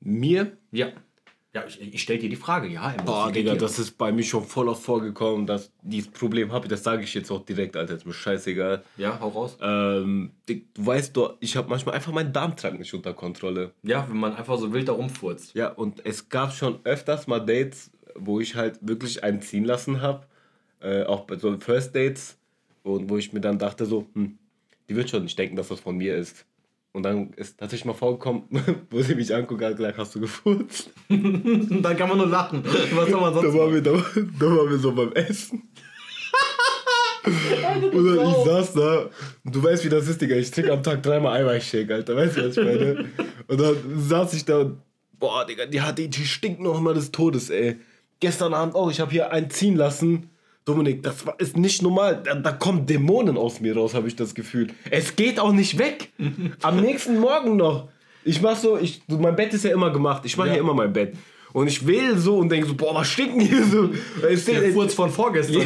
Mir? 0.00 0.56
Ja. 0.72 0.88
Ja, 1.54 1.64
ich, 1.66 1.80
ich 1.80 2.02
stell 2.02 2.18
dir 2.18 2.30
die 2.30 2.36
Frage, 2.36 2.66
ja. 2.68 2.94
Boah, 3.04 3.30
Digga, 3.30 3.54
das 3.54 3.78
ist 3.78 3.98
bei 3.98 4.10
mir 4.10 4.22
schon 4.22 4.42
voll 4.42 4.68
oft 4.68 4.82
vorgekommen, 4.82 5.46
dass 5.46 5.70
dieses 5.82 6.10
Problem 6.10 6.50
habe. 6.50 6.66
Das 6.66 6.82
sage 6.82 7.02
ich 7.02 7.12
jetzt 7.12 7.30
auch 7.30 7.44
direkt, 7.44 7.76
Alter. 7.76 7.94
Ist 7.94 8.06
mir 8.06 8.14
scheißegal. 8.14 8.82
Ja, 8.96 9.20
hau 9.20 9.28
raus. 9.28 9.58
Ähm, 9.60 10.30
du 10.46 10.62
weißt 10.76 11.14
doch, 11.14 11.36
ich 11.40 11.54
habe 11.56 11.68
manchmal 11.68 11.94
einfach 11.94 12.12
meinen 12.12 12.32
Darmtrakt 12.32 12.78
nicht 12.78 12.94
unter 12.94 13.12
Kontrolle. 13.12 13.72
Ja, 13.82 14.08
wenn 14.08 14.16
man 14.16 14.34
einfach 14.34 14.58
so 14.58 14.72
wild 14.72 14.88
da 14.88 14.92
rumfurzt. 14.92 15.54
Ja, 15.54 15.68
und 15.68 16.06
es 16.06 16.30
gab 16.30 16.54
schon 16.54 16.80
öfters 16.84 17.26
mal 17.26 17.40
Dates, 17.40 17.90
wo 18.14 18.40
ich 18.40 18.54
halt 18.54 18.78
wirklich 18.80 19.22
einen 19.22 19.42
ziehen 19.42 19.66
lassen 19.66 20.00
habe. 20.00 20.26
Äh, 20.80 21.04
auch 21.04 21.26
bei 21.26 21.36
so 21.36 21.54
First 21.58 21.94
Dates. 21.94 22.38
Und 22.82 23.10
wo 23.10 23.18
ich 23.18 23.32
mir 23.34 23.40
dann 23.40 23.58
dachte 23.58 23.84
so, 23.84 24.06
hm, 24.14 24.38
die 24.88 24.96
wird 24.96 25.10
schon 25.10 25.24
nicht 25.24 25.38
denken, 25.38 25.56
dass 25.56 25.68
das 25.68 25.80
von 25.80 25.98
mir 25.98 26.16
ist. 26.16 26.46
Und 26.94 27.04
dann 27.04 27.32
ist 27.34 27.58
tatsächlich 27.58 27.86
mal 27.86 27.94
vorgekommen, 27.94 28.44
wo 28.90 29.00
sie 29.00 29.14
mich 29.14 29.34
anguckt, 29.34 29.62
hat 29.62 29.76
gesagt, 29.76 29.98
hast 29.98 30.14
du 30.14 30.20
gefurzt? 30.20 30.90
dann 31.08 31.96
kann 31.96 32.08
man 32.08 32.18
nur 32.18 32.26
lachen. 32.26 32.62
Was 32.64 33.08
soll 33.08 33.20
man 33.20 33.34
Da 33.34 33.40
sonst 33.40 33.58
waren 33.58 33.72
wir, 33.72 33.82
da, 33.82 33.92
da 33.92 34.46
waren 34.46 34.70
wir 34.70 34.78
so 34.78 34.92
beim 34.92 35.12
Essen. 35.12 35.62
Und 37.24 38.04
dann, 38.04 38.28
ich 38.28 38.44
saß 38.44 38.72
da 38.74 39.08
und 39.44 39.54
du 39.54 39.62
weißt, 39.62 39.84
wie 39.84 39.88
das 39.88 40.08
ist, 40.08 40.20
Digga. 40.20 40.34
Ich 40.34 40.50
trinke 40.50 40.72
am 40.72 40.82
Tag 40.82 41.04
dreimal 41.04 41.40
Eiweißshake, 41.40 41.94
Alter. 41.94 42.16
Weißt 42.16 42.36
du, 42.36 42.48
was 42.48 42.56
ich 42.56 42.64
meine? 42.64 43.10
Und 43.46 43.60
dann 43.60 43.76
saß 43.96 44.34
ich 44.34 44.44
da 44.44 44.58
und, 44.58 44.78
boah, 45.20 45.46
Digga, 45.46 45.66
die, 45.66 46.08
die 46.08 46.24
stinkt 46.24 46.60
noch 46.60 46.78
immer 46.78 46.94
des 46.94 47.12
Todes, 47.12 47.48
ey. 47.50 47.78
Gestern 48.18 48.54
Abend 48.54 48.74
auch, 48.74 48.90
ich 48.90 48.98
habe 49.00 49.12
hier 49.12 49.30
einen 49.30 49.50
ziehen 49.50 49.76
lassen. 49.76 50.30
Dominik, 50.64 51.02
das 51.02 51.26
war, 51.26 51.38
ist 51.40 51.56
nicht 51.56 51.82
normal. 51.82 52.22
Da, 52.24 52.34
da 52.34 52.52
kommen 52.52 52.86
Dämonen 52.86 53.36
aus 53.36 53.60
mir 53.60 53.76
raus, 53.76 53.94
habe 53.94 54.06
ich 54.08 54.16
das 54.16 54.34
Gefühl. 54.34 54.68
Es 54.90 55.16
geht 55.16 55.40
auch 55.40 55.52
nicht 55.52 55.78
weg. 55.78 56.12
Am 56.62 56.80
nächsten 56.80 57.18
Morgen 57.18 57.56
noch. 57.56 57.88
Ich 58.24 58.40
mach 58.40 58.56
so, 58.56 58.78
ich, 58.78 59.02
mein 59.08 59.34
Bett 59.34 59.52
ist 59.52 59.64
ja 59.64 59.72
immer 59.72 59.90
gemacht. 59.90 60.22
Ich 60.24 60.36
mache 60.36 60.48
Ja. 60.48 60.54
ja 60.54 60.60
immer 60.60 60.74
mein 60.74 60.92
Bett. 60.92 61.16
Und 61.52 61.66
ich 61.68 61.86
will 61.86 62.16
so 62.18 62.38
und 62.38 62.48
denke 62.50 62.66
so, 62.68 62.74
boah, 62.74 62.94
was 62.94 63.08
stinken 63.08 63.40
hier 63.40 63.64
so? 63.64 63.90
Es, 64.28 64.44
Der 64.46 64.72
Furz 64.72 64.94
von 64.94 65.10
vorgestern, 65.10 65.62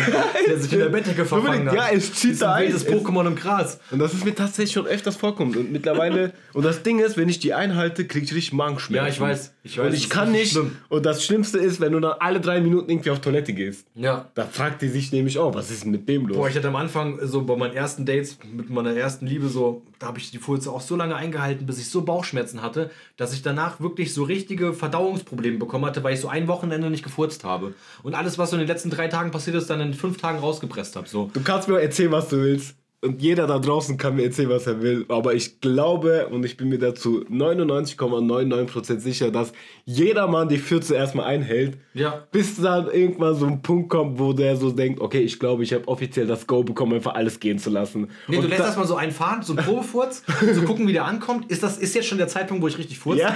der 0.47 0.59
sich 0.59 0.73
in 0.73 0.79
der 0.81 0.89
Bettdecke 0.89 1.25
verfangen 1.25 1.69
hat. 1.69 1.75
Ja, 1.75 1.89
es 1.93 2.13
zieht 2.15 2.33
ist 2.33 2.43
da 2.43 2.55
ein 2.55 2.71
Es- 2.73 2.87
Pokémon 2.87 3.27
im 3.27 3.37
Gras. 3.37 3.79
Und 3.91 3.99
das 4.01 4.13
ist 4.15 4.25
mir 4.25 4.35
tatsächlich 4.35 4.73
schon 4.73 4.87
öfters 4.87 5.17
vorkommt. 5.17 5.57
Und 5.57 5.71
mittlerweile, 5.73 6.33
und 6.53 6.65
das 6.65 6.83
Ding 6.83 6.99
ist, 6.99 7.17
wenn 7.17 7.29
ich 7.29 7.39
die 7.39 7.55
einhalte, 7.55 8.05
kriege 8.07 8.25
ich 8.25 8.35
richtig 8.35 8.53
Magenschmerzen. 8.53 9.07
Ja, 9.07 9.13
ich 9.13 9.21
weiß. 9.21 9.53
Ich 9.63 9.79
weiß, 9.79 9.85
Und 9.85 9.91
das 9.93 9.99
ich 9.99 10.05
ist 10.05 10.11
kann 10.11 10.33
nicht. 10.33 10.53
schlimm. 10.53 10.73
Und 10.89 11.07
das 11.07 11.25
Schlimmste 11.25 11.59
ist, 11.59 11.81
wenn 11.81 11.93
du 11.93 12.01
dann 12.01 12.15
alle 12.21 12.41
drei 12.41 12.61
Minuten 12.61 12.91
irgendwie 12.91 13.11
auf 13.11 13.21
Toilette 13.21 13.53
gehst. 13.53 13.87
Ja. 13.95 14.31
Da 14.35 14.47
fragt 14.47 14.83
die 14.83 14.89
sich 14.89 15.13
nämlich 15.13 15.39
auch, 15.39 15.55
was 15.55 15.71
ist 15.71 15.85
denn 15.85 15.93
mit 15.93 16.09
dem 16.09 16.27
los? 16.27 16.37
Boah, 16.37 16.49
ich 16.49 16.57
hatte 16.57 16.69
am 16.69 16.77
Anfang 16.77 17.19
so 17.23 17.43
bei 17.43 17.57
meinen 17.57 17.75
ersten 17.75 18.05
Dates 18.05 18.39
mit 18.55 18.71
meiner 18.71 18.95
ersten 18.95 19.27
Liebe 19.27 19.49
so, 19.49 19.83
da 19.99 20.07
habe 20.09 20.19
ich 20.19 20.31
die 20.31 20.39
Furze 20.39 20.71
auch 20.71 20.81
so 20.81 20.97
lange 20.97 21.17
eingehalten, 21.17 21.67
bis 21.67 21.79
ich 21.79 21.89
so 21.89 22.03
Bauchschmerzen 22.03 22.63
hatte, 22.63 22.91
dass 23.17 23.33
ich 23.33 23.43
danach 23.43 23.81
wirklich 23.81 24.13
so 24.13 24.25
richtige 24.25 24.73
Verdauungsprobleme 24.73 25.59
bekommen 25.59 25.87
hatte, 25.87 26.03
weil 26.05 26.15
ich 26.15 26.21
so 26.21 26.29
ein 26.29 26.49
Wochenende 26.49 26.91
nicht 26.91 27.05
gefurzt 27.05 27.45
habe. 27.45 27.75
Und 28.03 28.15
alles, 28.15 28.39
was 28.39 28.51
so 28.51 28.57
in 28.57 28.61
den 28.61 28.69
letzten 28.69 28.91
drei 28.91 29.09
Tagen 29.09 29.31
passiert 29.31 29.57
ist, 29.57 29.71
dann 29.71 29.81
in 29.81 29.95
fünf 29.95 30.19
Tagen 30.19 30.39
rausgepresst 30.39 30.97
habe. 30.97 31.09
So. 31.09 31.31
Du 31.33 31.41
kannst 31.43 31.69
mir 31.69 31.81
erzählen, 31.81 32.13
was 32.13 32.29
du 32.29 32.37
willst. 32.37 32.75
Und 33.07 33.23
jeder 33.23 33.47
da 33.47 33.59
draußen 33.59 33.97
kann 33.97 34.17
mir 34.17 34.25
erzählen, 34.25 34.51
was 34.51 34.67
er 34.67 34.83
will. 34.83 35.05
Aber 35.09 35.35
ich 35.35 35.61
glaube 35.61 36.27
und 36.29 36.45
ich 36.45 36.57
bin 36.57 36.69
mir 36.69 36.79
dazu 36.79 37.25
99,99% 37.31 38.99
sicher, 39.01 39.31
dass 39.31 39.53
jeder 39.85 40.27
Mann 40.27 40.49
die 40.49 40.59
Fürze 40.59 40.95
erstmal 40.95 41.27
einhält. 41.27 41.79
Ja. 41.95 42.27
Bis 42.33 42.61
dann 42.61 42.91
irgendwann 42.91 43.35
so 43.35 43.47
ein 43.47 43.63
Punkt 43.63 43.89
kommt, 43.91 44.19
wo 44.19 44.33
der 44.33 44.57
so 44.57 44.71
denkt, 44.71 45.01
okay, 45.01 45.21
ich 45.21 45.39
glaube, 45.39 45.63
ich 45.63 45.73
habe 45.73 45.87
offiziell 45.89 46.27
das 46.27 46.47
Go 46.47 46.63
bekommen, 46.63 46.95
einfach 46.95 47.15
alles 47.15 47.41
gehen 47.41 47.59
zu 47.59 47.71
lassen. 47.71 48.09
Nee, 48.29 48.37
du 48.37 48.43
Und 48.43 48.49
lässt 48.49 48.61
da- 48.61 48.67
erstmal 48.67 48.87
so 48.87 48.97
einen 48.97 49.13
fahren, 49.13 49.43
so 49.43 49.55
einen 49.55 49.65
Probefurz, 49.65 50.23
so 50.55 50.63
gucken, 50.63 50.87
wie 50.89 50.93
der 50.93 51.05
ankommt. 51.05 51.51
Ist 51.51 51.63
das 51.63 51.79
ist 51.79 51.95
jetzt 51.95 52.09
schon 52.09 52.19
der 52.19 52.29
Zeitpunkt, 52.29 52.63
wo 52.63 52.69
ich 52.69 52.79
richtig 52.79 52.99
furze? 52.99 53.21
Ja. 53.23 53.35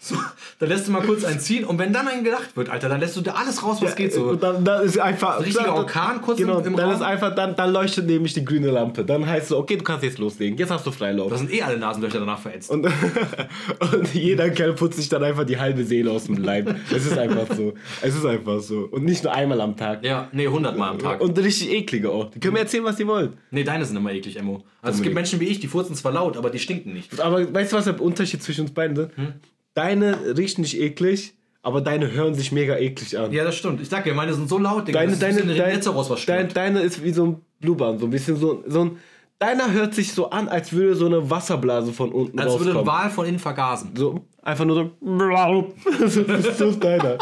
So, 0.00 0.14
dann 0.60 0.68
lässt 0.70 0.88
du 0.88 0.92
mal 0.92 1.02
kurz 1.02 1.24
einen 1.24 1.38
ziehen 1.38 1.64
und 1.64 1.78
wenn 1.78 1.92
dann 1.92 2.08
ein 2.08 2.24
gelacht 2.24 2.56
wird, 2.56 2.68
Alter, 2.68 2.88
dann 2.88 2.98
lässt 3.00 3.16
du 3.16 3.20
da 3.20 3.32
alles 3.34 3.62
raus, 3.62 3.78
was 3.80 3.94
geht 3.94 4.12
so. 4.12 4.34
Dann, 4.34 4.64
dann 4.64 4.84
ist 4.84 4.98
einfach. 4.98 5.38
richtiger 5.40 5.64
dann- 5.66 5.74
Orkan 5.74 6.20
kurz 6.20 6.38
genau, 6.38 6.58
im- 6.58 6.66
im 6.66 6.76
dann 6.76 6.86
Raum. 6.86 6.94
ist 6.96 7.02
einfach, 7.02 7.34
dann, 7.34 7.54
dann 7.54 7.72
leuchtet 7.72 8.06
nämlich 8.06 8.34
die 8.34 8.44
grüne 8.44 8.70
Lampe. 8.70 9.04
Dann 9.04 9.24
heißt 9.24 9.46
es, 9.46 9.52
okay, 9.52 9.76
du 9.76 9.84
kannst 9.84 10.02
jetzt 10.04 10.18
loslegen. 10.18 10.58
Jetzt 10.58 10.70
hast 10.70 10.84
du 10.84 10.90
Freilauf. 10.90 11.30
Da 11.30 11.38
sind 11.38 11.52
eh 11.52 11.62
alle 11.62 11.78
Nasenlöcher 11.78 12.18
danach 12.18 12.40
verätzt. 12.40 12.70
Und, 12.70 12.86
und 13.92 14.14
jeder 14.14 14.50
Kerl 14.50 14.72
putzt 14.72 14.98
sich 14.98 15.08
dann 15.08 15.22
einfach 15.22 15.44
die 15.44 15.58
halbe 15.58 15.84
Seele 15.84 16.10
aus 16.10 16.24
dem 16.24 16.36
Leib. 16.42 16.74
Es 16.94 17.06
ist 17.06 17.16
einfach 17.16 17.46
so. 17.54 17.74
Es 18.02 18.16
ist 18.16 18.26
einfach 18.26 18.60
so. 18.60 18.88
Und 18.90 19.04
nicht 19.04 19.22
nur 19.24 19.32
einmal 19.32 19.60
am 19.60 19.76
Tag. 19.76 20.04
ja, 20.04 20.28
nee, 20.32 20.46
100 20.46 20.76
Mal 20.76 20.90
am 20.90 20.98
Tag. 20.98 21.20
Und 21.20 21.38
richtig 21.38 21.70
eklige 21.70 22.10
auch. 22.10 22.30
Die 22.30 22.40
können 22.40 22.54
mir 22.54 22.60
erzählen, 22.60 22.84
was 22.84 22.96
die 22.96 23.06
wollen. 23.06 23.34
Nee, 23.50 23.62
deine 23.64 23.84
sind 23.84 23.96
immer 23.96 24.12
eklig, 24.12 24.36
Emmo. 24.36 24.54
Also 24.54 24.62
es 24.62 24.82
Dominik. 24.96 25.02
gibt 25.04 25.14
Menschen 25.14 25.40
wie 25.40 25.44
ich, 25.46 25.60
die 25.60 25.68
furzen 25.68 25.94
zwar 25.94 26.12
laut, 26.12 26.36
aber 26.36 26.50
die 26.50 26.58
stinken 26.58 26.92
nicht. 26.92 27.20
Aber 27.20 27.52
weißt 27.54 27.72
du, 27.72 27.76
was 27.76 27.84
der 27.84 28.00
Unterschied 28.00 28.42
zwischen 28.42 28.62
uns 28.62 28.72
beiden 28.72 28.96
ist? 28.96 29.16
Hm? 29.16 29.34
Deine 29.78 30.36
riechen 30.36 30.62
nicht 30.62 30.76
eklig, 30.76 31.34
aber 31.62 31.80
deine 31.80 32.10
hören 32.10 32.34
sich 32.34 32.50
mega 32.50 32.76
eklig 32.76 33.16
an. 33.16 33.32
Ja, 33.32 33.44
das 33.44 33.54
stimmt. 33.54 33.80
Ich 33.80 33.88
sag 33.88 34.04
ja, 34.06 34.12
meine 34.12 34.34
sind 34.34 34.48
so 34.48 34.58
laut, 34.58 34.88
Digga. 34.88 34.98
deine, 34.98 35.12
das 35.12 35.20
deine, 35.20 35.38
ist 35.38 35.56
deine, 35.56 35.72
Netze 35.72 35.90
raus, 35.90 36.10
was 36.10 36.26
deine, 36.26 36.80
ist 36.80 37.04
wie 37.04 37.12
so 37.12 37.26
ein 37.26 37.40
Blubbern, 37.60 37.96
so 37.96 38.06
ein 38.06 38.10
bisschen 38.10 38.36
so, 38.36 38.64
so 38.66 38.80
ein. 38.80 38.98
Deiner 39.38 39.70
hört 39.70 39.94
sich 39.94 40.12
so 40.12 40.30
an, 40.30 40.48
als 40.48 40.72
würde 40.72 40.96
so 40.96 41.06
eine 41.06 41.30
Wasserblase 41.30 41.92
von 41.92 42.10
unten 42.10 42.40
Als 42.40 42.58
würde 42.58 42.72
ein 42.72 42.76
rauskommen. 42.78 42.86
Wal 42.88 43.10
von 43.10 43.26
innen 43.26 43.38
vergasen. 43.38 43.92
So, 43.94 44.24
einfach 44.42 44.64
nur 44.64 44.90
so. 45.00 45.74
so 46.08 46.66
ist 46.70 46.82
deiner. 46.82 47.18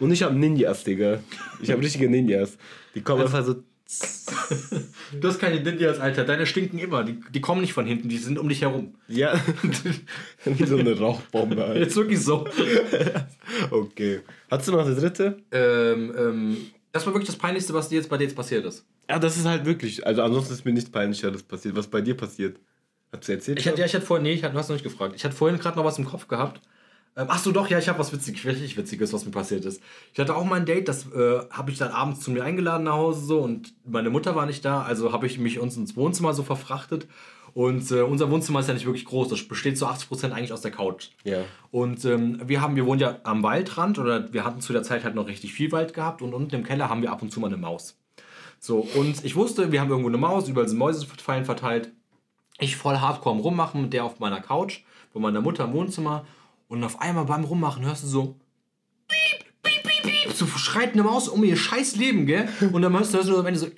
Und 0.00 0.10
ich 0.10 0.22
habe 0.22 0.34
Ninjas, 0.34 0.84
Digga. 0.84 1.18
Ich 1.60 1.70
habe 1.70 1.82
richtige 1.82 2.08
Ninjas. 2.08 2.56
Die 2.94 3.02
kommen 3.02 3.20
Also 3.20 3.36
einfach 3.36 3.46
so. 3.46 3.62
Du 5.20 5.28
hast 5.28 5.38
keine 5.38 5.60
Ninjas, 5.60 6.00
Alter. 6.00 6.24
Deine 6.24 6.46
stinken 6.46 6.78
immer. 6.78 7.04
Die, 7.04 7.20
die 7.30 7.40
kommen 7.40 7.60
nicht 7.60 7.72
von 7.72 7.86
hinten, 7.86 8.08
die 8.08 8.18
sind 8.18 8.38
um 8.38 8.48
dich 8.48 8.62
herum. 8.62 8.94
Ja. 9.06 9.40
wie 10.44 10.66
so 10.66 10.76
eine 10.76 10.98
Rauchbombe. 10.98 11.62
Alter. 11.62 11.80
Jetzt 11.80 11.96
wirklich 11.96 12.20
so. 12.20 12.46
Okay. 13.70 14.20
Hast 14.50 14.66
du 14.66 14.72
noch 14.72 14.84
eine 14.84 14.94
dritte? 14.96 15.36
ähm, 15.52 16.12
ähm, 16.18 16.56
das 16.92 17.06
war 17.06 17.12
wirklich 17.12 17.28
das 17.28 17.36
Peinlichste, 17.36 17.74
was 17.74 17.88
dir 17.88 17.96
jetzt 17.96 18.08
bei 18.08 18.16
dir 18.16 18.24
jetzt 18.24 18.36
passiert 18.36 18.64
ist. 18.64 18.84
Ja, 19.08 19.18
das 19.18 19.36
ist 19.36 19.44
halt 19.44 19.64
wirklich. 19.64 20.06
Also, 20.06 20.22
ansonsten 20.22 20.54
ist 20.54 20.64
mir 20.64 20.72
nichts 20.72 20.90
peinlicheres 20.90 21.42
passiert. 21.42 21.76
Was 21.76 21.86
bei 21.86 22.00
dir 22.00 22.16
passiert? 22.16 22.58
Hast 23.12 23.28
du 23.28 23.32
erzählt? 23.32 23.58
Ich 23.58 23.68
hatte, 23.68 23.80
ja, 23.80 23.86
ich 23.86 23.94
hatte 23.94 24.06
vorhin, 24.06 24.24
nee, 24.24 24.32
ich 24.32 24.42
hatte, 24.42 24.54
du 24.54 24.58
hast 24.58 24.68
noch 24.68 24.74
nicht 24.76 24.84
gefragt. 24.84 25.14
Ich 25.16 25.24
hatte 25.24 25.36
vorhin 25.36 25.58
gerade 25.58 25.76
noch 25.76 25.84
was 25.84 25.98
im 25.98 26.04
Kopf 26.04 26.26
gehabt. 26.28 26.60
Ähm, 27.16 27.26
ach 27.28 27.38
so, 27.38 27.52
doch, 27.52 27.68
ja, 27.68 27.78
ich 27.78 27.88
habe 27.88 27.98
was 27.98 28.12
witzig, 28.12 28.44
richtig 28.44 28.76
Witziges, 28.76 29.12
was 29.12 29.24
mir 29.24 29.30
passiert 29.30 29.64
ist. 29.64 29.80
Ich 30.12 30.18
hatte 30.18 30.34
auch 30.34 30.44
mal 30.44 30.56
ein 30.56 30.66
Date, 30.66 30.88
das 30.88 31.06
äh, 31.12 31.40
habe 31.50 31.70
ich 31.70 31.78
dann 31.78 31.92
abends 31.92 32.20
zu 32.20 32.30
mir 32.30 32.42
eingeladen 32.42 32.84
nach 32.84 32.94
Hause 32.94 33.24
so 33.24 33.40
und 33.40 33.72
meine 33.84 34.10
Mutter 34.10 34.34
war 34.34 34.46
nicht 34.46 34.64
da, 34.64 34.82
also 34.82 35.12
habe 35.12 35.26
ich 35.26 35.38
mich 35.38 35.60
uns 35.60 35.76
ins 35.76 35.96
Wohnzimmer 35.96 36.34
so 36.34 36.42
verfrachtet. 36.42 37.06
Und 37.54 37.88
äh, 37.92 38.00
unser 38.00 38.32
Wohnzimmer 38.32 38.58
ist 38.58 38.66
ja 38.66 38.74
nicht 38.74 38.84
wirklich 38.84 39.04
groß, 39.04 39.28
das 39.28 39.46
besteht 39.46 39.78
zu 39.78 39.86
80% 39.86 40.32
eigentlich 40.32 40.52
aus 40.52 40.62
der 40.62 40.72
Couch. 40.72 41.10
Ja. 41.22 41.42
Und 41.70 42.04
ähm, 42.04 42.40
wir 42.44 42.60
haben, 42.60 42.74
wir 42.74 42.84
wohnen 42.84 43.00
ja 43.00 43.18
am 43.22 43.44
Waldrand 43.44 44.00
oder 44.00 44.32
wir 44.32 44.44
hatten 44.44 44.60
zu 44.60 44.72
der 44.72 44.82
Zeit 44.82 45.04
halt 45.04 45.14
noch 45.14 45.28
richtig 45.28 45.52
viel 45.52 45.70
Wald 45.70 45.94
gehabt 45.94 46.20
und 46.20 46.34
unten 46.34 46.52
im 46.52 46.64
Keller 46.64 46.88
haben 46.88 47.00
wir 47.00 47.12
ab 47.12 47.22
und 47.22 47.30
zu 47.30 47.38
mal 47.38 47.46
eine 47.46 47.56
Maus. 47.56 47.96
So, 48.58 48.78
und 48.96 49.24
ich 49.24 49.36
wusste, 49.36 49.70
wir 49.70 49.80
haben 49.80 49.90
irgendwo 49.90 50.08
eine 50.08 50.18
Maus, 50.18 50.48
überall 50.48 50.68
sind 50.68 50.78
Mäusefallen 50.78 51.44
verteilt. 51.44 51.92
Ich 52.58 52.76
voll 52.76 52.96
hardcore 52.96 53.38
Rummachen 53.38 53.82
mit 53.82 53.92
der 53.92 54.04
auf 54.04 54.18
meiner 54.18 54.40
Couch, 54.40 54.80
bei 55.12 55.20
meiner 55.20 55.40
Mutter 55.40 55.64
im 55.64 55.74
Wohnzimmer. 55.74 56.24
Und 56.74 56.82
auf 56.82 57.00
einmal 57.00 57.24
beim 57.24 57.44
Rummachen 57.44 57.84
hörst 57.84 58.02
du 58.02 58.08
so. 58.08 58.36
Piep, 59.06 59.44
piep, 59.62 59.82
piep, 59.84 60.02
piep. 60.02 60.32
So 60.32 60.46
schreit 60.46 60.94
eine 60.94 61.04
Maus 61.04 61.28
um 61.28 61.44
ihr 61.44 61.56
scheiß 61.56 61.94
Leben, 61.94 62.26
gell? 62.26 62.48
Und 62.72 62.82
dann 62.82 62.92
hörst 62.92 63.14
du 63.14 63.18
hörst 63.18 63.30
du 63.30 63.38
am 63.38 63.46
Ende 63.46 63.60
so. 63.60 63.68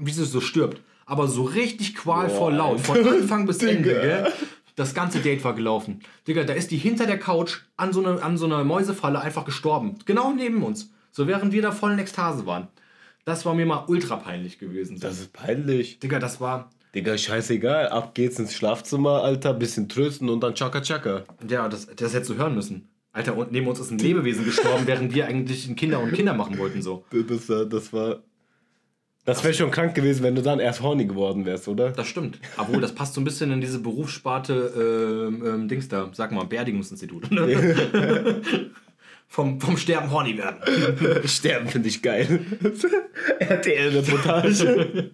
Wie 0.00 0.10
sie 0.10 0.24
so 0.24 0.40
stirbt. 0.40 0.80
Aber 1.06 1.28
so 1.28 1.44
richtig 1.44 1.94
qualvoll 1.94 2.54
laut. 2.54 2.80
Von. 2.80 3.06
Anfang 3.06 3.46
bis 3.46 3.58
Ende, 3.62 3.88
gell? 3.88 4.32
Das 4.74 4.94
ganze 4.94 5.20
Date 5.20 5.44
war 5.44 5.54
gelaufen. 5.54 6.00
Digga, 6.26 6.42
da 6.42 6.54
ist 6.54 6.72
die 6.72 6.76
hinter 6.76 7.06
der 7.06 7.18
Couch 7.20 7.60
an 7.76 7.92
so, 7.92 8.04
eine, 8.04 8.20
an 8.20 8.36
so 8.36 8.46
einer 8.46 8.64
Mäusefalle 8.64 9.20
einfach 9.20 9.44
gestorben. 9.44 9.96
Genau 10.04 10.32
neben 10.32 10.64
uns. 10.64 10.90
So 11.12 11.28
während 11.28 11.52
wir 11.52 11.62
da 11.62 11.70
voll 11.70 11.92
in 11.92 12.00
Ekstase 12.00 12.46
waren. 12.46 12.66
Das 13.24 13.46
war 13.46 13.54
mir 13.54 13.66
mal 13.66 13.84
ultra 13.86 14.16
peinlich 14.16 14.58
gewesen. 14.58 14.98
Das 14.98 15.20
ist 15.20 15.32
peinlich. 15.32 16.00
Digga, 16.00 16.18
das 16.18 16.40
war. 16.40 16.70
Digga, 16.94 17.16
scheißegal. 17.16 17.88
Ab 17.88 18.14
geht's 18.14 18.38
ins 18.38 18.54
Schlafzimmer, 18.54 19.22
Alter. 19.22 19.54
Bisschen 19.54 19.88
trösten 19.88 20.28
und 20.28 20.40
dann 20.42 20.54
Chaka 20.54 20.80
Chaka. 20.82 21.24
Ja, 21.48 21.68
das, 21.68 21.86
das 21.86 22.12
hättest 22.14 22.30
du 22.30 22.36
hören 22.36 22.54
müssen. 22.54 22.88
Alter, 23.12 23.36
und 23.36 23.52
neben 23.52 23.66
uns 23.66 23.78
ist 23.78 23.90
ein 23.90 23.98
Lebewesen 23.98 24.44
gestorben, 24.44 24.86
während 24.86 25.14
wir 25.14 25.26
eigentlich 25.26 25.68
ein 25.68 25.76
Kinder 25.76 26.00
und 26.00 26.12
Kinder 26.12 26.32
machen 26.34 26.56
wollten 26.58 26.80
so. 26.82 27.04
Das, 27.28 27.48
war- 27.48 27.64
das 27.66 27.92
war. 27.92 28.22
Das 29.24 29.44
wäre 29.44 29.54
schon 29.54 29.70
krank 29.70 29.94
gewesen, 29.94 30.24
wenn 30.24 30.34
du 30.34 30.42
dann 30.42 30.58
erst 30.58 30.82
horny 30.82 31.04
geworden 31.06 31.44
wärst, 31.46 31.68
oder? 31.68 31.90
Das 31.92 32.08
stimmt. 32.08 32.40
Obwohl, 32.56 32.80
das 32.80 32.92
passt 32.92 33.14
so 33.14 33.20
ein 33.20 33.24
bisschen 33.24 33.52
in 33.52 33.60
diese 33.60 33.78
Berufssparte 33.78 35.28
ähm, 35.30 35.46
ähm, 35.46 35.68
Dings 35.68 35.86
da, 35.88 36.10
sag 36.12 36.32
mal, 36.32 36.44
Beerdigungsinstitut. 36.44 37.30
Ne? 37.30 38.40
vom, 39.28 39.60
vom 39.60 39.76
Sterben 39.76 40.10
horny 40.10 40.36
werden. 40.36 40.56
Sterben 41.28 41.68
finde 41.68 41.88
ich 41.88 42.02
geil. 42.02 42.40
RTL-Reportage. 43.38 45.10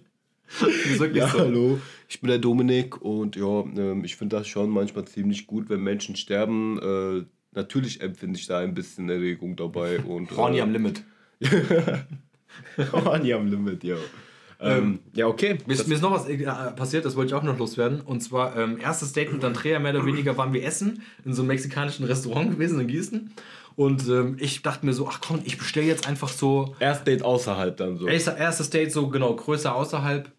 Ja, 1.13 1.27
so. 1.27 1.39
hallo. 1.39 1.79
Ich 2.07 2.21
bin 2.21 2.29
der 2.29 2.39
Dominik 2.39 3.01
und 3.01 3.35
ja, 3.35 3.61
ähm, 3.61 4.03
ich 4.03 4.15
finde 4.15 4.37
das 4.37 4.47
schon 4.47 4.69
manchmal 4.69 5.05
ziemlich 5.05 5.47
gut, 5.47 5.69
wenn 5.69 5.81
Menschen 5.81 6.15
sterben. 6.15 6.79
Äh, 6.79 7.25
natürlich 7.53 8.01
empfinde 8.01 8.39
ich 8.39 8.47
da 8.47 8.59
ein 8.59 8.73
bisschen 8.73 9.09
Erregung 9.09 9.55
dabei. 9.55 9.99
Und, 9.99 10.31
Horny 10.37 10.57
äh, 10.57 10.61
am 10.61 10.71
Limit. 10.71 11.03
Horny 12.91 13.33
am 13.33 13.47
Limit, 13.47 13.83
ja. 13.83 13.97
Ähm, 14.61 14.99
ja, 15.13 15.27
okay. 15.27 15.57
Mir 15.65 15.73
ist, 15.73 15.87
mir 15.87 15.95
ist 15.95 16.01
noch 16.01 16.11
was 16.11 16.27
äh, 16.27 16.37
passiert, 16.75 17.05
das 17.05 17.15
wollte 17.15 17.29
ich 17.29 17.33
auch 17.33 17.43
noch 17.43 17.57
loswerden. 17.57 18.01
Und 18.01 18.21
zwar, 18.21 18.57
ähm, 18.57 18.77
erstes 18.77 19.13
Date 19.13 19.31
mit 19.31 19.43
Andrea, 19.43 19.79
mehr 19.79 19.95
oder 19.95 20.05
weniger 20.05 20.35
waren 20.35 20.51
wir 20.51 20.65
essen 20.65 21.01
in 21.23 21.33
so 21.33 21.43
einem 21.43 21.47
mexikanischen 21.49 22.03
Restaurant 22.05 22.51
gewesen 22.51 22.79
in 22.81 22.87
Gießen. 22.87 23.31
Und 23.77 24.09
ähm, 24.09 24.35
ich 24.39 24.61
dachte 24.61 24.85
mir 24.85 24.91
so, 24.91 25.07
ach 25.07 25.21
komm, 25.21 25.39
ich 25.45 25.57
bestelle 25.57 25.85
jetzt 25.85 26.05
einfach 26.05 26.27
so 26.27 26.75
Erst 26.81 27.07
Date 27.07 27.23
außerhalb 27.23 27.77
dann 27.77 27.97
so. 27.97 28.07
Erster, 28.07 28.35
erstes 28.35 28.69
Date 28.69 28.91
so 28.91 29.07
genau 29.07 29.33
größer 29.33 29.73
außerhalb. 29.73 30.29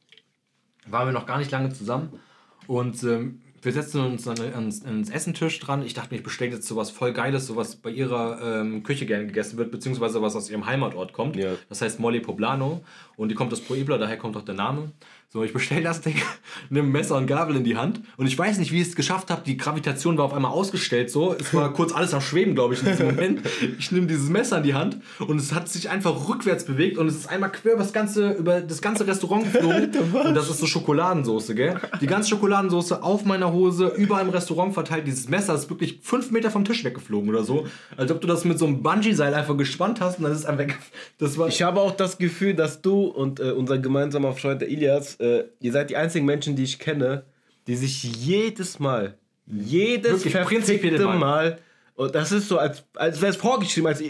Waren 0.86 1.08
wir 1.08 1.12
noch 1.12 1.26
gar 1.26 1.38
nicht 1.38 1.50
lange 1.50 1.72
zusammen. 1.72 2.20
Und 2.66 3.02
ähm, 3.02 3.40
wir 3.62 3.72
setzen 3.72 4.00
uns 4.00 4.24
dann 4.24 4.40
ans, 4.40 4.84
ans 4.84 5.10
Essentisch 5.10 5.58
dran. 5.60 5.84
Ich 5.84 5.92
dachte 5.92 6.10
mir, 6.10 6.18
ich 6.18 6.22
bestelle 6.22 6.52
jetzt 6.52 6.66
sowas 6.66 6.90
voll 6.90 7.12
Geiles, 7.12 7.46
sowas 7.46 7.76
bei 7.76 7.90
ihrer 7.90 8.40
ähm, 8.42 8.82
Küche 8.82 9.04
gerne 9.04 9.26
gegessen 9.26 9.58
wird, 9.58 9.70
beziehungsweise 9.70 10.22
was 10.22 10.34
aus 10.34 10.48
ihrem 10.48 10.66
Heimatort 10.66 11.12
kommt. 11.12 11.36
Ja. 11.36 11.52
Das 11.68 11.82
heißt 11.82 12.00
Molly 12.00 12.20
Poblano. 12.20 12.82
Und 13.16 13.28
die 13.28 13.34
kommt 13.34 13.52
aus 13.52 13.60
Puebla, 13.60 13.98
daher 13.98 14.16
kommt 14.16 14.36
auch 14.36 14.44
der 14.44 14.54
Name. 14.54 14.92
So, 15.32 15.44
ich 15.44 15.52
bestelle 15.52 15.82
das 15.82 16.00
Ding, 16.00 16.16
nehme 16.70 16.88
Messer 16.88 17.16
und 17.16 17.28
Gabel 17.28 17.54
in 17.54 17.62
die 17.62 17.76
Hand. 17.76 18.00
Und 18.16 18.26
ich 18.26 18.36
weiß 18.36 18.58
nicht, 18.58 18.72
wie 18.72 18.80
ich 18.80 18.88
es 18.88 18.96
geschafft 18.96 19.30
habe. 19.30 19.42
Die 19.46 19.56
Gravitation 19.56 20.18
war 20.18 20.24
auf 20.24 20.34
einmal 20.34 20.50
ausgestellt. 20.50 21.08
So, 21.08 21.36
es 21.38 21.54
war 21.54 21.72
kurz 21.72 21.92
alles 21.92 22.14
am 22.14 22.20
Schweben, 22.20 22.56
glaube 22.56 22.74
ich, 22.74 22.82
in 22.82 22.88
diesem 22.88 23.06
Moment. 23.06 23.42
Ich 23.78 23.92
nehme 23.92 24.08
dieses 24.08 24.28
Messer 24.28 24.56
in 24.56 24.64
die 24.64 24.74
Hand 24.74 24.96
und 25.20 25.38
es 25.38 25.54
hat 25.54 25.68
sich 25.68 25.88
einfach 25.88 26.28
rückwärts 26.28 26.64
bewegt 26.64 26.98
und 26.98 27.06
es 27.06 27.14
ist 27.14 27.28
einmal 27.28 27.52
quer 27.52 27.74
über 27.74 27.84
das 27.84 27.92
ganze, 27.92 28.32
über 28.32 28.60
das 28.60 28.82
ganze 28.82 29.06
Restaurant 29.06 29.44
geflogen. 29.52 29.90
und 29.94 30.34
das 30.34 30.50
ist 30.50 30.58
so 30.58 30.66
Schokoladensoße, 30.66 31.54
gell? 31.54 31.80
Die 32.00 32.08
ganze 32.08 32.30
Schokoladensoße 32.30 33.00
auf 33.00 33.24
meiner 33.24 33.52
Hose, 33.52 33.86
überall 33.96 34.24
im 34.24 34.30
Restaurant 34.30 34.74
verteilt. 34.74 35.06
Dieses 35.06 35.28
Messer 35.28 35.54
ist 35.54 35.70
wirklich 35.70 36.00
fünf 36.02 36.32
Meter 36.32 36.50
vom 36.50 36.64
Tisch 36.64 36.82
weggeflogen 36.82 37.30
oder 37.30 37.44
so. 37.44 37.68
Als 37.96 38.10
ob 38.10 38.20
du 38.20 38.26
das 38.26 38.44
mit 38.44 38.58
so 38.58 38.66
einem 38.66 38.82
Bungee-Seil 38.82 39.32
einfach 39.34 39.56
gespannt 39.56 40.00
hast 40.00 40.18
und 40.18 40.24
dann 40.24 40.32
ist 40.32 40.38
es 40.38 40.44
einfach 40.44 40.64
weg. 40.64 40.76
Das 41.18 41.38
war. 41.38 41.46
Ich 41.46 41.62
habe 41.62 41.80
auch 41.80 41.92
das 41.92 42.18
Gefühl, 42.18 42.54
dass 42.54 42.82
du 42.82 43.04
und 43.04 43.38
äh, 43.38 43.52
unser 43.52 43.78
gemeinsamer 43.78 44.32
Freund 44.32 44.60
der 44.60 44.68
Ilias, 44.68 45.19
äh, 45.20 45.44
ihr 45.60 45.72
seid 45.72 45.90
die 45.90 45.96
einzigen 45.96 46.26
Menschen, 46.26 46.56
die 46.56 46.64
ich 46.64 46.78
kenne, 46.78 47.24
die 47.66 47.76
sich 47.76 48.02
jedes 48.02 48.78
Mal, 48.78 49.18
jedes 49.46 50.24
Wirklich, 50.24 50.32
verfickte 50.32 51.04
Mal. 51.04 51.18
Mal, 51.18 51.58
und 51.94 52.14
das 52.14 52.32
ist 52.32 52.48
so, 52.48 52.58
als, 52.58 52.84
als 52.94 53.20
wäre 53.20 53.30
es 53.30 53.36
vorgeschrieben, 53.36 53.86
als, 53.86 54.02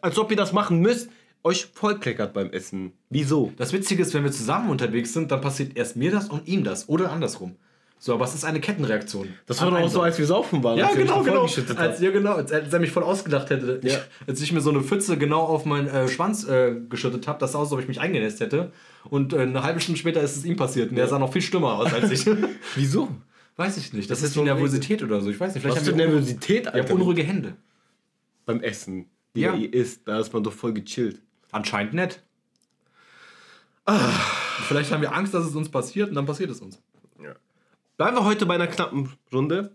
als 0.00 0.18
ob 0.18 0.30
ihr 0.30 0.36
das 0.36 0.52
machen 0.52 0.80
müsst, 0.80 1.10
euch 1.44 1.66
vollkleckert 1.66 2.32
beim 2.32 2.50
Essen. 2.50 2.92
Wieso? 3.10 3.52
Das 3.56 3.72
Witzige 3.72 4.02
ist, 4.02 4.14
wenn 4.14 4.24
wir 4.24 4.32
zusammen 4.32 4.70
unterwegs 4.70 5.12
sind, 5.12 5.30
dann 5.30 5.40
passiert 5.40 5.76
erst 5.76 5.96
mir 5.96 6.10
das 6.10 6.28
und 6.28 6.48
ihm 6.48 6.64
das 6.64 6.88
oder 6.88 7.12
andersrum. 7.12 7.56
So, 7.98 8.12
aber 8.14 8.24
es 8.24 8.34
ist 8.34 8.44
eine 8.44 8.60
Kettenreaktion. 8.60 9.28
Das 9.46 9.62
war 9.62 9.70
doch 9.70 9.80
auch 9.80 9.88
so, 9.88 10.02
als 10.02 10.18
wir 10.18 10.26
saufen 10.26 10.62
waren. 10.62 10.76
Ja, 10.78 10.92
genau, 10.92 11.22
genau. 11.22 11.42
Als, 11.76 12.00
ja, 12.00 12.10
genau. 12.10 12.34
Als, 12.34 12.52
als 12.52 12.72
er 12.72 12.78
mich 12.78 12.90
voll 12.90 13.02
ausgedacht 13.02 13.48
hätte. 13.48 13.80
Ja. 13.82 13.96
Als 14.26 14.40
ich 14.42 14.52
mir 14.52 14.60
so 14.60 14.70
eine 14.70 14.82
Pfütze 14.82 15.16
genau 15.16 15.40
auf 15.42 15.64
meinen 15.64 15.88
äh, 15.88 16.06
Schwanz 16.08 16.46
äh, 16.46 16.74
geschüttet 16.88 17.26
habe, 17.26 17.38
das 17.38 17.52
sah 17.52 17.58
aus, 17.58 17.68
als 17.68 17.72
ob 17.72 17.80
ich 17.80 17.88
mich 17.88 18.00
eingenässt 18.00 18.40
hätte. 18.40 18.70
Und 19.10 19.32
äh, 19.32 19.40
eine 19.40 19.62
halbe 19.62 19.80
Stunde 19.80 19.98
später 19.98 20.20
ist 20.20 20.36
es 20.36 20.44
ihm 20.44 20.56
passiert. 20.56 20.90
Und 20.90 20.96
der 20.96 21.08
sah 21.08 21.18
noch 21.18 21.32
viel 21.32 21.42
schlimmer 21.42 21.74
aus 21.74 21.92
als 21.92 22.10
ich. 22.10 22.26
Wieso? 22.74 23.08
weiß 23.56 23.78
ich 23.78 23.92
nicht. 23.94 24.10
Das, 24.10 24.20
Das 24.20 24.28
ist 24.28 24.36
die 24.36 24.42
Nervosität 24.42 25.02
oder 25.02 25.20
so. 25.22 25.30
Ich 25.30 25.40
weiß 25.40 25.54
nicht. 25.54 25.62
Vielleicht 25.62 25.78
Was 25.80 25.88
für 25.88 25.94
Nervosität, 25.96 26.68
Alter, 26.68 26.88
haben 26.90 27.00
unruhige 27.00 27.22
Hände. 27.22 27.56
beim 28.44 28.60
Essen. 28.60 29.06
Die 29.34 29.40
Ja. 29.40 29.54
ja. 29.54 29.58
ihr 29.60 29.72
isst, 29.72 30.06
da 30.06 30.20
ist 30.20 30.32
man 30.32 30.42
doch 30.42 30.52
voll 30.52 30.74
gechillt. 30.74 31.22
Anscheinend 31.52 31.94
nicht. 31.94 32.20
Ah. 33.86 34.10
Vielleicht 34.68 34.90
haben 34.92 35.00
wir 35.02 35.14
Angst, 35.14 35.32
dass 35.32 35.46
es 35.46 35.54
uns 35.54 35.68
passiert 35.70 36.08
und 36.10 36.14
dann 36.16 36.26
passiert 36.26 36.50
es 36.50 36.60
uns. 36.60 36.80
Bleiben 37.96 38.14
wir 38.16 38.24
heute 38.24 38.44
bei 38.44 38.54
einer 38.56 38.66
knappen 38.66 39.10
Runde? 39.32 39.70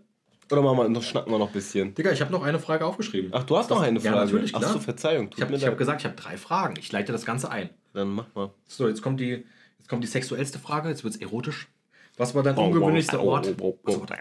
Oder 0.50 0.62
machen 0.62 0.76
wir 0.78 0.88
noch, 0.88 1.02
schnacken 1.02 1.32
wir 1.32 1.38
noch 1.40 1.48
ein 1.48 1.52
bisschen? 1.52 1.92
Digga, 1.94 2.12
ich 2.12 2.20
habe 2.20 2.30
noch 2.30 2.42
eine 2.44 2.60
Frage 2.60 2.84
aufgeschrieben. 2.86 3.30
Ach, 3.34 3.42
du 3.42 3.56
hast 3.56 3.70
noch 3.70 3.80
eine 3.80 3.98
Ja, 3.98 4.12
Frage. 4.12 4.26
natürlich, 4.26 4.54
Ach 4.54 4.60
klar. 4.60 4.72
so, 4.74 4.78
Verzeihung. 4.78 5.30
Ich 5.34 5.42
habe 5.42 5.54
ich 5.56 5.66
hab 5.66 5.76
gesagt, 5.76 6.02
ich 6.02 6.04
habe 6.06 6.14
drei 6.14 6.36
Fragen. 6.36 6.74
Ich 6.78 6.92
leite 6.92 7.10
das 7.10 7.24
Ganze 7.24 7.50
ein. 7.50 7.70
Dann 7.92 8.08
mach 8.08 8.34
mal. 8.34 8.50
So, 8.66 8.88
jetzt 8.88 9.02
kommt 9.02 9.20
die, 9.20 9.44
jetzt 9.78 9.88
kommt 9.88 10.02
die 10.02 10.08
sexuellste 10.08 10.58
Frage. 10.58 10.88
Jetzt 10.88 11.04
wird 11.04 11.14
es 11.14 11.20
erotisch. 11.20 11.68
Was 12.16 12.34
war 12.34 12.42
dein 12.42 12.56
ungewöhnlichster 12.56 13.22
Ort? 13.22 13.48
Achso, 13.48 14.00
warte. 14.00 14.18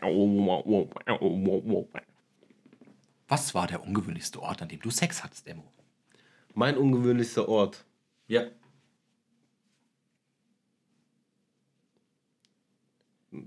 Was 3.28 3.54
war 3.54 3.68
der 3.68 3.84
ungewöhnlichste 3.84 4.42
Ort, 4.42 4.62
an 4.62 4.70
dem 4.70 4.82
du 4.82 4.90
Sex 4.90 5.24
hattest, 5.24 5.48
Emo? 5.48 5.64
Mein 6.54 6.78
ungewöhnlichster 6.78 7.48
Ort. 7.48 7.86
Ja. 8.28 8.44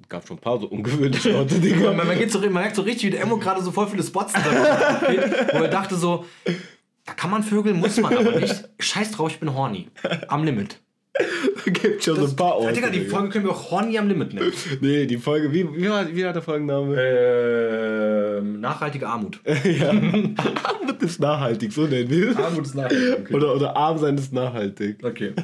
Gab 0.08 0.26
schon 0.26 0.38
ein 0.38 0.40
paar 0.40 0.58
so 0.58 0.66
ungewöhnliche 0.68 1.36
Orte, 1.36 1.60
Digga. 1.60 1.92
Man, 1.92 2.06
man, 2.06 2.28
so, 2.30 2.38
man 2.40 2.52
merkt 2.54 2.76
so 2.76 2.82
richtig, 2.82 3.04
wie 3.04 3.10
der 3.10 3.20
Emo 3.20 3.36
gerade 3.36 3.62
so 3.62 3.70
voll 3.70 3.86
viele 3.86 4.02
Spots 4.02 4.34
hat, 4.34 4.44
wo 5.52 5.62
er 5.62 5.68
dachte 5.68 5.96
so, 5.96 6.24
da 7.06 7.12
kann 7.12 7.30
man 7.30 7.42
vögeln, 7.42 7.78
muss 7.80 7.98
man 7.98 8.16
aber 8.16 8.38
nicht. 8.38 8.68
Scheiß 8.78 9.12
drauf, 9.12 9.30
ich 9.30 9.40
bin 9.40 9.54
horny. 9.54 9.88
Am 10.28 10.44
Limit. 10.44 10.80
Gibt 11.66 12.02
schon 12.02 12.16
so 12.16 12.26
ein 12.26 12.36
paar 12.36 12.56
Orte. 12.56 12.72
Digga, 12.72 12.90
die. 12.90 13.04
Folge 13.04 13.28
können 13.28 13.44
wir 13.44 13.52
auch 13.52 13.70
horny 13.70 13.96
am 13.98 14.08
Limit 14.08 14.34
nennen. 14.34 14.52
Nee, 14.80 15.06
die 15.06 15.16
Folge, 15.16 15.52
wie, 15.52 15.64
wie, 15.76 15.88
war, 15.88 16.08
wie 16.08 16.24
war 16.24 16.32
der 16.32 16.42
Folgenname? 16.42 16.96
Ähm, 16.98 18.60
nachhaltige 18.60 19.06
Armut. 19.06 19.40
ja. 19.64 19.90
Armut 19.90 21.02
ist 21.02 21.20
nachhaltig, 21.20 21.72
so 21.72 21.86
nennen 21.86 22.10
wir 22.10 22.30
es. 22.30 22.36
Armut 22.36 22.66
ist 22.66 22.74
nachhaltig. 22.74 23.20
Okay. 23.20 23.34
Oder, 23.34 23.54
oder 23.54 23.76
arm 23.76 23.98
sein 23.98 24.18
ist 24.18 24.32
nachhaltig. 24.32 25.04
okay. 25.04 25.34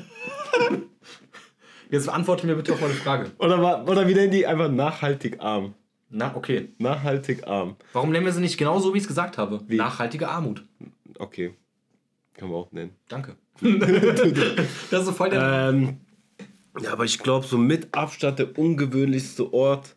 Jetzt 1.91 2.09
antworte 2.09 2.47
mir 2.47 2.55
bitte 2.55 2.73
auf 2.73 2.81
meine 2.81 2.95
Frage. 2.95 3.31
Oder, 3.39 3.85
oder 3.87 4.09
wie 4.09 4.15
nennen 4.15 4.31
die 4.31 4.47
einfach 4.47 4.71
nachhaltig 4.71 5.41
arm? 5.41 5.75
Na, 6.09 6.35
okay. 6.35 6.71
Nachhaltig 6.79 7.47
arm. 7.47 7.77
Warum 7.93 8.11
nennen 8.11 8.27
wir 8.27 8.33
sie 8.33 8.41
nicht 8.41 8.59
genau 8.59 8.81
so, 8.81 8.93
wie 8.93 8.99
ich 8.99 9.05
es 9.05 9.09
gesagt 9.09 9.39
habe? 9.39 9.61
Nachhaltige 9.69 10.29
Armut. 10.29 10.65
Okay. 11.21 11.55
Kann 12.35 12.49
man 12.49 12.59
auch 12.59 12.73
nennen. 12.73 12.97
Danke. 13.09 13.37
das 13.61 15.01
ist 15.01 15.07
so 15.07 15.13
voll 15.13 15.29
der. 15.31 15.69
Ähm, 15.71 16.01
ja, 16.81 16.93
aber 16.93 17.05
ich 17.05 17.19
glaube, 17.19 17.47
so 17.47 17.59
mit 17.59 17.95
Abstand 17.95 18.39
der 18.39 18.59
ungewöhnlichste 18.59 19.53
Ort 19.53 19.97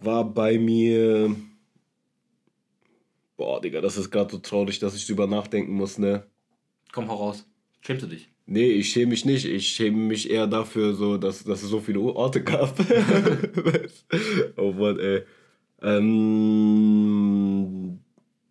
war 0.00 0.24
bei 0.24 0.58
mir. 0.58 1.34
Boah, 3.38 3.60
Digga, 3.60 3.80
das 3.80 3.96
ist 3.96 4.10
gerade 4.10 4.30
so 4.30 4.38
traurig, 4.38 4.78
dass 4.80 4.94
ich 4.94 5.06
drüber 5.06 5.26
nachdenken 5.26 5.72
muss, 5.72 5.96
ne? 5.96 6.26
Komm, 6.92 7.08
hau 7.08 7.14
raus. 7.14 7.48
Schämst 7.80 8.02
du 8.02 8.08
dich? 8.08 8.28
Nee, 8.44 8.66
ich 8.66 8.90
schäme 8.90 9.10
mich 9.10 9.24
nicht. 9.24 9.46
Ich 9.46 9.68
schäme 9.68 9.96
mich 9.96 10.28
eher 10.28 10.46
dafür, 10.46 10.94
so, 10.94 11.16
dass, 11.16 11.44
dass 11.44 11.62
es 11.62 11.70
so 11.70 11.80
viele 11.80 12.00
Orte 12.00 12.42
gab. 12.42 12.78
oh 14.56 14.72
Mann, 14.72 14.98
ey. 14.98 15.22
Ähm, 15.80 16.98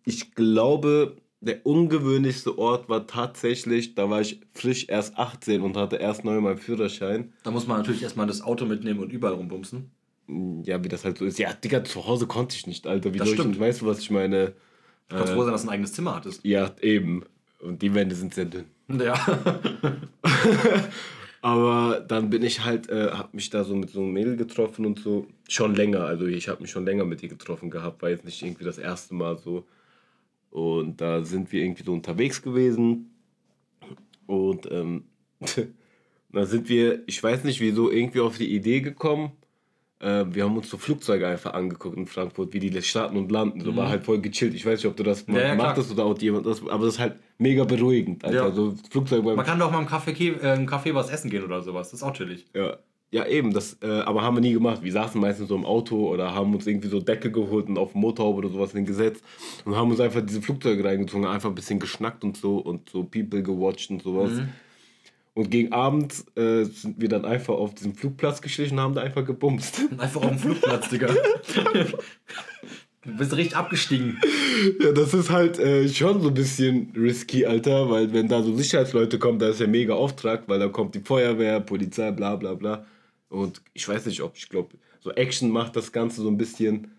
ich 0.04 0.34
glaube, 0.34 1.16
der 1.40 1.64
ungewöhnlichste 1.64 2.58
Ort 2.58 2.88
war 2.88 3.06
tatsächlich, 3.06 3.94
da 3.94 4.10
war 4.10 4.20
ich 4.20 4.40
frisch 4.52 4.86
erst 4.88 5.16
18 5.16 5.60
und 5.62 5.76
hatte 5.76 5.96
erst 5.96 6.24
neu 6.24 6.40
meinen 6.40 6.58
Führerschein. 6.58 7.32
Da 7.44 7.50
muss 7.50 7.66
man 7.66 7.78
natürlich 7.78 8.02
erstmal 8.02 8.26
das 8.26 8.42
Auto 8.42 8.64
mitnehmen 8.64 9.00
und 9.00 9.12
überall 9.12 9.34
rumbumsen. 9.34 9.90
Ja, 10.64 10.82
wie 10.84 10.88
das 10.88 11.04
halt 11.04 11.18
so 11.18 11.24
ist. 11.24 11.38
Ja, 11.38 11.52
Digga, 11.54 11.84
zu 11.84 12.06
Hause 12.06 12.26
konnte 12.26 12.54
ich 12.56 12.66
nicht, 12.66 12.86
Alter. 12.86 13.14
Wie 13.14 13.18
Das 13.18 13.28
soll 13.28 13.34
ich 13.34 13.40
stimmt. 13.40 13.54
denn, 13.54 13.62
weißt 13.62 13.80
du, 13.80 13.86
was 13.86 14.00
ich 14.00 14.10
meine? 14.10 14.52
Du 15.08 15.16
kannst 15.16 15.32
froh 15.32 15.42
sein, 15.44 15.52
dass 15.52 15.62
du 15.62 15.68
ein 15.68 15.72
eigenes 15.72 15.92
Zimmer 15.94 16.16
hattest. 16.16 16.44
Ja, 16.44 16.70
eben. 16.82 17.24
Und 17.60 17.80
die 17.80 17.94
Wände 17.94 18.14
sind 18.14 18.34
sehr 18.34 18.44
dünn. 18.44 18.64
Ja. 19.00 19.14
Aber 21.40 22.00
dann 22.00 22.30
bin 22.30 22.42
ich 22.42 22.64
halt, 22.64 22.88
äh, 22.88 23.10
hab 23.12 23.32
mich 23.32 23.48
da 23.50 23.62
so 23.64 23.74
mit 23.76 23.90
so 23.90 24.00
einem 24.00 24.12
Mädel 24.12 24.36
getroffen 24.36 24.84
und 24.86 24.98
so. 24.98 25.26
Schon 25.48 25.74
länger, 25.74 26.00
also 26.04 26.26
ich 26.26 26.48
habe 26.48 26.62
mich 26.62 26.70
schon 26.70 26.84
länger 26.84 27.04
mit 27.04 27.22
ihr 27.22 27.28
getroffen 27.28 27.70
gehabt, 27.70 28.02
war 28.02 28.10
jetzt 28.10 28.24
nicht 28.24 28.42
irgendwie 28.42 28.64
das 28.64 28.78
erste 28.78 29.14
Mal 29.14 29.38
so. 29.38 29.64
Und 30.50 31.00
da 31.00 31.22
sind 31.22 31.52
wir 31.52 31.62
irgendwie 31.62 31.84
so 31.84 31.92
unterwegs 31.92 32.42
gewesen. 32.42 33.10
Und 34.26 34.70
ähm, 34.70 35.04
da 36.32 36.46
sind 36.46 36.68
wir, 36.68 37.02
ich 37.06 37.22
weiß 37.22 37.44
nicht 37.44 37.60
wieso, 37.60 37.90
irgendwie 37.90 38.20
auf 38.20 38.38
die 38.38 38.54
Idee 38.54 38.80
gekommen. 38.80 39.32
Äh, 40.00 40.26
wir 40.30 40.44
haben 40.44 40.56
uns 40.56 40.70
so 40.70 40.78
Flugzeuge 40.78 41.26
einfach 41.26 41.54
angeguckt 41.54 41.96
in 41.96 42.06
Frankfurt, 42.06 42.52
wie 42.52 42.60
die 42.60 42.82
starten 42.82 43.16
und 43.16 43.32
landen. 43.32 43.60
So 43.60 43.74
war 43.74 43.88
halt 43.88 44.04
voll 44.04 44.20
gechillt. 44.20 44.54
Ich 44.54 44.64
weiß 44.64 44.78
nicht, 44.78 44.86
ob 44.86 44.96
du 44.96 45.02
das 45.02 45.26
mal 45.26 45.34
Mhm. 45.34 45.38
Ja, 45.38 45.44
ja, 45.46 45.50
gemacht 45.52 45.74
klar. 45.74 45.84
hast 45.84 45.92
oder 45.92 46.04
auch 46.04 46.18
jemand 46.18 46.46
das, 46.46 46.62
aber 46.62 46.84
das 46.84 46.94
ist 46.94 47.00
halt 47.00 47.16
mega 47.38 47.64
beruhigend. 47.64 48.24
Alter. 48.24 48.48
Ja. 48.48 48.52
So 48.52 48.74
Flugzeug 48.90 49.24
Man 49.24 49.44
kann 49.44 49.58
doch 49.58 49.70
mal 49.72 49.80
im 49.80 49.88
Café, 49.88 50.40
äh, 50.40 50.54
im 50.54 50.66
Café 50.68 50.94
was 50.94 51.10
essen 51.10 51.30
gehen 51.30 51.44
oder 51.44 51.62
sowas. 51.62 51.90
Das 51.90 52.00
ist 52.00 52.06
auch 52.06 52.12
chillig. 52.12 52.46
Ja, 52.54 52.78
ja 53.10 53.26
eben, 53.26 53.52
das, 53.52 53.78
äh, 53.82 53.86
aber 53.86 54.22
haben 54.22 54.36
wir 54.36 54.40
nie 54.40 54.52
gemacht. 54.52 54.82
Wir 54.82 54.92
saßen 54.92 55.20
meistens 55.20 55.48
so 55.48 55.56
im 55.56 55.64
Auto 55.64 56.08
oder 56.12 56.34
haben 56.34 56.54
uns 56.54 56.66
irgendwie 56.66 56.88
so 56.88 57.00
Decke 57.00 57.30
geholt 57.30 57.68
und 57.68 57.78
auf 57.78 57.94
Motorhaube 57.94 58.38
oder 58.38 58.50
sowas 58.50 58.72
hingesetzt 58.72 59.24
und 59.64 59.76
haben 59.76 59.90
uns 59.90 60.00
einfach 60.00 60.20
diese 60.24 60.42
Flugzeuge 60.42 60.84
reingezogen, 60.84 61.26
einfach 61.26 61.48
ein 61.48 61.54
bisschen 61.54 61.78
geschnackt 61.78 62.24
und 62.24 62.36
so 62.36 62.58
und 62.58 62.90
so 62.90 63.04
People 63.04 63.42
gewatcht 63.42 63.90
und 63.90 64.02
sowas. 64.02 64.42
Und 65.34 65.52
gegen 65.52 65.72
Abend 65.72 66.12
äh, 66.36 66.64
sind 66.64 67.00
wir 67.00 67.08
dann 67.08 67.24
einfach 67.24 67.54
auf 67.54 67.72
diesem 67.72 67.94
Flugplatz 67.94 68.42
geschlichen 68.42 68.74
und 68.74 68.80
haben 68.80 68.94
da 68.94 69.02
einfach 69.02 69.24
gebumst. 69.24 69.82
Einfach 69.98 70.22
auf 70.22 70.30
dem 70.30 70.38
Flugplatz, 70.38 70.88
Digga. 70.88 71.14
Du 73.04 73.16
bist 73.16 73.34
richtig 73.36 73.56
abgestiegen. 73.56 74.20
ja, 74.82 74.92
das 74.92 75.14
ist 75.14 75.30
halt 75.30 75.58
äh, 75.58 75.88
schon 75.88 76.20
so 76.20 76.28
ein 76.28 76.34
bisschen 76.34 76.92
risky, 76.94 77.46
Alter, 77.46 77.88
weil 77.88 78.12
wenn 78.12 78.28
da 78.28 78.42
so 78.42 78.54
Sicherheitsleute 78.54 79.18
kommen, 79.18 79.38
da 79.38 79.48
ist 79.48 79.60
ja 79.60 79.66
mega 79.66 79.94
Auftrag, 79.94 80.42
weil 80.48 80.58
da 80.58 80.68
kommt 80.68 80.94
die 80.94 81.00
Feuerwehr, 81.00 81.60
Polizei, 81.60 82.10
bla 82.10 82.36
bla 82.36 82.54
bla. 82.54 82.84
Und 83.28 83.60
ich 83.74 83.86
weiß 83.88 84.06
nicht, 84.06 84.20
ob 84.22 84.36
ich 84.36 84.48
glaube, 84.48 84.76
so 85.00 85.10
Action 85.12 85.50
macht 85.50 85.76
das 85.76 85.92
Ganze 85.92 86.22
so 86.22 86.28
ein 86.28 86.36
bisschen. 86.36 86.92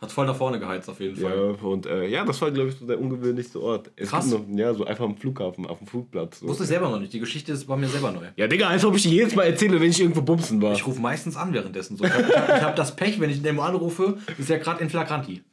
Hat 0.00 0.12
voll 0.12 0.26
nach 0.26 0.36
vorne 0.36 0.60
geheizt 0.60 0.88
auf 0.88 1.00
jeden 1.00 1.16
Fall. 1.16 1.56
Ja, 1.60 1.66
und 1.66 1.86
äh, 1.86 2.06
ja, 2.06 2.24
das 2.24 2.40
war, 2.40 2.52
glaube 2.52 2.68
ich, 2.68 2.76
so 2.76 2.86
der 2.86 3.00
ungewöhnlichste 3.00 3.60
Ort. 3.60 3.90
Es 3.96 4.10
Krass. 4.10 4.30
Noch, 4.30 4.44
ja, 4.48 4.72
so 4.72 4.84
einfach 4.84 5.04
am 5.04 5.16
Flughafen, 5.16 5.66
auf 5.66 5.78
dem 5.78 5.88
Flugplatz. 5.88 6.38
So. 6.38 6.46
Wusste 6.46 6.62
ich 6.62 6.68
selber 6.68 6.88
noch 6.88 7.00
nicht. 7.00 7.12
Die 7.12 7.18
Geschichte 7.18 7.50
ist, 7.50 7.66
war 7.66 7.76
mir 7.76 7.88
selber 7.88 8.12
neu. 8.12 8.26
Ja, 8.36 8.46
Digga, 8.46 8.68
als 8.68 8.84
ob 8.84 8.94
ich 8.94 9.02
die 9.02 9.10
jedes 9.10 9.34
Mal 9.34 9.42
erzähle, 9.44 9.80
wenn 9.80 9.90
ich 9.90 10.00
irgendwo 10.00 10.22
bumsen 10.22 10.62
war. 10.62 10.72
Ich 10.72 10.86
rufe 10.86 11.00
meistens 11.00 11.36
an 11.36 11.52
währenddessen. 11.52 11.96
So. 11.96 12.04
Ich 12.04 12.12
habe 12.12 12.62
hab, 12.62 12.76
das 12.76 12.94
Pech, 12.94 13.18
wenn 13.18 13.28
ich 13.28 13.42
den 13.42 13.58
anrufe, 13.58 14.18
ist 14.38 14.48
er 14.48 14.60
gerade 14.60 14.82
in 14.82 14.90
Flagranti. 14.90 15.42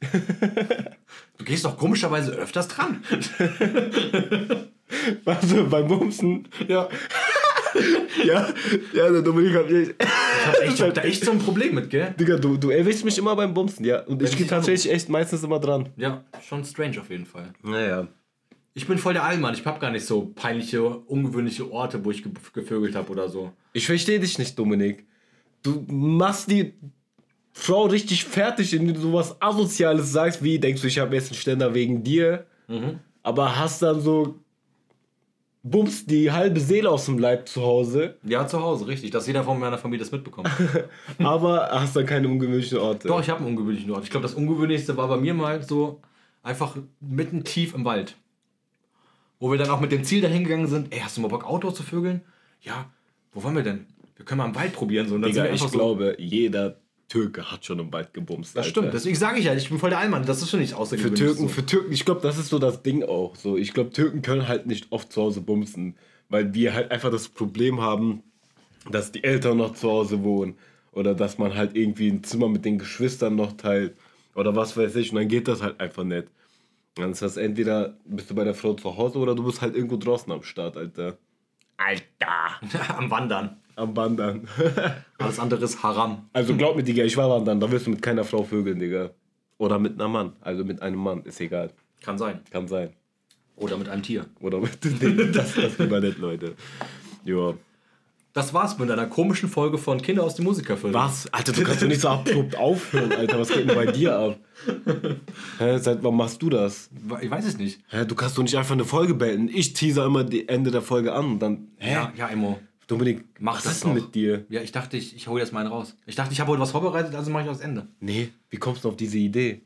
Du 1.38 1.44
gehst 1.44 1.66
doch 1.66 1.76
komischerweise 1.76 2.32
öfters 2.32 2.66
dran. 2.68 3.04
Also 5.24 5.66
beim 5.68 5.88
Bumsen. 5.88 6.48
Ja. 6.68 6.88
Ja, 8.24 8.48
ja, 8.92 9.10
der 9.10 9.22
Dominik 9.22 9.54
hat 9.54 9.70
mich. 9.70 9.88
Ich 9.88 10.46
hab, 10.46 10.62
echt, 10.62 10.74
ich 10.74 10.82
hab 10.82 10.94
da 10.94 11.02
echt 11.02 11.24
so 11.24 11.32
ein 11.32 11.38
Problem 11.38 11.74
mit, 11.74 11.90
gell? 11.90 12.14
Digga, 12.18 12.36
du, 12.36 12.56
du 12.56 12.70
erwischst 12.70 13.04
mich 13.04 13.18
immer 13.18 13.34
beim 13.36 13.52
Bumsen, 13.52 13.84
ja. 13.84 14.00
Und 14.04 14.22
ich 14.22 14.30
ich 14.30 14.36
gehe 14.38 14.46
tatsächlich 14.46 14.92
echt 14.92 15.08
meistens 15.08 15.42
immer 15.42 15.58
dran. 15.58 15.88
Ja, 15.96 16.24
schon 16.46 16.64
strange 16.64 17.00
auf 17.00 17.10
jeden 17.10 17.26
Fall. 17.26 17.52
Naja. 17.62 18.08
Ich 18.74 18.86
bin 18.86 18.98
voll 18.98 19.14
der 19.14 19.24
Allmann. 19.24 19.54
Ich 19.54 19.64
hab 19.64 19.80
gar 19.80 19.90
nicht 19.90 20.04
so 20.04 20.32
peinliche, 20.34 20.82
ungewöhnliche 20.84 21.70
Orte, 21.70 22.04
wo 22.04 22.10
ich 22.10 22.22
ge 22.22 22.32
gevögelt 22.52 22.94
habe 22.94 23.10
oder 23.10 23.28
so. 23.28 23.52
Ich 23.72 23.86
verstehe 23.86 24.20
dich 24.20 24.38
nicht, 24.38 24.58
Dominik. 24.58 25.06
Du 25.62 25.84
machst 25.88 26.50
die 26.50 26.74
Frau 27.52 27.86
richtig 27.86 28.24
fertig, 28.24 28.74
indem 28.74 28.94
du 28.94 29.00
sowas 29.00 29.40
Asoziales 29.40 30.12
sagst, 30.12 30.42
wie 30.42 30.58
denkst 30.58 30.82
du, 30.82 30.88
ich 30.88 30.98
habe 30.98 31.14
jetzt 31.14 31.30
einen 31.30 31.40
Ständer 31.40 31.72
wegen 31.72 32.04
dir, 32.04 32.44
aber 33.22 33.58
hast 33.58 33.80
dann 33.80 34.00
so 34.02 34.38
bummst 35.70 36.10
die 36.10 36.30
halbe 36.30 36.60
Seele 36.60 36.88
aus 36.90 37.06
dem 37.06 37.18
Leib 37.18 37.48
zu 37.48 37.62
Hause, 37.62 38.16
Ja, 38.22 38.46
zu 38.46 38.60
Hause, 38.60 38.86
richtig. 38.86 39.10
Dass 39.10 39.26
jeder 39.26 39.44
von 39.44 39.58
meiner 39.58 39.78
Familie 39.78 40.00
das 40.04 40.12
mitbekommt. 40.12 40.48
aber 41.18 41.68
hast 41.72 41.96
dann 41.96 42.06
keine 42.06 42.28
ungewöhnlichen 42.28 42.78
Orte. 42.78 43.08
Doch, 43.08 43.20
ich 43.20 43.28
habe 43.28 43.40
einen 43.40 43.48
ungewöhnlichen 43.50 43.90
Ort. 43.90 44.04
Ich 44.04 44.10
glaube, 44.10 44.22
das 44.26 44.34
Ungewöhnlichste 44.34 44.96
war 44.96 45.08
bei 45.08 45.16
mir 45.16 45.34
mal 45.34 45.62
so 45.62 46.00
einfach 46.42 46.76
mitten 47.00 47.42
tief 47.44 47.74
im 47.74 47.84
Wald. 47.84 48.16
Wo 49.38 49.50
wir 49.50 49.58
dann 49.58 49.70
auch 49.70 49.80
mit 49.80 49.92
dem 49.92 50.04
Ziel 50.04 50.20
dahin 50.22 50.44
gegangen 50.44 50.66
sind, 50.66 50.92
ey, 50.94 51.00
hast 51.00 51.16
du 51.16 51.20
mal 51.20 51.28
Bock, 51.28 51.44
Auto 51.44 51.70
zu 51.70 51.82
vögeln? 51.82 52.22
Ja, 52.62 52.86
wo 53.32 53.42
wollen 53.42 53.56
wir 53.56 53.62
denn? 53.62 53.86
Wir 54.16 54.24
können 54.24 54.38
mal 54.38 54.46
im 54.46 54.54
Wald 54.54 54.72
probieren. 54.72 55.08
So. 55.08 55.16
Und 55.16 55.22
dann 55.22 55.30
Digga, 55.32 55.46
ich 55.50 55.60
so- 55.60 55.68
glaube, 55.68 56.16
jeder 56.18 56.78
Türke 57.08 57.50
hat 57.52 57.64
schon 57.64 57.78
im 57.78 57.92
Wald 57.92 58.12
gebumst. 58.12 58.56
Das 58.56 58.66
Alter. 58.66 58.80
stimmt, 58.80 58.94
deswegen 58.94 59.16
sage 59.16 59.38
ich 59.38 59.44
ja, 59.44 59.54
ich 59.54 59.68
bin 59.68 59.78
voll 59.78 59.90
der 59.90 60.00
Allmann. 60.00 60.26
Das 60.26 60.42
ist 60.42 60.50
schon 60.50 60.60
nicht 60.60 60.70
Für 60.70 60.78
außergewöhnlich. 60.78 61.20
Türken, 61.20 61.42
so. 61.42 61.48
für 61.48 61.64
Türken, 61.64 61.92
ich 61.92 62.04
glaube, 62.04 62.20
das 62.20 62.38
ist 62.38 62.48
so 62.48 62.58
das 62.58 62.82
Ding 62.82 63.04
auch. 63.04 63.36
So, 63.36 63.56
ich 63.56 63.72
glaube, 63.72 63.90
Türken 63.90 64.22
können 64.22 64.48
halt 64.48 64.66
nicht 64.66 64.90
oft 64.90 65.12
zu 65.12 65.22
Hause 65.22 65.40
bumsen, 65.40 65.96
weil 66.28 66.52
wir 66.54 66.74
halt 66.74 66.90
einfach 66.90 67.10
das 67.10 67.28
Problem 67.28 67.80
haben, 67.80 68.22
dass 68.90 69.12
die 69.12 69.22
Eltern 69.22 69.58
noch 69.58 69.74
zu 69.74 69.88
Hause 69.88 70.24
wohnen 70.24 70.56
oder 70.92 71.14
dass 71.14 71.38
man 71.38 71.54
halt 71.54 71.76
irgendwie 71.76 72.08
ein 72.08 72.24
Zimmer 72.24 72.48
mit 72.48 72.64
den 72.64 72.78
Geschwistern 72.78 73.36
noch 73.36 73.52
teilt 73.56 73.96
oder 74.34 74.56
was 74.56 74.76
weiß 74.76 74.96
ich 74.96 75.12
und 75.12 75.18
dann 75.18 75.28
geht 75.28 75.46
das 75.48 75.62
halt 75.62 75.80
einfach 75.80 76.04
nicht. 76.04 76.28
Dann 76.96 77.12
ist 77.12 77.22
das 77.22 77.36
entweder 77.36 77.96
bist 78.04 78.30
du 78.30 78.34
bei 78.34 78.44
der 78.44 78.54
Frau 78.54 78.74
zu 78.74 78.96
Hause 78.96 79.18
oder 79.18 79.34
du 79.34 79.44
bist 79.44 79.60
halt 79.60 79.76
irgendwo 79.76 79.96
draußen 79.96 80.32
am 80.32 80.42
Start, 80.42 80.76
Alter. 80.76 81.18
Alter! 81.76 82.60
Am 82.96 83.10
Wandern. 83.10 83.60
Am 83.76 83.94
Wandern. 83.96 84.48
Alles 85.18 85.38
andere 85.38 85.64
ist 85.64 85.82
Haram. 85.82 86.28
also 86.32 86.56
glaub 86.56 86.76
mir, 86.76 86.82
Digga, 86.82 87.04
ich 87.04 87.16
war 87.16 87.28
wandern, 87.30 87.60
da 87.60 87.70
wirst 87.70 87.86
du 87.86 87.90
mit 87.90 88.02
keiner 88.02 88.24
Frau 88.24 88.42
vögeln, 88.42 88.78
Digga. 88.78 89.10
Oder 89.58 89.78
mit 89.78 90.00
einem 90.00 90.12
Mann, 90.12 90.32
also 90.40 90.64
mit 90.64 90.82
einem 90.82 90.98
Mann, 90.98 91.22
ist 91.22 91.40
egal. 91.40 91.70
Kann 92.02 92.18
sein. 92.18 92.40
Kann 92.50 92.66
sein. 92.68 92.90
Oder 93.56 93.76
mit 93.76 93.88
einem 93.88 94.02
Tier. 94.02 94.26
Oder 94.40 94.60
mit 94.60 94.78
nee, 95.00 95.30
das, 95.32 95.54
das 95.54 95.78
lieber 95.78 96.00
nicht, 96.00 96.18
Leute. 96.18 96.54
Ja. 97.24 97.54
Das 98.32 98.52
war's 98.52 98.78
mit 98.78 98.90
einer 98.90 99.06
komischen 99.06 99.48
Folge 99.48 99.78
von 99.78 100.00
Kinder 100.02 100.22
aus 100.22 100.34
dem 100.34 100.44
Musikerfilm. 100.44 100.92
Was? 100.92 101.26
Alter, 101.32 101.52
du 101.52 101.62
kannst 101.62 101.80
doch 101.80 101.88
nicht 101.88 102.02
so 102.02 102.08
abrupt 102.08 102.56
aufhören, 102.58 103.12
Alter. 103.12 103.38
Was 103.40 103.48
geht 103.48 103.68
denn 103.68 103.74
bei 103.74 103.86
dir 103.86 104.14
ab? 104.18 104.38
Hä, 105.58 105.78
seit 105.78 106.02
wann 106.02 106.16
machst 106.16 106.42
du 106.42 106.50
das? 106.50 106.90
Ich 107.22 107.30
weiß 107.30 107.46
es 107.46 107.56
nicht. 107.56 107.80
Hä, 107.88 108.04
du 108.04 108.14
kannst 108.14 108.36
doch 108.36 108.42
nicht 108.42 108.56
einfach 108.56 108.74
eine 108.74 108.84
Folge 108.84 109.14
beenden. 109.14 109.48
Ich 109.48 109.72
teaser 109.72 110.04
immer 110.04 110.22
die 110.24 110.48
Ende 110.50 110.70
der 110.70 110.82
Folge 110.82 111.14
an 111.14 111.24
und 111.32 111.38
dann. 111.40 111.68
Hä? 111.78 111.92
Ja, 111.92 112.12
ja, 112.14 112.28
Emo. 112.28 112.58
Dominik, 112.86 113.24
Mach 113.40 113.56
was 113.56 113.64
das 113.64 113.80
denn 113.80 113.94
mit 113.94 114.14
dir? 114.14 114.44
Ja, 114.48 114.60
ich 114.60 114.70
dachte, 114.70 114.96
ich, 114.96 115.16
ich 115.16 115.26
hole 115.26 115.40
jetzt 115.40 115.52
meinen 115.52 115.66
raus. 115.66 115.96
Ich 116.06 116.14
dachte, 116.14 116.32
ich 116.32 116.40
habe 116.40 116.52
heute 116.52 116.60
was 116.60 116.70
vorbereitet, 116.70 117.14
also 117.14 117.30
mache 117.30 117.42
ich 117.42 117.48
das 117.48 117.60
Ende. 117.60 117.88
Nee, 118.00 118.28
wie 118.50 118.58
kommst 118.58 118.84
du 118.84 118.88
auf 118.88 118.96
diese 118.96 119.18
Idee? 119.18 119.60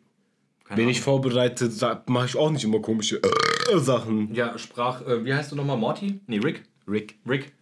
Bin 0.74 0.88
ich 0.88 1.00
vorbereitet, 1.00 1.72
mache 2.06 2.26
ich 2.26 2.36
auch 2.36 2.50
nicht 2.50 2.64
immer 2.64 2.80
komische 2.80 3.20
äh, 3.22 3.78
Sachen. 3.78 4.32
Ja, 4.34 4.56
sprach, 4.56 5.04
äh, 5.06 5.24
wie 5.24 5.34
heißt 5.34 5.50
du 5.50 5.56
nochmal? 5.56 5.76
Morty? 5.76 6.20
Nee, 6.28 6.38
Rick? 6.38 6.62
Rick. 6.86 7.16
Rick? 7.28 7.52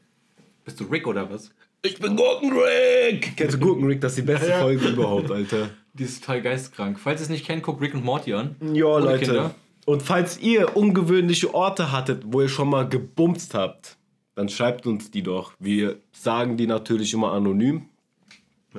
Bist 0.65 0.79
du 0.79 0.85
Rick 0.85 1.07
oder 1.07 1.31
was? 1.31 1.51
Ich 1.83 1.99
bin 1.99 2.17
Gurkenrick! 2.17 3.37
Kennst 3.37 3.55
du 3.55 3.59
Gurkenrick? 3.59 4.01
Das 4.01 4.13
ist 4.13 4.19
die 4.19 4.23
beste 4.23 4.49
Ja. 4.51 4.61
Folge 4.61 4.89
überhaupt, 4.89 5.31
Alter. 5.31 5.71
Die 5.95 6.05
ist 6.05 6.21
total 6.21 6.43
geisteskrank. 6.43 7.01
Falls 7.01 7.21
ihr 7.21 7.25
es 7.25 7.29
nicht 7.31 7.47
kennt, 7.47 7.63
guckt 7.63 7.81
Rick 7.81 7.95
und 7.95 8.05
Morty 8.05 8.35
an. 8.35 8.57
Ja, 8.75 8.99
Leute. 8.99 9.25
Kinder. 9.25 9.55
Und 9.87 10.03
falls 10.03 10.39
ihr 10.39 10.77
ungewöhnliche 10.77 11.55
Orte 11.55 11.91
hattet, 11.93 12.23
wo 12.27 12.43
ihr 12.43 12.49
schon 12.49 12.69
mal 12.69 12.87
gebumst 12.89 13.55
habt, 13.55 13.97
dann 14.39 14.49
schreibt 14.49 14.87
uns 14.87 15.11
die 15.11 15.25
doch. 15.25 15.53
Wir 15.59 15.97
sagen 16.13 16.57
die 16.57 16.69
natürlich 16.69 17.13
immer 17.13 17.33
anonym. 17.33 17.87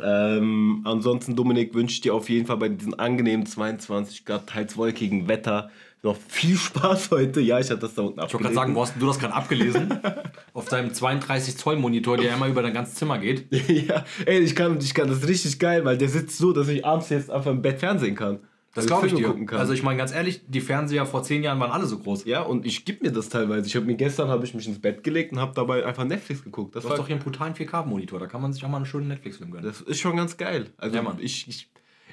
Ähm, 0.01 0.83
ansonsten, 0.85 1.35
Dominik, 1.35 1.73
wünsche 1.73 1.95
ich 1.95 1.99
dir 1.99 2.13
auf 2.13 2.29
jeden 2.29 2.45
Fall 2.45 2.55
bei 2.55 2.69
diesem 2.69 2.93
angenehmen 2.97 3.45
22 3.45 4.23
Grad, 4.23 4.47
teils 4.47 4.77
wolkigen 4.77 5.27
Wetter 5.27 5.69
noch 6.01 6.15
viel 6.15 6.55
Spaß 6.55 7.11
heute. 7.11 7.41
Ja, 7.41 7.59
ich 7.59 7.69
hatte 7.69 7.81
das 7.81 7.93
da 7.93 8.03
unten 8.03 8.21
Ich 8.21 8.33
wollte 8.33 8.37
gerade 8.37 8.55
sagen, 8.55 8.73
wo 8.73 8.83
hast 8.83 8.95
du 8.97 9.05
das 9.05 9.19
gerade 9.19 9.33
abgelesen? 9.33 9.99
Auf 10.53 10.69
deinem 10.69 10.93
32 10.93 11.57
Zoll 11.57 11.75
Monitor, 11.75 12.15
der 12.15 12.31
einmal 12.31 12.49
über 12.49 12.61
dein 12.61 12.73
ganzes 12.73 12.95
Zimmer 12.95 13.17
geht. 13.17 13.53
ja, 13.67 14.05
ey, 14.25 14.39
ich 14.39 14.55
kann, 14.55 14.77
ich 14.79 14.93
kann 14.93 15.09
das 15.09 15.17
ist 15.17 15.27
richtig 15.27 15.59
geil, 15.59 15.83
weil 15.83 15.97
der 15.97 16.07
sitzt 16.07 16.37
so, 16.37 16.53
dass 16.53 16.69
ich 16.69 16.85
abends 16.85 17.09
jetzt 17.09 17.29
einfach 17.29 17.51
im 17.51 17.61
Bett 17.61 17.79
Fernsehen 17.81 18.15
kann. 18.15 18.39
Das 18.75 18.83
Also 18.83 18.87
glaube 18.87 19.07
ich 19.07 19.13
dir. 19.47 19.57
Also 19.59 19.73
ich 19.73 19.81
meine 19.83 19.97
ganz 19.97 20.13
ehrlich, 20.13 20.41
die 20.47 20.61
Fernseher 20.61 21.05
vor 21.05 21.23
zehn 21.23 21.41
Jahren 21.43 21.59
waren 21.59 21.71
alle 21.71 21.85
so 21.85 21.97
groß. 21.97 22.25
ja, 22.25 22.41
und 22.41 22.65
ich 22.65 22.85
gebe 22.85 23.03
mir 23.05 23.11
das 23.11 23.29
teilweise. 23.29 23.67
Ich 23.67 23.75
habe 23.75 23.85
mir 23.85 23.95
gestern 23.95 24.27
habe 24.29 24.45
ich 24.45 24.53
mich 24.53 24.67
ins 24.67 24.79
Bett 24.79 25.03
gelegt 25.03 25.31
und 25.31 25.39
habe 25.39 25.53
dabei 25.55 25.85
einfach 25.85 26.03
Netflix 26.05 26.43
geguckt. 26.43 26.75
Das 26.75 26.83
Du 26.83 26.89
war 26.89 26.93
hast 26.93 27.01
doch 27.01 27.07
hier 27.07 27.15
einen 27.15 27.23
brutalen 27.23 27.53
4K-Monitor, 27.55 28.19
da 28.19 28.27
kann 28.27 28.41
man 28.41 28.53
sich 28.53 28.63
auch 28.63 28.69
mal 28.69 28.77
einen 28.77 28.85
schönen 28.85 29.07
Netflix-Film 29.07 29.51
gönnen. 29.51 29.65
Das 29.65 29.81
ist 29.81 29.99
schon 29.99 30.15
ganz 30.17 30.37
geil. 30.37 30.67
Also 30.77 30.95
Ja, 30.95 31.01
Mann. 31.01 31.17
ich, 31.19 31.47
ich, 31.47 31.69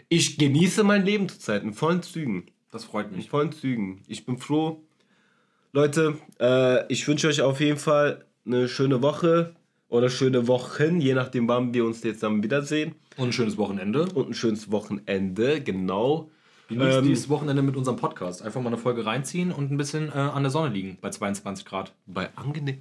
ich 0.09 0.39
genieße 0.39 0.83
mein 0.83 1.05
Leben 1.05 1.29
zurzeit 1.29 1.63
in 1.63 1.75
vollen 1.75 2.03
Zügen. 2.03 2.47
Das 2.71 2.85
freut 2.85 3.11
In 3.11 3.17
mich. 3.17 3.29
vollen 3.29 3.53
Zügen. 3.53 4.03
Ich 4.07 4.25
bin 4.25 4.39
froh. 4.39 4.83
Leute, 5.73 6.17
äh, 6.41 6.91
ich 6.93 7.07
wünsche 7.07 7.29
euch 7.29 7.43
auf 7.43 7.61
jeden 7.61 7.79
Fall 7.79 8.25
eine 8.47 8.69
schöne 8.69 9.03
Woche 9.03 9.55
oder 9.89 10.09
schöne 10.09 10.49
Wochen, 10.49 11.01
je 11.01 11.15
nachdem, 11.15 11.49
wann 11.49 11.75
wir 11.75 11.85
uns 11.85 12.03
jetzt 12.03 12.23
dann 12.23 12.43
wiedersehen. 12.43 12.95
Und 13.17 13.29
ein 13.29 13.33
schönes 13.33 13.57
Wochenende. 13.59 14.07
Und 14.15 14.31
ein 14.31 14.35
schönes 14.35 14.71
Wochenende, 14.71 15.61
genau. 15.61 16.31
Genießt 16.69 16.99
Ähm, 16.99 17.05
dieses 17.05 17.29
Wochenende 17.29 17.63
mit 17.63 17.77
unserem 17.77 17.97
Podcast. 17.97 18.43
Einfach 18.43 18.61
mal 18.61 18.69
eine 18.69 18.79
Folge 18.79 19.07
reinziehen 19.07 19.53
und 19.53 19.71
ein 19.71 19.77
bisschen 19.77 20.09
äh, 20.09 20.13
an 20.19 20.43
der 20.43 20.51
Sonne 20.51 20.69
liegen 20.73 20.99
bei 21.01 21.11
22 21.11 21.65
Grad. 21.65 21.93
Bei 22.07 22.29
angenehm. 22.37 22.81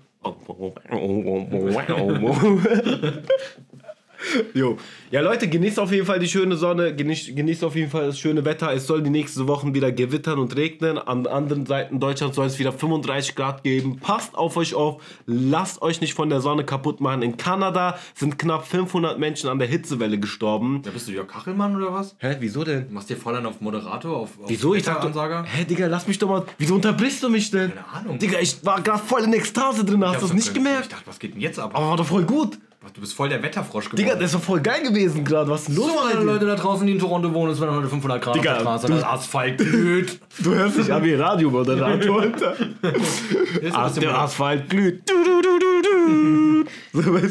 Jo. 4.53 4.77
Ja, 5.11 5.21
Leute, 5.21 5.47
genießt 5.47 5.79
auf 5.79 5.91
jeden 5.91 6.05
Fall 6.05 6.19
die 6.19 6.27
schöne 6.27 6.55
Sonne, 6.57 6.95
genießt, 6.95 7.35
genießt 7.35 7.63
auf 7.63 7.75
jeden 7.75 7.89
Fall 7.89 8.07
das 8.07 8.19
schöne 8.19 8.43
Wetter. 8.43 8.73
Es 8.73 8.87
soll 8.87 9.01
die 9.01 9.09
nächsten 9.09 9.47
Wochen 9.47 9.73
wieder 9.73 9.91
gewittern 9.91 10.39
und 10.39 10.55
regnen. 10.55 10.97
An 10.97 11.25
anderen 11.27 11.65
Seiten 11.65 11.99
Deutschlands 11.99 12.35
soll 12.35 12.47
es 12.47 12.59
wieder 12.59 12.73
35 12.73 13.35
Grad 13.35 13.63
geben. 13.63 13.97
Passt 13.99 14.35
auf 14.35 14.57
euch 14.57 14.73
auf, 14.75 15.01
lasst 15.25 15.81
euch 15.81 16.01
nicht 16.01 16.13
von 16.15 16.29
der 16.29 16.41
Sonne 16.41 16.63
kaputt 16.65 17.01
machen. 17.01 17.21
In 17.21 17.37
Kanada 17.37 17.97
sind 18.13 18.37
knapp 18.39 18.67
500 18.67 19.19
Menschen 19.19 19.49
an 19.49 19.59
der 19.59 19.67
Hitzewelle 19.67 20.19
gestorben. 20.19 20.81
Ja, 20.85 20.91
bist 20.91 21.07
du 21.07 21.11
Jörg 21.11 21.27
Kachelmann 21.27 21.75
oder 21.75 21.93
was? 21.93 22.15
Hä, 22.19 22.35
wieso 22.39 22.63
denn? 22.63 22.87
Du 22.87 22.93
machst 22.93 23.09
dir 23.09 23.17
voll 23.17 23.35
einen 23.35 23.45
auf 23.45 23.61
Moderator, 23.61 24.17
auf, 24.17 24.39
auf 24.41 24.49
Wieso? 24.49 24.73
Ich 24.75 24.83
dachte, 24.83 25.07
Ansager? 25.07 25.43
hä, 25.43 25.65
Digga, 25.65 25.87
lass 25.87 26.07
mich 26.07 26.17
doch 26.17 26.27
mal. 26.29 26.43
Wieso 26.57 26.75
unterbrichst 26.75 27.21
du 27.23 27.29
mich 27.29 27.51
denn? 27.51 27.71
Keine 27.73 27.87
Ahnung. 27.93 28.19
Digga, 28.19 28.39
ich 28.39 28.65
war 28.65 28.81
gerade 28.81 29.03
voll 29.03 29.23
in 29.23 29.33
Ekstase 29.33 29.85
drin, 29.85 30.03
hast 30.05 30.17
du 30.17 30.21
das 30.27 30.33
nicht 30.33 30.47
Ich 30.47 30.53
gemerkt? 30.53 30.91
dachte, 30.91 31.03
was 31.07 31.19
geht 31.19 31.33
denn 31.35 31.41
jetzt 31.41 31.59
ab? 31.59 31.71
Aber 31.73 31.87
war 31.89 31.97
doch 31.97 32.05
voll 32.05 32.23
gut. 32.23 32.57
Du 32.93 33.01
bist 33.01 33.13
voll 33.13 33.27
der 33.29 33.41
Wetterfrosch 33.43 33.85
geworden. 33.85 33.97
Digga, 34.03 34.15
das 34.15 34.25
ist 34.25 34.35
doch 34.35 34.41
voll 34.41 34.61
geil 34.61 34.81
gewesen 34.83 35.23
gerade. 35.25 35.49
Was 35.49 35.61
ist 35.61 35.69
denn 35.69 35.75
los? 35.75 35.87
so, 35.91 35.99
alle? 35.99 36.23
Leute 36.23 36.45
da 36.45 36.55
draußen, 36.55 36.85
die 36.87 36.93
in 36.93 36.99
Toronto 36.99 37.33
wohnen, 37.33 37.51
es 37.51 37.59
werden 37.59 37.75
heute 37.75 37.87
500 37.89 38.21
Grad 38.21 38.35
Digga, 38.35 38.51
auf 38.51 38.57
der 38.57 38.63
Straße. 38.63 38.87
du- 38.87 38.93
Das 38.93 39.03
Asphalt 39.03 39.57
glüht. 39.57 40.19
Du 40.39 40.53
hörst 40.53 40.77
dich 40.77 40.93
an 40.93 41.03
wie 41.03 41.13
Radiomoderator, 41.15 42.21
bisschen 42.21 44.01
der. 44.01 44.19
Asphalt 44.19 44.69
glüht. 44.69 45.09
Du, 45.09 45.13
du, 45.13 45.41
du, 45.41 47.01
du, 47.01 47.01
du. 47.21 47.27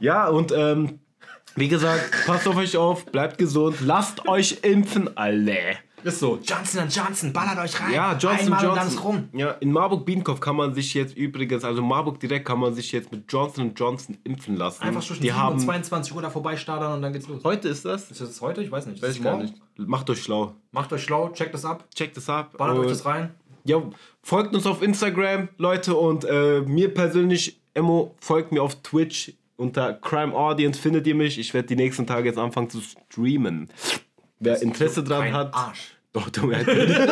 Ja, 0.00 0.28
und 0.28 0.52
ähm, 0.56 0.98
wie 1.56 1.68
gesagt, 1.68 2.10
passt 2.26 2.46
auf 2.48 2.56
euch 2.56 2.76
auf, 2.76 3.04
bleibt 3.06 3.38
gesund, 3.38 3.76
lasst 3.80 4.26
euch 4.28 4.58
impfen, 4.62 5.16
alle. 5.16 5.56
Ist 6.04 6.20
so. 6.20 6.38
Johnson 6.42 6.88
Johnson, 6.88 7.32
ballert 7.32 7.58
euch 7.58 7.80
rein. 7.80 7.92
Ja, 7.92 8.12
Johnson 8.16 8.52
Einmal 8.52 8.64
Johnson. 8.64 8.70
und 8.88 8.94
dann 8.94 8.98
rum. 9.04 9.28
Ja, 9.32 9.50
in 9.60 9.72
Marburg 9.72 10.04
Biedenkopf 10.06 10.40
kann 10.40 10.56
man 10.56 10.74
sich 10.74 10.94
jetzt 10.94 11.16
übrigens, 11.16 11.64
also 11.64 11.82
Marburg 11.82 12.20
direkt 12.20 12.46
kann 12.46 12.58
man 12.60 12.74
sich 12.74 12.92
jetzt 12.92 13.10
mit 13.12 13.30
Johnson 13.30 13.72
Johnson 13.74 14.16
impfen 14.24 14.56
lassen. 14.56 14.82
Einfach 14.82 15.02
zwischen 15.02 15.22
Die 15.22 15.28
7 15.28 15.36
und 15.38 15.42
haben 15.44 15.58
22 15.58 16.14
Uhr 16.14 16.22
da 16.22 16.30
vorbeistartern 16.30 16.92
und 16.94 17.02
dann 17.02 17.12
geht's 17.12 17.26
los. 17.28 17.42
heute 17.44 17.68
ist 17.68 17.84
das? 17.84 18.10
Ist 18.10 18.20
das 18.20 18.40
heute? 18.40 18.62
Ich 18.62 18.70
weiß 18.70 18.86
nicht. 18.86 19.02
Weiß 19.02 19.10
ich 19.16 19.22
das 19.22 19.24
gar 19.24 19.38
nicht. 19.38 19.54
Macht 19.76 20.08
euch 20.10 20.22
schlau. 20.22 20.54
Macht 20.72 20.92
euch 20.92 21.02
schlau, 21.02 21.30
checkt 21.30 21.54
das 21.54 21.64
ab, 21.64 21.84
Checkt 21.94 22.16
es 22.16 22.28
ab. 22.28 22.56
ballert 22.56 22.76
Und- 22.78 22.84
euch 22.84 22.90
das 22.90 23.04
rein. 23.04 23.34
Ja, 23.64 23.82
folgt 24.22 24.54
uns 24.54 24.64
auf 24.66 24.80
Instagram, 24.82 25.48
Leute, 25.58 25.94
und 25.94 26.24
äh, 26.24 26.60
mir 26.62 26.94
persönlich, 26.94 27.60
Emo, 27.74 28.14
folgt 28.18 28.50
mir 28.52 28.62
auf 28.62 28.82
Twitch. 28.82 29.34
Unter 29.56 29.92
Crime 29.94 30.32
Audience 30.34 30.80
findet 30.80 31.06
ihr 31.08 31.16
mich. 31.16 31.38
Ich 31.38 31.52
werde 31.52 31.66
die 31.68 31.76
nächsten 31.76 32.06
Tage 32.06 32.28
jetzt 32.28 32.38
anfangen 32.38 32.70
zu 32.70 32.80
streamen. 32.80 33.68
Wer 34.40 34.62
Interesse 34.62 35.02
dran 35.02 35.22
Kein 35.22 35.34
hat. 35.34 35.52
Arsch. 35.54 35.96
Doch, 36.12 36.30
du 36.30 36.46
merkst. 36.46 36.68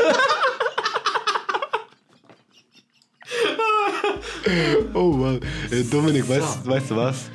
oh 4.95 5.13
Mann. 5.13 5.41
Äh, 5.71 5.83
Dominik, 5.85 6.29
weißt, 6.29 6.67
weißt 6.67 6.91
du 6.91 6.97
was? 6.97 7.31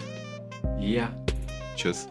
Ja. 0.79 1.09
Tschüss. 1.75 2.07